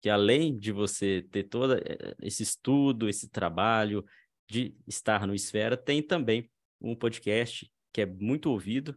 que 0.00 0.08
além 0.08 0.56
de 0.56 0.70
você 0.70 1.26
ter 1.32 1.42
todo 1.42 1.74
eh, 1.74 2.14
esse 2.22 2.44
estudo, 2.44 3.08
esse 3.08 3.28
trabalho 3.28 4.04
de 4.48 4.76
estar 4.86 5.26
no 5.26 5.34
Esfera, 5.34 5.76
tem 5.76 6.00
também 6.00 6.48
um 6.80 6.94
podcast 6.94 7.68
que 7.92 8.00
é 8.00 8.06
muito 8.06 8.48
ouvido, 8.48 8.96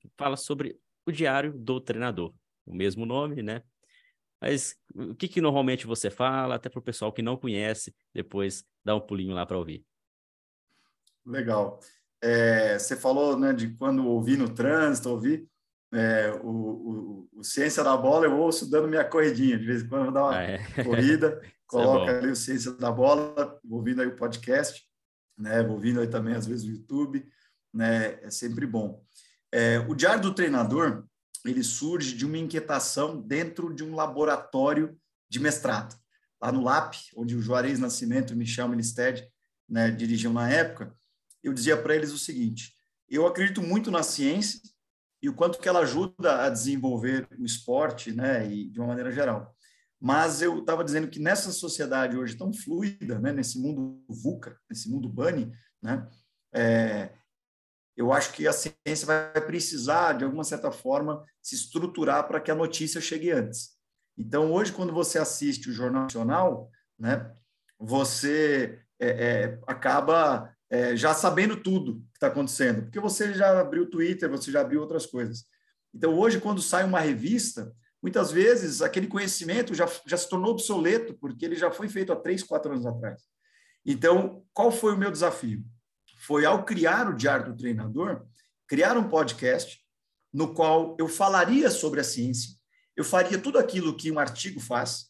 que 0.00 0.10
fala 0.16 0.36
sobre 0.36 0.76
o 1.06 1.12
diário 1.12 1.52
do 1.56 1.80
treinador. 1.80 2.34
O 2.66 2.74
mesmo 2.74 3.06
nome, 3.06 3.40
né? 3.40 3.62
Mas 4.44 4.76
o 4.94 5.14
que, 5.14 5.26
que 5.26 5.40
normalmente 5.40 5.86
você 5.86 6.10
fala, 6.10 6.56
até 6.56 6.68
para 6.68 6.78
o 6.78 6.82
pessoal 6.82 7.10
que 7.10 7.22
não 7.22 7.34
conhece, 7.34 7.94
depois 8.12 8.62
dá 8.84 8.94
um 8.94 9.00
pulinho 9.00 9.34
lá 9.34 9.46
para 9.46 9.56
ouvir. 9.56 9.82
Legal. 11.24 11.80
É, 12.22 12.78
você 12.78 12.94
falou 12.94 13.38
né, 13.38 13.54
de 13.54 13.70
quando 13.70 14.06
ouvi 14.06 14.36
no 14.36 14.46
trânsito, 14.46 15.08
ouvi 15.08 15.48
é, 15.94 16.30
o, 16.42 16.48
o, 16.50 17.28
o, 17.32 17.42
Ciência 17.42 17.82
da 17.82 17.96
Bola, 17.96 18.26
eu 18.26 18.36
ouço 18.36 18.70
dando 18.70 18.86
minha 18.86 19.04
corridinha. 19.04 19.58
De 19.58 19.64
vez 19.64 19.82
em 19.82 19.88
quando 19.88 20.00
eu 20.00 20.12
vou 20.12 20.14
dar 20.14 20.24
uma 20.24 20.36
ah, 20.36 20.42
é. 20.42 20.58
corrida, 20.84 21.40
coloca 21.66 22.12
é 22.12 22.18
ali 22.18 22.30
o 22.30 22.36
Ciência 22.36 22.72
da 22.72 22.92
Bola, 22.92 23.58
ouvindo 23.66 24.02
aí 24.02 24.08
o 24.08 24.16
podcast, 24.16 24.86
né, 25.38 25.62
ouvindo 25.62 26.00
aí 26.00 26.06
também 26.06 26.34
às 26.34 26.46
vezes 26.46 26.66
o 26.66 26.70
YouTube, 26.70 27.26
né, 27.72 28.22
é 28.22 28.28
sempre 28.28 28.66
bom. 28.66 29.02
É, 29.50 29.78
o 29.88 29.94
Diário 29.94 30.20
do 30.20 30.34
Treinador, 30.34 31.06
ele 31.50 31.62
surge 31.62 32.14
de 32.14 32.24
uma 32.24 32.38
inquietação 32.38 33.20
dentro 33.20 33.74
de 33.74 33.84
um 33.84 33.94
laboratório 33.94 34.98
de 35.28 35.38
mestrado. 35.38 35.96
Lá 36.40 36.50
no 36.50 36.62
LAP, 36.62 36.94
onde 37.16 37.36
o 37.36 37.42
Juarez 37.42 37.78
Nascimento 37.78 38.32
e 38.32 38.36
Michel 38.36 38.68
Ministério 38.68 39.26
né, 39.68 39.90
dirigiam 39.90 40.32
na 40.32 40.48
época, 40.48 40.94
eu 41.42 41.52
dizia 41.52 41.76
para 41.76 41.94
eles 41.94 42.12
o 42.12 42.18
seguinte, 42.18 42.72
eu 43.08 43.26
acredito 43.26 43.62
muito 43.62 43.90
na 43.90 44.02
ciência 44.02 44.60
e 45.22 45.28
o 45.28 45.34
quanto 45.34 45.58
que 45.58 45.68
ela 45.68 45.80
ajuda 45.80 46.44
a 46.44 46.50
desenvolver 46.50 47.26
o 47.38 47.44
esporte, 47.44 48.12
né, 48.12 48.46
e 48.50 48.68
de 48.68 48.78
uma 48.78 48.88
maneira 48.88 49.10
geral. 49.10 49.54
Mas 50.00 50.42
eu 50.42 50.58
estava 50.58 50.84
dizendo 50.84 51.08
que 51.08 51.18
nessa 51.18 51.50
sociedade 51.50 52.16
hoje 52.16 52.36
tão 52.36 52.52
fluida, 52.52 53.18
né, 53.18 53.32
nesse 53.32 53.58
mundo 53.58 54.04
VUCA, 54.08 54.58
nesse 54.68 54.90
mundo 54.90 55.08
BUNNY, 55.08 55.50
né, 55.82 56.06
é, 56.52 57.14
eu 57.96 58.12
acho 58.12 58.32
que 58.32 58.46
a 58.46 58.52
ciência 58.52 59.06
vai 59.06 59.40
precisar, 59.40 60.14
de 60.14 60.24
alguma 60.24 60.44
certa 60.44 60.70
forma, 60.70 61.24
se 61.40 61.54
estruturar 61.54 62.26
para 62.26 62.40
que 62.40 62.50
a 62.50 62.54
notícia 62.54 63.00
chegue 63.00 63.30
antes. 63.30 63.70
Então, 64.16 64.52
hoje, 64.52 64.72
quando 64.72 64.92
você 64.92 65.18
assiste 65.18 65.68
o 65.68 65.72
Jornal 65.72 66.04
Nacional, 66.04 66.70
né, 66.98 67.32
você 67.78 68.80
é, 68.98 69.08
é, 69.08 69.58
acaba 69.66 70.52
é, 70.70 70.96
já 70.96 71.14
sabendo 71.14 71.56
tudo 71.56 72.00
que 72.12 72.16
está 72.16 72.28
acontecendo, 72.28 72.82
porque 72.82 73.00
você 73.00 73.32
já 73.32 73.60
abriu 73.60 73.84
o 73.84 73.90
Twitter, 73.90 74.30
você 74.30 74.50
já 74.50 74.60
abriu 74.60 74.80
outras 74.80 75.06
coisas. 75.06 75.44
Então, 75.92 76.18
hoje, 76.18 76.40
quando 76.40 76.60
sai 76.60 76.84
uma 76.84 77.00
revista, 77.00 77.72
muitas 78.02 78.32
vezes 78.32 78.82
aquele 78.82 79.06
conhecimento 79.06 79.74
já, 79.74 79.88
já 80.06 80.16
se 80.16 80.28
tornou 80.28 80.50
obsoleto, 80.50 81.14
porque 81.14 81.44
ele 81.44 81.54
já 81.56 81.70
foi 81.70 81.88
feito 81.88 82.12
há 82.12 82.16
três, 82.16 82.42
quatro 82.42 82.72
anos 82.72 82.86
atrás. 82.86 83.22
Então, 83.86 84.44
qual 84.52 84.72
foi 84.72 84.94
o 84.94 84.98
meu 84.98 85.10
desafio? 85.10 85.64
Foi, 86.26 86.44
ao 86.44 86.64
criar 86.64 87.08
o 87.08 87.16
Diário 87.16 87.52
do 87.52 87.56
Treinador, 87.56 88.26
criar 88.66 88.96
um 88.96 89.08
podcast 89.08 89.78
no 90.32 90.54
qual 90.54 90.96
eu 90.98 91.08
falaria 91.08 91.70
sobre 91.70 92.00
a 92.00 92.04
ciência, 92.04 92.50
eu 92.96 93.04
faria 93.04 93.38
tudo 93.38 93.58
aquilo 93.58 93.96
que 93.96 94.10
um 94.10 94.18
artigo 94.18 94.60
faz, 94.60 95.06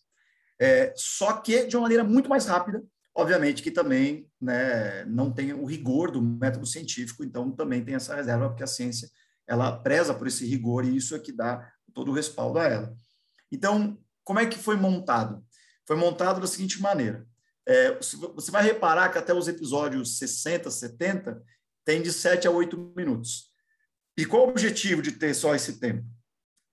é, 0.60 0.92
só 0.96 1.34
que 1.34 1.66
de 1.66 1.76
uma 1.76 1.82
maneira 1.82 2.04
muito 2.04 2.28
mais 2.28 2.46
rápida, 2.46 2.82
obviamente 3.14 3.62
que 3.62 3.70
também 3.70 4.28
né, 4.40 5.04
não 5.04 5.32
tem 5.32 5.52
o 5.52 5.64
rigor 5.64 6.10
do 6.10 6.20
método 6.20 6.66
científico, 6.66 7.24
então 7.24 7.50
também 7.50 7.84
tem 7.84 7.94
essa 7.94 8.14
reserva, 8.14 8.48
porque 8.48 8.64
a 8.64 8.68
ciência 8.68 9.08
ela 9.46 9.76
preza 9.76 10.14
por 10.14 10.26
esse 10.26 10.46
rigor 10.46 10.84
e 10.84 10.96
isso 10.96 11.14
é 11.14 11.18
que 11.18 11.32
dá 11.32 11.70
todo 11.92 12.10
o 12.10 12.14
respaldo 12.14 12.58
a 12.58 12.64
ela. 12.64 12.96
Então, 13.52 13.98
como 14.24 14.40
é 14.40 14.46
que 14.46 14.58
foi 14.58 14.76
montado? 14.76 15.44
Foi 15.86 15.96
montado 15.96 16.40
da 16.40 16.46
seguinte 16.46 16.80
maneira. 16.80 17.26
É, 17.66 17.92
você 18.34 18.50
vai 18.50 18.62
reparar 18.62 19.10
que 19.10 19.18
até 19.18 19.32
os 19.32 19.48
episódios 19.48 20.18
60, 20.18 20.70
70 20.70 21.42
tem 21.84 22.02
de 22.02 22.12
7 22.12 22.46
a 22.46 22.50
8 22.50 22.92
minutos. 22.96 23.50
E 24.16 24.24
qual 24.24 24.46
o 24.46 24.50
objetivo 24.50 25.02
de 25.02 25.12
ter 25.12 25.34
só 25.34 25.54
esse 25.54 25.78
tempo? 25.80 26.04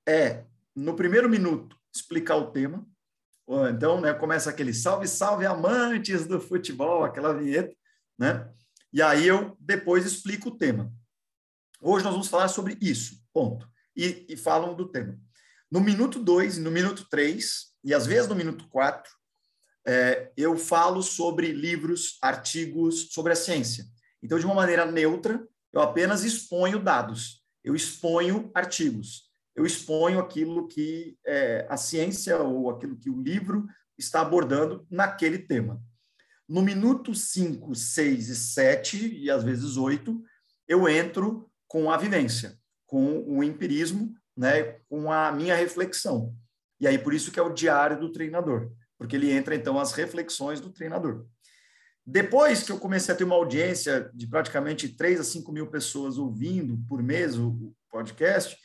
É, 0.07 0.45
no 0.75 0.95
primeiro 0.95 1.29
minuto, 1.29 1.75
explicar 1.93 2.35
o 2.35 2.51
tema. 2.51 2.85
Então, 3.73 3.99
né, 3.99 4.13
começa 4.13 4.49
aquele 4.49 4.73
salve, 4.73 5.07
salve 5.07 5.45
amantes 5.45 6.25
do 6.25 6.39
futebol, 6.39 7.03
aquela 7.03 7.33
vinheta, 7.33 7.75
né? 8.17 8.49
E 8.93 9.01
aí 9.01 9.27
eu 9.27 9.57
depois 9.59 10.05
explico 10.05 10.49
o 10.49 10.57
tema. 10.57 10.93
Hoje 11.81 12.03
nós 12.03 12.13
vamos 12.13 12.27
falar 12.27 12.47
sobre 12.47 12.77
isso, 12.79 13.15
ponto. 13.33 13.67
E, 13.95 14.25
e 14.29 14.37
falam 14.37 14.75
do 14.75 14.89
tema. 14.89 15.17
No 15.69 15.81
minuto 15.81 16.19
2 16.19 16.57
e 16.57 16.61
no 16.61 16.71
minuto 16.71 17.07
3, 17.09 17.73
e 17.83 17.93
às 17.93 18.05
vezes 18.05 18.29
no 18.29 18.35
minuto 18.35 18.67
4, 18.69 19.11
é, 19.86 20.32
eu 20.38 20.57
falo 20.57 21.01
sobre 21.01 21.51
livros, 21.51 22.17
artigos 22.21 23.11
sobre 23.11 23.34
a 23.34 23.36
ciência. 23.36 23.86
Então, 24.21 24.38
de 24.38 24.45
uma 24.45 24.55
maneira 24.55 24.86
neutra, 24.86 25.45
eu 25.73 25.82
apenas 25.82 26.23
exponho 26.23 26.79
dados, 26.79 27.43
eu 27.63 27.75
exponho 27.75 28.51
artigos, 28.53 29.29
eu 29.55 29.65
exponho 29.65 30.19
aquilo 30.19 30.67
que 30.67 31.17
é, 31.25 31.65
a 31.69 31.77
ciência 31.77 32.38
ou 32.38 32.69
aquilo 32.69 32.97
que 32.97 33.09
o 33.09 33.21
livro 33.21 33.67
está 33.97 34.21
abordando 34.21 34.86
naquele 34.89 35.39
tema. 35.39 35.82
No 36.47 36.61
minuto 36.61 37.15
5, 37.15 37.73
6 37.73 38.29
e 38.29 38.36
7, 38.36 39.15
e 39.17 39.32
às 39.32 39.43
vezes 39.43 39.77
8, 39.77 40.21
eu 40.67 40.88
entro 40.88 41.49
com 41.67 41.89
a 41.89 41.97
vivência, 41.97 42.57
com 42.86 43.23
o 43.25 43.43
empirismo, 43.43 44.13
né, 44.36 44.79
com 44.89 45.11
a 45.11 45.32
minha 45.32 45.55
reflexão. 45.55 46.36
E 46.79 46.88
aí, 46.88 46.97
por 46.97 47.13
isso 47.13 47.32
que 47.32 47.39
é 47.39 47.43
o 47.43 47.53
diário 47.53 47.99
do 47.99 48.11
treinador 48.11 48.71
porque 49.01 49.15
ele 49.15 49.31
entra, 49.31 49.55
então, 49.55 49.79
as 49.79 49.93
reflexões 49.93 50.61
do 50.61 50.69
treinador. 50.69 51.25
Depois 52.05 52.61
que 52.61 52.71
eu 52.71 52.77
comecei 52.77 53.11
a 53.11 53.17
ter 53.17 53.23
uma 53.23 53.33
audiência 53.33 54.11
de 54.13 54.27
praticamente 54.27 54.89
3 54.89 55.19
a 55.19 55.23
5 55.23 55.51
mil 55.51 55.65
pessoas 55.71 56.19
ouvindo 56.19 56.77
por 56.87 57.01
mês 57.01 57.35
o 57.35 57.73
podcast, 57.89 58.55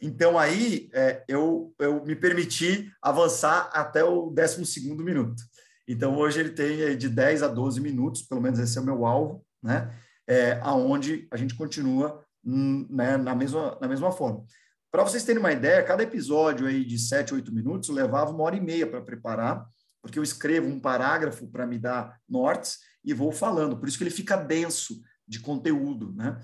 então 0.00 0.38
aí 0.38 0.88
é, 0.94 1.22
eu, 1.28 1.74
eu 1.78 2.02
me 2.02 2.16
permiti 2.16 2.90
avançar 3.02 3.68
até 3.74 4.02
o 4.02 4.30
12 4.30 4.90
minuto. 4.94 5.42
Então 5.86 6.16
hoje 6.16 6.40
ele 6.40 6.50
tem 6.50 6.96
de 6.96 7.10
10 7.10 7.42
a 7.42 7.48
12 7.48 7.78
minutos, 7.78 8.22
pelo 8.22 8.40
menos 8.40 8.58
esse 8.58 8.78
é 8.78 8.80
o 8.80 8.84
meu 8.84 9.04
alvo, 9.04 9.44
né? 9.62 9.94
É, 10.26 10.58
aonde 10.62 11.28
a 11.30 11.36
gente 11.36 11.54
continua 11.54 12.24
hum, 12.42 12.86
né, 12.88 13.18
na, 13.18 13.34
mesma, 13.34 13.76
na 13.82 13.86
mesma 13.86 14.10
forma. 14.10 14.46
Para 14.90 15.02
vocês 15.02 15.24
terem 15.24 15.40
uma 15.40 15.52
ideia, 15.52 15.82
cada 15.82 16.02
episódio 16.02 16.66
aí 16.66 16.84
de 16.84 16.98
7, 16.98 17.34
8 17.34 17.52
minutos 17.52 17.90
levava 17.90 18.30
uma 18.30 18.44
hora 18.44 18.56
e 18.56 18.60
meia 18.60 18.86
para 18.86 19.02
preparar, 19.02 19.66
porque 20.04 20.18
eu 20.18 20.22
escrevo 20.22 20.68
um 20.68 20.78
parágrafo 20.78 21.46
para 21.48 21.66
me 21.66 21.78
dar 21.78 22.20
nortes 22.28 22.80
e 23.02 23.14
vou 23.14 23.32
falando. 23.32 23.78
Por 23.78 23.88
isso 23.88 23.96
que 23.96 24.04
ele 24.04 24.10
fica 24.10 24.36
denso 24.36 25.00
de 25.26 25.40
conteúdo, 25.40 26.12
né? 26.12 26.38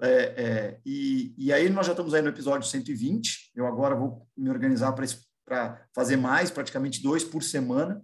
É, 0.00 0.10
é, 0.10 0.80
e, 0.84 1.32
e 1.38 1.52
aí 1.52 1.70
nós 1.70 1.86
já 1.86 1.92
estamos 1.92 2.12
aí 2.12 2.20
no 2.20 2.28
episódio 2.28 2.68
120. 2.68 3.52
Eu 3.54 3.66
agora 3.66 3.94
vou 3.94 4.28
me 4.36 4.50
organizar 4.50 4.92
para 4.92 5.86
fazer 5.94 6.16
mais, 6.16 6.50
praticamente 6.50 7.00
dois 7.00 7.22
por 7.22 7.44
semana, 7.44 8.02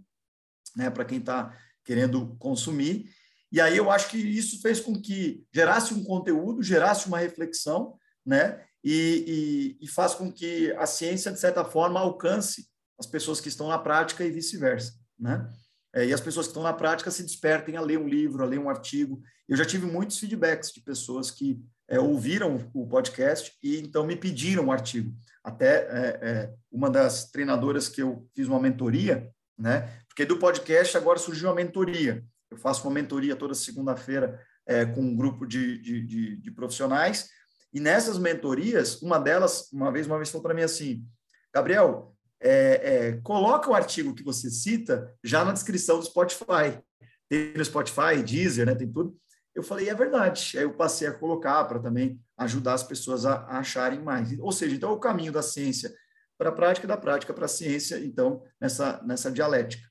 né? 0.76 0.88
Para 0.88 1.04
quem 1.04 1.18
está 1.18 1.52
querendo 1.84 2.36
consumir. 2.36 3.10
E 3.50 3.60
aí 3.60 3.76
eu 3.76 3.90
acho 3.90 4.08
que 4.08 4.16
isso 4.16 4.62
fez 4.62 4.78
com 4.78 4.94
que 4.94 5.44
gerasse 5.52 5.92
um 5.92 6.04
conteúdo, 6.04 6.62
gerasse 6.62 7.08
uma 7.08 7.18
reflexão, 7.18 7.98
né? 8.24 8.64
e, 8.82 9.76
e, 9.80 9.84
e 9.84 9.88
faz 9.88 10.14
com 10.14 10.32
que 10.32 10.72
a 10.72 10.86
ciência, 10.86 11.30
de 11.30 11.38
certa 11.38 11.64
forma, 11.64 12.00
alcance 12.00 12.68
as 12.98 13.06
pessoas 13.06 13.40
que 13.40 13.48
estão 13.48 13.68
na 13.68 13.78
prática 13.78 14.24
e 14.24 14.30
vice-versa, 14.30 14.94
né? 15.20 15.52
É, 15.92 16.06
e 16.06 16.14
as 16.14 16.20
pessoas 16.20 16.46
que 16.46 16.50
estão 16.50 16.62
na 16.62 16.72
prática 16.72 17.10
se 17.10 17.22
despertem 17.22 17.76
a 17.76 17.80
ler 17.80 17.98
um 17.98 18.08
livro, 18.08 18.42
a 18.42 18.46
ler 18.46 18.58
um 18.58 18.70
artigo. 18.70 19.20
Eu 19.48 19.56
já 19.56 19.64
tive 19.64 19.86
muitos 19.86 20.18
feedbacks 20.18 20.72
de 20.72 20.80
pessoas 20.80 21.30
que 21.30 21.60
é, 21.88 21.98
ouviram 21.98 22.70
o 22.72 22.86
podcast 22.86 23.52
e 23.62 23.80
então 23.80 24.06
me 24.06 24.14
pediram 24.14 24.66
um 24.66 24.72
artigo. 24.72 25.12
Até 25.42 25.86
é, 25.88 26.18
é, 26.22 26.54
uma 26.70 26.88
das 26.88 27.30
treinadoras 27.30 27.88
que 27.88 28.00
eu 28.00 28.28
fiz 28.34 28.46
uma 28.46 28.60
mentoria, 28.60 29.28
né? 29.58 29.92
Porque 30.06 30.24
do 30.24 30.38
podcast 30.38 30.96
agora 30.96 31.18
surgiu 31.18 31.50
a 31.50 31.54
mentoria. 31.54 32.24
Eu 32.50 32.56
faço 32.56 32.86
uma 32.86 32.94
mentoria 32.94 33.34
toda 33.34 33.54
segunda-feira 33.54 34.40
é, 34.66 34.84
com 34.84 35.00
um 35.00 35.16
grupo 35.16 35.46
de, 35.46 35.78
de, 35.78 36.00
de, 36.06 36.36
de, 36.36 36.50
profissionais. 36.50 37.28
E 37.72 37.80
nessas 37.80 38.18
mentorias, 38.18 39.00
uma 39.02 39.18
delas, 39.18 39.70
uma 39.72 39.90
vez, 39.90 40.06
uma 40.06 40.16
vez 40.16 40.30
falou 40.30 40.42
para 40.42 40.54
mim 40.54 40.62
assim, 40.62 41.04
Gabriel, 41.52 42.09
é, 42.40 42.50
é, 42.82 43.20
coloca 43.22 43.70
o 43.70 43.74
artigo 43.74 44.14
que 44.14 44.22
você 44.22 44.50
cita 44.50 45.14
já 45.22 45.44
na 45.44 45.52
descrição 45.52 45.98
do 45.98 46.04
Spotify. 46.04 46.80
Tem 47.28 47.52
no 47.54 47.64
Spotify, 47.64 48.22
Deezer, 48.24 48.66
né? 48.66 48.74
Tem 48.74 48.90
tudo. 48.90 49.16
Eu 49.54 49.62
falei, 49.62 49.88
é 49.88 49.94
verdade. 49.94 50.52
Aí 50.56 50.64
eu 50.64 50.74
passei 50.74 51.06
a 51.06 51.12
colocar 51.12 51.64
para 51.64 51.78
também 51.78 52.20
ajudar 52.38 52.74
as 52.74 52.82
pessoas 52.82 53.26
a, 53.26 53.34
a, 53.34 53.58
acharem 53.58 54.00
mais. 54.00 54.36
Ou 54.38 54.52
seja, 54.52 54.74
então 54.74 54.90
é 54.90 54.92
o 54.92 54.98
caminho 54.98 55.32
da 55.32 55.42
ciência 55.42 55.94
para 56.38 56.48
a 56.48 56.52
prática, 56.52 56.86
da 56.86 56.96
prática 56.96 57.34
para 57.34 57.44
a 57.44 57.48
ciência, 57.48 57.98
então, 57.98 58.42
nessa, 58.58 59.02
nessa 59.04 59.30
dialética. 59.30 59.86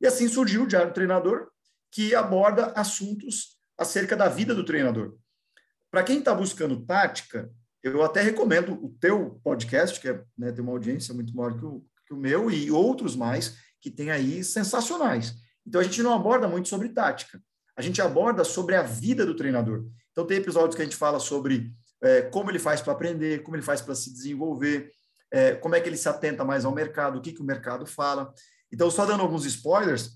E 0.00 0.06
assim 0.06 0.28
surgiu 0.28 0.64
o 0.64 0.66
Diário 0.66 0.90
do 0.90 0.94
Treinador, 0.94 1.48
que 1.90 2.14
aborda 2.14 2.66
assuntos 2.72 3.56
acerca 3.78 4.14
da 4.14 4.28
vida 4.28 4.54
do 4.54 4.64
treinador. 4.64 5.16
Para 5.90 6.02
quem 6.02 6.18
está 6.18 6.34
buscando 6.34 6.84
tática, 6.84 7.50
eu 7.88 8.02
até 8.02 8.22
recomendo 8.22 8.72
o 8.72 8.94
teu 9.00 9.40
podcast, 9.42 10.00
que 10.00 10.08
é, 10.08 10.22
né, 10.36 10.52
tem 10.52 10.62
uma 10.62 10.72
audiência 10.72 11.14
muito 11.14 11.34
maior 11.34 11.56
que 11.56 11.64
o, 11.64 11.84
que 12.06 12.14
o 12.14 12.16
meu, 12.16 12.50
e 12.50 12.70
outros 12.70 13.14
mais 13.14 13.56
que 13.80 13.90
tem 13.90 14.10
aí 14.10 14.42
sensacionais. 14.42 15.34
Então, 15.66 15.80
a 15.80 15.84
gente 15.84 16.02
não 16.02 16.12
aborda 16.12 16.48
muito 16.48 16.68
sobre 16.68 16.88
tática 16.88 17.40
a 17.76 17.82
gente 17.82 18.00
aborda 18.00 18.42
sobre 18.42 18.74
a 18.74 18.82
vida 18.82 19.26
do 19.26 19.36
treinador. 19.36 19.84
Então, 20.10 20.26
tem 20.26 20.38
episódios 20.38 20.74
que 20.74 20.80
a 20.80 20.84
gente 20.84 20.96
fala 20.96 21.20
sobre 21.20 21.70
é, 22.02 22.22
como 22.22 22.50
ele 22.50 22.58
faz 22.58 22.80
para 22.80 22.94
aprender, 22.94 23.42
como 23.42 23.54
ele 23.54 23.62
faz 23.62 23.82
para 23.82 23.94
se 23.94 24.10
desenvolver, 24.10 24.90
é, 25.30 25.54
como 25.54 25.74
é 25.74 25.80
que 25.80 25.88
ele 25.88 25.96
se 25.96 26.08
atenta 26.08 26.44
mais 26.44 26.64
ao 26.64 26.74
mercado, 26.74 27.18
o 27.18 27.20
que, 27.20 27.32
que 27.32 27.42
o 27.42 27.44
mercado 27.44 27.86
fala. 27.86 28.32
Então, 28.72 28.90
só 28.90 29.04
dando 29.04 29.20
alguns 29.20 29.44
spoilers, 29.44 30.12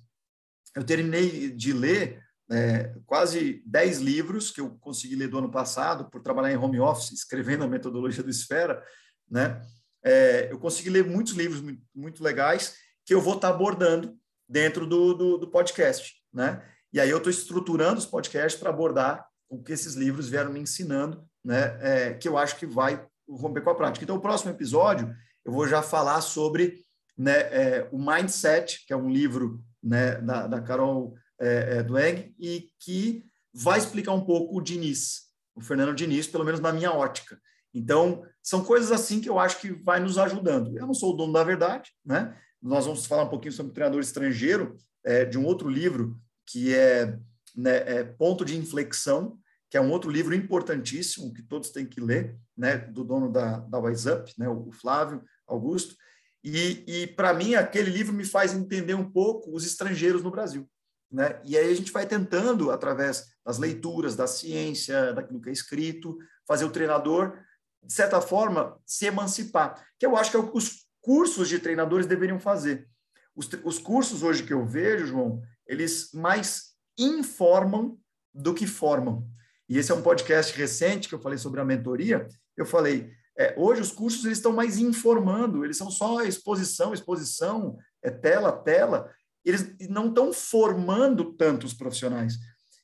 eu 0.74 0.82
terminei 0.82 1.50
de 1.50 1.72
ler 1.72 2.22
é, 2.50 2.92
quase 3.06 3.62
10 3.64 4.00
livros 4.00 4.50
que 4.50 4.60
eu 4.60 4.70
consegui 4.80 5.14
ler 5.14 5.28
do 5.28 5.38
ano 5.38 5.50
passado, 5.50 6.10
por 6.10 6.20
trabalhar 6.20 6.52
em 6.52 6.56
home 6.56 6.80
office, 6.80 7.12
escrevendo 7.12 7.64
a 7.64 7.68
metodologia 7.68 8.22
do 8.22 8.30
Esfera, 8.30 8.82
né? 9.30 9.62
É, 10.02 10.50
eu 10.50 10.58
consegui 10.58 10.90
ler 10.90 11.04
muitos 11.04 11.34
livros 11.34 11.60
muito, 11.60 11.82
muito, 11.94 12.24
legais 12.24 12.76
que 13.04 13.14
eu 13.14 13.20
vou 13.20 13.34
estar 13.34 13.50
abordando 13.50 14.16
dentro 14.48 14.86
do, 14.86 15.14
do, 15.14 15.38
do 15.38 15.50
podcast, 15.50 16.14
né? 16.32 16.62
E 16.92 16.98
aí 16.98 17.10
eu 17.10 17.18
estou 17.18 17.30
estruturando 17.30 17.98
os 17.98 18.06
podcasts 18.06 18.58
para 18.58 18.70
abordar 18.70 19.24
o 19.48 19.62
que 19.62 19.72
esses 19.72 19.94
livros 19.94 20.28
vieram 20.28 20.52
me 20.52 20.60
ensinando, 20.60 21.24
né? 21.44 21.78
É, 21.80 22.14
que 22.14 22.28
eu 22.28 22.36
acho 22.36 22.56
que 22.56 22.66
vai 22.66 23.06
romper 23.28 23.60
com 23.60 23.70
a 23.70 23.74
prática. 23.74 24.02
Então, 24.02 24.16
o 24.16 24.20
próximo 24.20 24.50
episódio 24.50 25.14
eu 25.44 25.52
vou 25.52 25.68
já 25.68 25.82
falar 25.82 26.20
sobre 26.20 26.84
né, 27.16 27.32
é, 27.32 27.88
o 27.92 27.98
Mindset, 27.98 28.84
que 28.86 28.92
é 28.92 28.96
um 28.96 29.08
livro 29.08 29.62
né, 29.82 30.16
da, 30.16 30.46
da 30.46 30.60
Carol 30.60 31.14
é, 31.40 31.78
é, 31.78 31.82
Dweck, 31.82 32.34
e 32.38 32.68
que 32.78 33.24
vai 33.52 33.78
explicar 33.78 34.12
um 34.12 34.24
pouco 34.24 34.56
o 34.56 34.60
Diniz, 34.60 35.22
o 35.54 35.60
Fernando 35.60 35.94
Diniz, 35.94 36.26
pelo 36.26 36.44
menos 36.44 36.60
na 36.60 36.72
minha 36.72 36.92
ótica. 36.92 37.40
Então, 37.72 38.24
são 38.42 38.64
coisas 38.64 38.92
assim 38.92 39.20
que 39.20 39.28
eu 39.28 39.38
acho 39.38 39.60
que 39.60 39.70
vai 39.70 40.00
nos 40.00 40.18
ajudando. 40.18 40.76
Eu 40.76 40.86
não 40.86 40.94
sou 40.94 41.14
o 41.14 41.16
dono 41.16 41.32
da 41.32 41.44
verdade, 41.44 41.90
né? 42.04 42.36
Nós 42.60 42.84
vamos 42.84 43.06
falar 43.06 43.24
um 43.24 43.28
pouquinho 43.28 43.52
sobre 43.52 43.70
o 43.70 43.74
treinador 43.74 44.00
estrangeiro, 44.00 44.76
é, 45.04 45.24
de 45.24 45.38
um 45.38 45.46
outro 45.46 45.68
livro 45.68 46.20
que 46.46 46.74
é, 46.74 47.18
né, 47.56 47.76
é, 47.86 48.04
Ponto 48.04 48.44
de 48.44 48.56
Inflexão, 48.56 49.38
que 49.70 49.76
é 49.76 49.80
um 49.80 49.90
outro 49.90 50.10
livro 50.10 50.34
importantíssimo 50.34 51.32
que 51.32 51.42
todos 51.42 51.70
têm 51.70 51.86
que 51.86 52.00
ler, 52.00 52.36
né, 52.56 52.76
do 52.76 53.04
dono 53.04 53.30
da, 53.30 53.60
da 53.60 53.78
Wise 53.78 54.10
Up, 54.10 54.32
né, 54.36 54.48
o 54.48 54.70
Flávio 54.72 55.22
Augusto. 55.46 55.94
E, 56.42 56.84
e 56.86 57.06
para 57.06 57.32
mim, 57.32 57.54
aquele 57.54 57.90
livro 57.90 58.12
me 58.12 58.24
faz 58.24 58.52
entender 58.52 58.94
um 58.94 59.08
pouco 59.10 59.54
os 59.54 59.64
estrangeiros 59.64 60.22
no 60.22 60.30
Brasil. 60.30 60.68
Né? 61.10 61.40
E 61.44 61.56
aí 61.56 61.70
a 61.70 61.74
gente 61.74 61.92
vai 61.92 62.06
tentando, 62.06 62.70
através 62.70 63.26
das 63.44 63.58
leituras, 63.58 64.14
da 64.14 64.26
ciência, 64.26 65.12
daquilo 65.12 65.40
que 65.40 65.48
é 65.48 65.52
escrito, 65.52 66.16
fazer 66.46 66.64
o 66.64 66.70
treinador, 66.70 67.38
de 67.82 67.92
certa 67.92 68.20
forma, 68.20 68.78
se 68.86 69.06
emancipar. 69.06 69.84
Que 69.98 70.06
eu 70.06 70.16
acho 70.16 70.30
que 70.30 70.36
é 70.36 70.40
o 70.40 70.50
que 70.50 70.56
os 70.56 70.86
cursos 71.00 71.48
de 71.48 71.58
treinadores 71.58 72.06
deveriam 72.06 72.38
fazer. 72.38 72.88
Os, 73.34 73.48
os 73.64 73.78
cursos 73.78 74.22
hoje 74.22 74.42
que 74.42 74.52
eu 74.52 74.64
vejo, 74.64 75.06
João, 75.06 75.42
eles 75.66 76.10
mais 76.12 76.74
informam 76.98 77.98
do 78.32 78.54
que 78.54 78.66
formam. 78.66 79.26
E 79.68 79.78
esse 79.78 79.90
é 79.90 79.94
um 79.94 80.02
podcast 80.02 80.56
recente 80.56 81.08
que 81.08 81.14
eu 81.14 81.20
falei 81.20 81.38
sobre 81.38 81.60
a 81.60 81.64
mentoria. 81.64 82.26
Eu 82.56 82.66
falei, 82.66 83.10
é, 83.38 83.54
hoje 83.56 83.80
os 83.80 83.92
cursos 83.92 84.24
eles 84.24 84.38
estão 84.38 84.52
mais 84.52 84.78
informando, 84.78 85.64
eles 85.64 85.76
são 85.76 85.90
só 85.90 86.22
exposição, 86.22 86.92
exposição, 86.92 87.78
é 88.02 88.10
tela, 88.10 88.52
tela. 88.52 89.10
Eles 89.44 89.76
não 89.88 90.08
estão 90.08 90.32
formando 90.32 91.32
tantos 91.32 91.72
profissionais. 91.72 92.34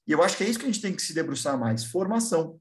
E 0.07 0.13
eu 0.13 0.23
acho 0.23 0.37
que 0.37 0.45
é 0.45 0.49
isso 0.49 0.59
que 0.59 0.65
a 0.65 0.69
gente 0.69 0.81
tem 0.81 0.95
que 0.95 1.03
se 1.03 1.13
debruçar 1.13 1.59
mais, 1.59 1.85
formação. 1.85 2.61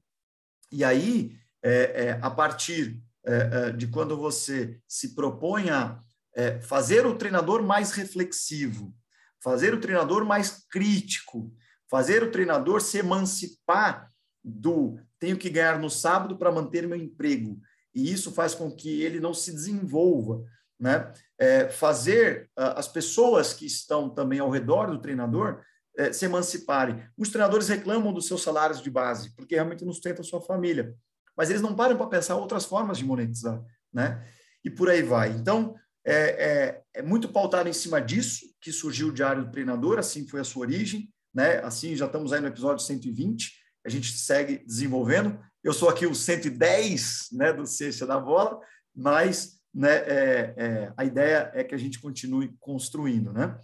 E 0.72 0.84
aí, 0.84 1.36
é, 1.62 2.06
é, 2.06 2.18
a 2.20 2.30
partir 2.30 3.00
é, 3.24 3.34
é, 3.34 3.72
de 3.72 3.86
quando 3.86 4.16
você 4.16 4.80
se 4.86 5.14
propõe 5.14 5.70
a 5.70 6.00
é, 6.34 6.60
fazer 6.60 7.06
o 7.06 7.16
treinador 7.16 7.62
mais 7.62 7.92
reflexivo, 7.92 8.94
fazer 9.42 9.74
o 9.74 9.80
treinador 9.80 10.24
mais 10.24 10.66
crítico, 10.70 11.52
fazer 11.90 12.22
o 12.22 12.30
treinador 12.30 12.80
se 12.80 12.98
emancipar 12.98 14.12
do 14.44 14.98
tenho 15.18 15.36
que 15.36 15.50
ganhar 15.50 15.78
no 15.78 15.88
sábado 15.88 16.36
para 16.36 16.52
manter 16.52 16.86
meu 16.86 16.98
emprego. 16.98 17.58
E 17.94 18.12
isso 18.12 18.30
faz 18.30 18.54
com 18.54 18.70
que 18.70 19.02
ele 19.02 19.18
não 19.18 19.32
se 19.32 19.50
desenvolva. 19.50 20.44
Né? 20.78 21.12
É, 21.38 21.68
fazer 21.68 22.50
uh, 22.58 22.76
as 22.76 22.88
pessoas 22.88 23.52
que 23.52 23.66
estão 23.66 24.10
também 24.10 24.38
ao 24.38 24.50
redor 24.50 24.90
do 24.90 25.00
treinador 25.00 25.62
é, 25.96 26.12
se 26.12 26.24
emanciparem. 26.26 27.02
Os 27.16 27.30
treinadores 27.30 27.68
reclamam 27.68 28.12
dos 28.12 28.26
seus 28.26 28.42
salários 28.42 28.82
de 28.82 28.90
base, 28.90 29.34
porque 29.34 29.54
realmente 29.54 29.84
não 29.84 29.92
sustenta 29.92 30.20
a 30.20 30.24
sua 30.24 30.40
família. 30.40 30.94
Mas 31.36 31.50
eles 31.50 31.62
não 31.62 31.74
param 31.74 31.96
para 31.96 32.06
pensar 32.06 32.36
outras 32.36 32.64
formas 32.64 32.98
de 32.98 33.04
monetizar. 33.04 33.62
Né? 33.92 34.22
E 34.64 34.70
por 34.70 34.90
aí 34.90 35.02
vai. 35.02 35.30
Então, 35.30 35.74
é, 36.04 36.14
é, 36.14 36.82
é, 36.94 37.02
muito 37.02 37.28
pautado 37.28 37.68
em 37.68 37.72
cima 37.72 38.00
disso 38.00 38.46
que 38.60 38.70
surgiu 38.70 39.08
o 39.08 39.12
Diário 39.12 39.44
do 39.44 39.50
Treinador, 39.50 39.98
assim 39.98 40.26
foi 40.26 40.40
a 40.40 40.44
sua 40.44 40.62
origem, 40.62 41.12
né? 41.34 41.58
Assim, 41.64 41.96
já 41.96 42.06
estamos 42.06 42.32
aí 42.32 42.40
no 42.40 42.46
episódio 42.46 42.84
120, 42.84 43.52
a 43.84 43.88
gente 43.88 44.12
segue 44.12 44.58
desenvolvendo. 44.64 45.38
Eu 45.64 45.72
sou 45.72 45.88
aqui 45.88 46.06
o 46.06 46.14
110, 46.14 47.28
né, 47.32 47.52
do 47.52 47.66
Ciência 47.66 48.06
da 48.06 48.20
Bola, 48.20 48.60
mas 48.94 49.55
né, 49.76 49.96
é, 49.96 50.54
é, 50.56 50.92
a 50.96 51.04
ideia 51.04 51.50
é 51.52 51.62
que 51.62 51.74
a 51.74 51.78
gente 51.78 52.00
continue 52.00 52.56
construindo, 52.58 53.30
né? 53.30 53.58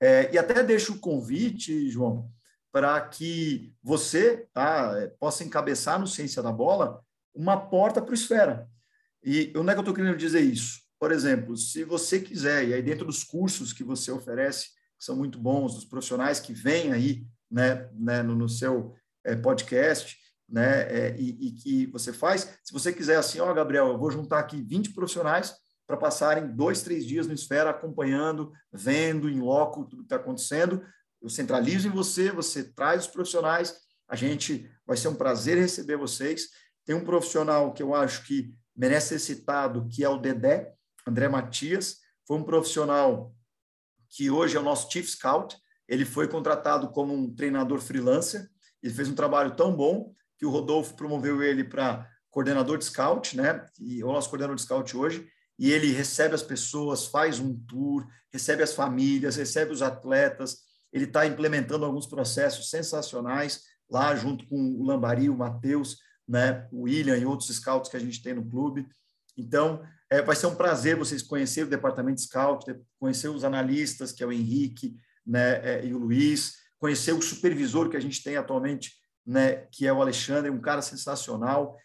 É, 0.00 0.32
e 0.32 0.38
até 0.38 0.62
deixo 0.62 0.92
o 0.92 1.00
convite, 1.00 1.90
João, 1.90 2.30
para 2.70 3.00
que 3.00 3.74
você 3.82 4.46
tá, 4.52 4.94
possa 5.18 5.42
encabeçar 5.42 5.98
no 5.98 6.06
Ciência 6.06 6.40
da 6.40 6.52
Bola 6.52 7.02
uma 7.34 7.56
porta 7.56 8.00
para 8.00 8.12
o 8.12 8.14
Esfera. 8.14 8.68
E 9.24 9.52
onde 9.56 9.70
é 9.70 9.72
que 9.72 9.78
eu 9.78 9.82
estou 9.82 9.94
querendo 9.94 10.16
dizer 10.16 10.40
isso? 10.40 10.80
Por 10.96 11.10
exemplo, 11.10 11.56
se 11.56 11.82
você 11.82 12.20
quiser, 12.20 12.68
e 12.68 12.74
aí 12.74 12.82
dentro 12.82 13.04
dos 13.04 13.24
cursos 13.24 13.72
que 13.72 13.82
você 13.82 14.12
oferece, 14.12 14.68
que 14.96 15.04
são 15.04 15.16
muito 15.16 15.40
bons, 15.40 15.74
dos 15.74 15.84
profissionais 15.84 16.38
que 16.38 16.52
vêm 16.52 16.92
aí 16.92 17.26
né, 17.50 17.88
né, 17.94 18.22
no, 18.22 18.36
no 18.36 18.48
seu 18.48 18.94
é, 19.24 19.34
podcast, 19.34 20.16
né, 20.48 20.82
é, 20.82 21.16
e, 21.18 21.48
e, 21.48 21.52
que 21.52 21.86
você 21.86 22.12
faz, 22.12 22.58
se 22.64 22.72
você 22.72 22.92
quiser 22.92 23.16
assim, 23.18 23.38
ó, 23.38 23.52
Gabriel, 23.52 23.88
eu 23.88 23.98
vou 23.98 24.10
juntar 24.10 24.38
aqui 24.38 24.62
20 24.62 24.94
profissionais 24.94 25.54
para 25.86 25.96
passarem 25.96 26.48
dois, 26.48 26.82
três 26.82 27.04
dias 27.04 27.26
no 27.26 27.34
Esfera 27.34 27.70
acompanhando, 27.70 28.52
vendo 28.72 29.28
em 29.28 29.40
loco 29.40 29.84
tudo 29.84 30.02
que 30.02 30.06
está 30.06 30.16
acontecendo, 30.16 30.82
eu 31.20 31.28
centralizo 31.28 31.88
em 31.88 31.90
você, 31.90 32.30
você 32.30 32.64
traz 32.64 33.06
os 33.06 33.10
profissionais, 33.10 33.74
a 34.08 34.16
gente 34.16 34.70
vai 34.86 34.96
ser 34.96 35.08
um 35.08 35.14
prazer 35.14 35.58
receber 35.58 35.96
vocês. 35.96 36.48
Tem 36.84 36.94
um 36.94 37.04
profissional 37.04 37.74
que 37.74 37.82
eu 37.82 37.94
acho 37.94 38.24
que 38.24 38.54
merece 38.74 39.08
ser 39.08 39.18
citado, 39.18 39.86
que 39.88 40.04
é 40.04 40.08
o 40.08 40.16
Dedé, 40.16 40.72
André 41.06 41.28
Matias, 41.28 41.98
foi 42.28 42.36
um 42.36 42.44
profissional 42.44 43.34
que 44.10 44.30
hoje 44.30 44.54
é 44.56 44.60
o 44.60 44.62
nosso 44.62 44.90
Chief 44.90 45.08
Scout. 45.08 45.56
Ele 45.88 46.04
foi 46.04 46.28
contratado 46.28 46.90
como 46.90 47.14
um 47.14 47.34
treinador 47.34 47.80
freelancer. 47.80 48.46
Ele 48.82 48.92
fez 48.92 49.08
um 49.08 49.14
trabalho 49.14 49.56
tão 49.56 49.74
bom 49.74 50.12
que 50.38 50.46
o 50.46 50.50
Rodolfo 50.50 50.94
promoveu 50.94 51.42
ele 51.42 51.64
para 51.64 52.08
coordenador 52.30 52.78
de 52.78 52.84
scout, 52.84 53.36
né? 53.36 53.66
E 53.80 54.02
o 54.04 54.12
nosso 54.12 54.28
coordenador 54.28 54.56
de 54.56 54.62
scout 54.62 54.96
hoje. 54.96 55.28
E 55.58 55.72
ele 55.72 55.92
recebe 55.92 56.34
as 56.34 56.42
pessoas, 56.42 57.06
faz 57.06 57.40
um 57.40 57.58
tour, 57.66 58.06
recebe 58.32 58.62
as 58.62 58.72
famílias, 58.72 59.36
recebe 59.36 59.72
os 59.72 59.82
atletas. 59.82 60.58
Ele 60.92 61.04
está 61.04 61.26
implementando 61.26 61.84
alguns 61.84 62.06
processos 62.06 62.70
sensacionais 62.70 63.62
lá 63.90 64.14
junto 64.14 64.46
com 64.46 64.56
o 64.56 64.84
Lambari, 64.84 65.28
o 65.28 65.36
Matheus, 65.36 65.98
né? 66.26 66.68
O 66.70 66.82
William 66.82 67.16
e 67.16 67.26
outros 67.26 67.48
scouts 67.48 67.90
que 67.90 67.96
a 67.96 68.00
gente 68.00 68.22
tem 68.22 68.34
no 68.34 68.48
clube. 68.48 68.86
Então, 69.36 69.82
é, 70.10 70.22
vai 70.22 70.36
ser 70.36 70.46
um 70.46 70.54
prazer 70.54 70.96
vocês 70.96 71.22
conhecerem 71.22 71.66
o 71.66 71.70
departamento 71.70 72.16
de 72.16 72.22
scout, 72.22 72.64
conhecer 72.98 73.28
os 73.28 73.44
analistas, 73.44 74.12
que 74.12 74.22
é 74.22 74.26
o 74.26 74.32
Henrique 74.32 74.96
né, 75.26 75.60
é, 75.62 75.86
e 75.86 75.94
o 75.94 75.98
Luiz, 75.98 76.54
conhecer 76.78 77.12
o 77.12 77.22
supervisor 77.22 77.88
que 77.88 77.96
a 77.96 78.00
gente 78.00 78.22
tem 78.22 78.36
atualmente, 78.36 78.92
né, 79.28 79.66
que 79.70 79.86
é 79.86 79.92
o 79.92 80.00
Alexandre, 80.00 80.50
um 80.50 80.60
cara 80.60 80.80
sensacional. 80.80 81.76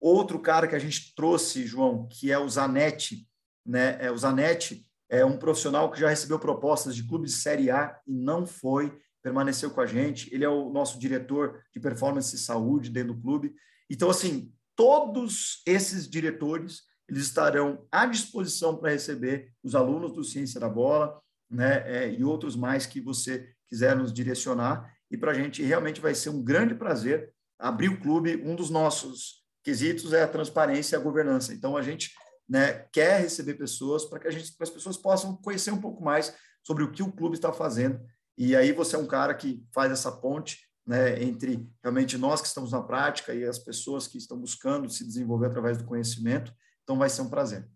Outro 0.00 0.38
cara 0.38 0.68
que 0.68 0.76
a 0.76 0.78
gente 0.78 1.12
trouxe, 1.16 1.66
João, 1.66 2.06
que 2.08 2.30
é 2.30 2.38
o 2.38 2.48
Zanetti, 2.48 3.28
né? 3.66 3.98
É, 4.00 4.10
o 4.10 4.16
Zanetti 4.16 4.86
é 5.10 5.24
um 5.24 5.36
profissional 5.36 5.90
que 5.90 5.98
já 5.98 6.08
recebeu 6.08 6.38
propostas 6.38 6.94
de 6.94 7.02
clubes 7.02 7.32
de 7.32 7.38
Série 7.38 7.70
A 7.72 8.00
e 8.06 8.12
não 8.12 8.46
foi, 8.46 8.96
permaneceu 9.20 9.70
com 9.72 9.80
a 9.80 9.86
gente. 9.86 10.32
Ele 10.32 10.44
é 10.44 10.48
o 10.48 10.70
nosso 10.70 10.96
diretor 10.98 11.60
de 11.72 11.80
performance 11.80 12.34
e 12.36 12.38
saúde 12.38 12.88
dentro 12.88 13.14
do 13.14 13.20
clube. 13.20 13.52
Então, 13.90 14.08
assim, 14.08 14.52
todos 14.76 15.60
esses 15.66 16.08
diretores 16.08 16.82
eles 17.08 17.24
estarão 17.24 17.84
à 17.90 18.06
disposição 18.06 18.76
para 18.76 18.92
receber 18.92 19.52
os 19.62 19.74
alunos 19.74 20.12
do 20.12 20.24
Ciência 20.24 20.60
da 20.60 20.68
Bola, 20.68 21.20
né, 21.50 21.82
é, 21.84 22.12
e 22.12 22.24
outros 22.24 22.56
mais 22.56 22.86
que 22.86 23.00
você 23.00 23.52
quiser 23.68 23.96
nos 23.96 24.12
direcionar. 24.12 24.90
E 25.12 25.16
para 25.18 25.32
a 25.32 25.34
gente 25.34 25.62
realmente 25.62 26.00
vai 26.00 26.14
ser 26.14 26.30
um 26.30 26.42
grande 26.42 26.74
prazer 26.74 27.34
abrir 27.58 27.90
o 27.90 28.00
clube. 28.00 28.42
Um 28.42 28.56
dos 28.56 28.70
nossos 28.70 29.44
quesitos 29.62 30.14
é 30.14 30.22
a 30.22 30.28
transparência 30.28 30.96
e 30.96 30.98
a 30.98 31.02
governança. 31.02 31.52
Então 31.52 31.76
a 31.76 31.82
gente 31.82 32.10
né, 32.48 32.86
quer 32.90 33.20
receber 33.20 33.54
pessoas 33.54 34.06
para 34.06 34.18
que 34.18 34.26
a 34.26 34.30
gente, 34.30 34.54
as 34.58 34.70
pessoas 34.70 34.96
possam 34.96 35.36
conhecer 35.36 35.70
um 35.70 35.80
pouco 35.80 36.02
mais 36.02 36.34
sobre 36.64 36.82
o 36.82 36.90
que 36.90 37.02
o 37.02 37.12
clube 37.12 37.36
está 37.36 37.52
fazendo. 37.52 38.00
E 38.38 38.56
aí 38.56 38.72
você 38.72 38.96
é 38.96 38.98
um 38.98 39.06
cara 39.06 39.34
que 39.34 39.62
faz 39.74 39.92
essa 39.92 40.10
ponte 40.10 40.66
né, 40.86 41.22
entre 41.22 41.68
realmente 41.82 42.16
nós 42.16 42.40
que 42.40 42.48
estamos 42.48 42.72
na 42.72 42.82
prática 42.82 43.34
e 43.34 43.44
as 43.44 43.58
pessoas 43.58 44.08
que 44.08 44.16
estão 44.16 44.38
buscando 44.38 44.88
se 44.88 45.06
desenvolver 45.06 45.46
através 45.46 45.76
do 45.76 45.84
conhecimento. 45.84 46.52
Então 46.82 46.96
vai 46.96 47.10
ser 47.10 47.20
um 47.20 47.28
prazer. 47.28 47.68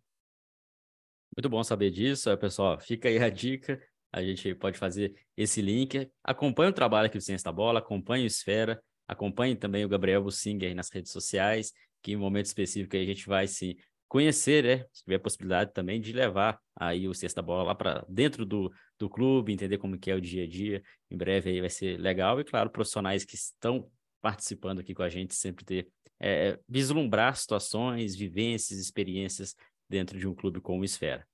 Muito 1.37 1.51
bom 1.51 1.63
saber 1.63 1.91
disso. 1.91 2.35
Pessoal, 2.39 2.81
fica 2.81 3.09
aí 3.09 3.19
a 3.19 3.29
dica. 3.29 3.79
A 4.13 4.23
gente 4.23 4.55
pode 4.55 4.79
fazer 4.79 5.15
esse 5.37 5.61
link. 5.61 6.11
Acompanhe 6.23 6.71
o 6.71 6.75
trabalho 6.75 7.07
aqui 7.07 7.19
do 7.19 7.25
Ciência 7.25 7.45
da 7.45 7.53
Bola, 7.53 7.81
acompanhe 7.81 8.25
o 8.25 8.27
Esfera, 8.27 8.81
acompanhe 9.07 9.55
também 9.57 9.85
o 9.85 9.89
Gabriel 9.89 10.23
Bussinger 10.23 10.75
nas 10.75 10.91
redes 10.91 11.13
sociais, 11.13 11.73
que 12.03 12.13
em 12.13 12.17
um 12.17 12.21
momento 12.21 12.47
específico 12.47 12.97
a 12.97 13.05
gente 13.05 13.27
vai 13.27 13.47
se 13.47 13.77
conhecer, 14.09 14.65
né? 14.65 14.87
Se 14.93 15.03
tiver 15.03 15.17
a 15.17 15.21
possibilidade 15.21 15.73
também 15.73 16.01
de 16.01 16.13
levar 16.13 16.59
aí 16.75 17.09
o 17.09 17.15
Ciência 17.15 17.37
da 17.37 17.43
Bola 17.43 17.65
lá 17.65 17.75
para 17.75 18.05
dentro 18.09 18.47
do, 18.47 18.73
do 18.99 19.09
clube, 19.09 19.53
entender 19.53 19.79
como 19.79 19.99
que 19.99 20.11
é 20.11 20.15
o 20.15 20.21
dia 20.21 20.45
a 20.45 20.47
dia. 20.47 20.83
Em 21.11 21.17
breve 21.17 21.51
aí 21.51 21.61
vai 21.61 21.71
ser 21.71 21.99
legal. 21.99 22.41
E, 22.41 22.45
claro, 22.45 22.71
profissionais 22.71 23.25
que 23.25 23.35
estão 23.35 23.91
participando 24.21 24.81
aqui 24.81 24.95
com 24.95 25.03
a 25.03 25.09
gente 25.09 25.35
sempre 25.35 25.65
ter 25.65 25.89
é, 26.21 26.59
vislumbrar 26.69 27.37
situações, 27.37 28.17
vivências, 28.17 28.79
experiências 28.79 29.55
dentro 29.89 30.19
de 30.19 30.27
um 30.27 30.35
clube 30.35 30.61
como 30.61 30.81
o 30.81 30.85
Esfera. 30.85 31.27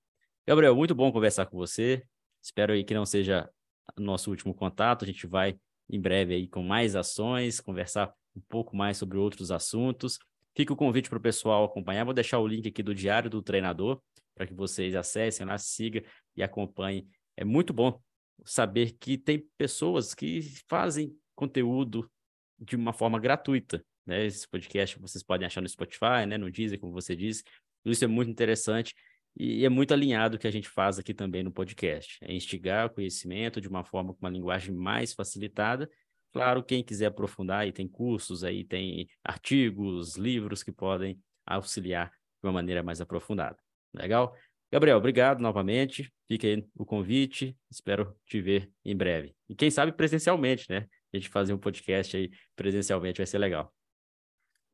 Gabriel, 0.46 0.74
muito 0.74 0.94
bom 0.94 1.12
conversar 1.12 1.46
com 1.46 1.56
você. 1.56 2.02
Espero 2.43 2.72
aí 2.72 2.82
que 2.82 2.93
não 2.93 3.07
seja 3.07 3.49
nosso 3.97 4.30
último 4.30 4.55
contato. 4.55 5.05
A 5.05 5.07
gente 5.07 5.26
vai 5.26 5.57
em 5.88 6.01
breve 6.01 6.34
aí 6.34 6.49
com 6.49 6.62
mais 6.62 6.97
ações, 6.97 7.61
conversar 7.61 8.12
um 8.34 8.40
pouco 8.49 8.74
mais 8.76 8.97
sobre 8.97 9.18
outros 9.18 9.51
assuntos. 9.51 10.18
Fica 10.57 10.72
o 10.72 10.76
convite 10.76 11.09
para 11.09 11.18
o 11.18 11.22
pessoal 11.22 11.64
acompanhar. 11.64 12.05
Vou 12.05 12.14
deixar 12.14 12.38
o 12.38 12.47
link 12.47 12.66
aqui 12.68 12.82
do 12.82 12.95
Diário 12.95 13.30
do 13.30 13.43
Treinador 13.43 14.03
para 14.34 14.47
que 14.47 14.55
vocês 14.55 14.95
acessem 14.95 15.47
lá, 15.47 15.57
sigam 15.59 16.03
e 16.36 16.43
acompanhem. 16.43 17.07
É 17.36 17.45
muito 17.45 17.72
bom 17.72 18.01
saber 18.45 18.97
que 18.99 19.16
tem 19.16 19.47
pessoas 19.57 20.14
que 20.14 20.40
fazem 20.68 21.14
conteúdo 21.34 22.11
de 22.59 22.76
uma 22.76 22.93
forma 22.93 23.18
gratuita. 23.18 23.84
Né? 24.07 24.26
Esse 24.26 24.49
podcast 24.49 24.99
vocês 24.99 25.22
podem 25.22 25.47
achar 25.47 25.61
no 25.61 25.68
Spotify, 25.68 26.26
né? 26.26 26.38
no 26.38 26.51
Deezer, 26.51 26.80
como 26.80 26.93
você 26.93 27.14
disse. 27.14 27.45
Isso 27.84 28.05
é 28.05 28.09
muito 28.09 28.30
interessante 28.30 28.95
e 29.36 29.64
é 29.64 29.68
muito 29.68 29.94
alinhado 29.94 30.36
o 30.36 30.38
que 30.38 30.46
a 30.46 30.50
gente 30.50 30.68
faz 30.68 30.98
aqui 30.98 31.14
também 31.14 31.42
no 31.42 31.50
podcast. 31.50 32.18
É 32.22 32.32
instigar 32.32 32.86
o 32.86 32.90
conhecimento 32.90 33.60
de 33.60 33.68
uma 33.68 33.84
forma 33.84 34.12
com 34.12 34.20
uma 34.20 34.30
linguagem 34.30 34.74
mais 34.74 35.12
facilitada. 35.12 35.88
Claro, 36.32 36.62
quem 36.62 36.82
quiser 36.82 37.06
aprofundar, 37.06 37.60
aí 37.60 37.72
tem 37.72 37.88
cursos, 37.88 38.44
aí 38.44 38.64
tem 38.64 39.08
artigos, 39.24 40.16
livros 40.16 40.62
que 40.62 40.72
podem 40.72 41.18
auxiliar 41.46 42.10
de 42.10 42.46
uma 42.46 42.52
maneira 42.52 42.82
mais 42.82 43.00
aprofundada. 43.00 43.58
Legal? 43.94 44.34
Gabriel, 44.70 44.96
obrigado 44.96 45.40
novamente. 45.40 46.12
Fica 46.26 46.46
aí 46.46 46.64
o 46.74 46.84
convite. 46.84 47.56
Espero 47.70 48.16
te 48.26 48.40
ver 48.40 48.70
em 48.84 48.96
breve. 48.96 49.34
E 49.48 49.54
quem 49.54 49.70
sabe 49.70 49.92
presencialmente, 49.92 50.66
né? 50.70 50.86
A 51.12 51.16
gente 51.16 51.28
fazer 51.28 51.52
um 51.52 51.58
podcast 51.58 52.16
aí 52.16 52.30
presencialmente 52.56 53.18
vai 53.18 53.26
ser 53.26 53.38
legal. 53.38 53.74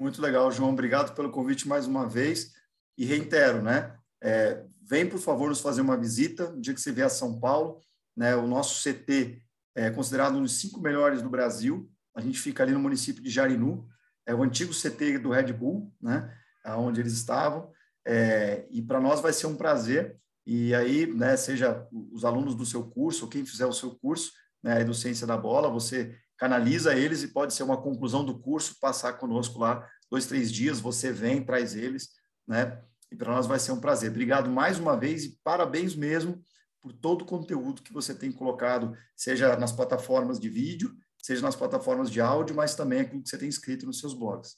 Muito 0.00 0.22
legal, 0.22 0.50
João. 0.52 0.70
Obrigado 0.70 1.14
pelo 1.14 1.30
convite 1.30 1.66
mais 1.66 1.86
uma 1.88 2.09
vez. 2.09 2.52
E 2.96 3.04
reitero, 3.04 3.61
né? 3.61 3.98
É, 4.23 4.64
vem, 4.83 5.09
por 5.09 5.19
favor, 5.19 5.49
nos 5.49 5.61
fazer 5.61 5.81
uma 5.81 5.97
visita 5.97 6.51
no 6.51 6.61
dia 6.61 6.75
que 6.75 6.81
você 6.81 6.93
vier 6.93 7.07
a 7.07 7.11
São 7.11 7.39
Paulo. 7.39 7.81
Né? 8.16 8.35
O 8.37 8.47
nosso 8.47 8.83
CT 8.83 9.43
é 9.75 9.91
considerado 9.91 10.37
um 10.37 10.43
dos 10.43 10.61
cinco 10.61 10.81
melhores 10.81 11.23
do 11.23 11.31
Brasil. 11.31 11.91
A 12.14 12.21
gente 12.21 12.39
fica 12.39 12.62
ali 12.62 12.73
no 12.73 12.81
município 12.81 13.23
de 13.23 13.31
Jarinu. 13.31 13.87
É 14.27 14.35
o 14.35 14.43
antigo 14.43 14.73
CT 14.73 15.19
do 15.19 15.31
Red 15.31 15.53
Bull, 15.53 15.93
né? 16.01 16.37
Onde 16.77 17.01
eles 17.01 17.14
estavam. 17.14 17.73
É, 18.07 18.66
e 18.71 18.83
para 18.83 19.01
nós 19.01 19.21
vai 19.21 19.33
ser 19.33 19.47
um 19.47 19.57
prazer. 19.57 20.19
E 20.45 20.75
aí, 20.75 21.07
né, 21.07 21.37
seja 21.37 21.87
os 22.12 22.25
alunos 22.25 22.55
do 22.55 22.64
seu 22.64 22.85
curso, 22.85 23.25
ou 23.25 23.31
quem 23.31 23.45
fizer 23.45 23.66
o 23.66 23.73
seu 23.73 23.95
curso 23.97 24.33
né, 24.62 24.83
do 24.83 24.95
Ciência 24.95 25.27
da 25.27 25.37
Bola, 25.37 25.71
você 25.71 26.16
canaliza 26.39 26.95
eles 26.95 27.23
e 27.23 27.29
pode 27.29 27.53
ser 27.53 27.64
uma 27.64 27.81
conclusão 27.81 28.25
do 28.25 28.39
curso, 28.39 28.79
passar 28.81 29.14
conosco 29.14 29.59
lá 29.59 29.87
dois, 30.11 30.27
três 30.27 30.51
dias, 30.51 30.81
você 30.81 31.12
vem, 31.12 31.45
traz 31.45 31.75
eles, 31.75 32.09
né? 32.47 32.81
E 33.11 33.16
para 33.16 33.32
nós 33.32 33.46
vai 33.46 33.59
ser 33.59 33.72
um 33.72 33.80
prazer. 33.80 34.11
Obrigado 34.11 34.50
mais 34.50 34.78
uma 34.78 34.96
vez 34.96 35.24
e 35.24 35.38
parabéns 35.42 35.94
mesmo 35.94 36.42
por 36.80 36.92
todo 36.92 37.22
o 37.22 37.26
conteúdo 37.26 37.82
que 37.82 37.92
você 37.92 38.14
tem 38.14 38.30
colocado, 38.30 38.96
seja 39.16 39.56
nas 39.56 39.72
plataformas 39.72 40.38
de 40.38 40.48
vídeo, 40.48 40.94
seja 41.20 41.42
nas 41.42 41.56
plataformas 41.56 42.11
de 42.11 42.20
áudio, 42.20 42.54
mas 42.54 42.74
também 42.74 43.00
aquilo 43.00 43.22
que 43.22 43.28
você 43.28 43.38
tem 43.38 43.48
escrito 43.48 43.84
nos 43.84 43.98
seus 43.98 44.14
blogs. 44.14 44.56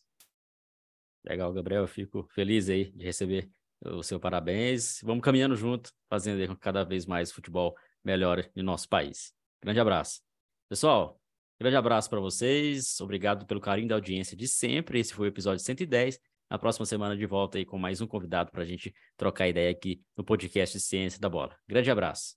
Legal, 1.25 1.53
Gabriel. 1.53 1.83
Eu 1.83 1.89
fico 1.89 2.29
feliz 2.35 2.69
aí 2.69 2.91
de 2.93 3.05
receber 3.05 3.51
o 3.85 4.03
seu 4.03 4.21
parabéns. 4.21 5.01
Vamos 5.03 5.25
caminhando 5.25 5.57
junto, 5.57 5.93
fazendo 6.09 6.57
cada 6.59 6.85
vez 6.85 7.07
mais 7.07 7.33
futebol 7.33 7.75
melhor 8.05 8.47
no 8.55 8.63
nosso 8.63 8.89
país. 8.89 9.33
Grande 9.63 9.81
abraço. 9.81 10.21
Pessoal, 10.69 11.21
Grande 11.61 11.77
abraço 11.77 12.09
para 12.09 12.19
vocês. 12.21 12.99
Obrigado 13.03 13.45
pelo 13.45 13.61
carinho 13.61 13.89
da 13.89 13.95
audiência 13.95 14.35
de 14.35 14.49
sempre. 14.49 14.99
Esse 14.99 15.13
foi 15.13 15.27
o 15.27 15.29
episódio 15.29 15.63
110. 15.63 16.19
Na 16.51 16.59
próxima 16.59 16.85
semana 16.85 17.17
de 17.17 17.25
volta 17.27 17.59
aí 17.59 17.65
com 17.65 17.79
mais 17.79 18.01
um 18.01 18.07
convidado 18.09 18.51
para 18.51 18.63
a 18.63 18.67
gente 18.67 18.93
trocar 19.17 19.49
ideia 19.49 19.71
aqui 19.71 20.03
no 20.17 20.25
podcast 20.25 20.81
Ciência 20.81 21.21
da 21.21 21.29
Bola. 21.29 21.57
Grande 21.69 21.91
abraço. 21.91 22.35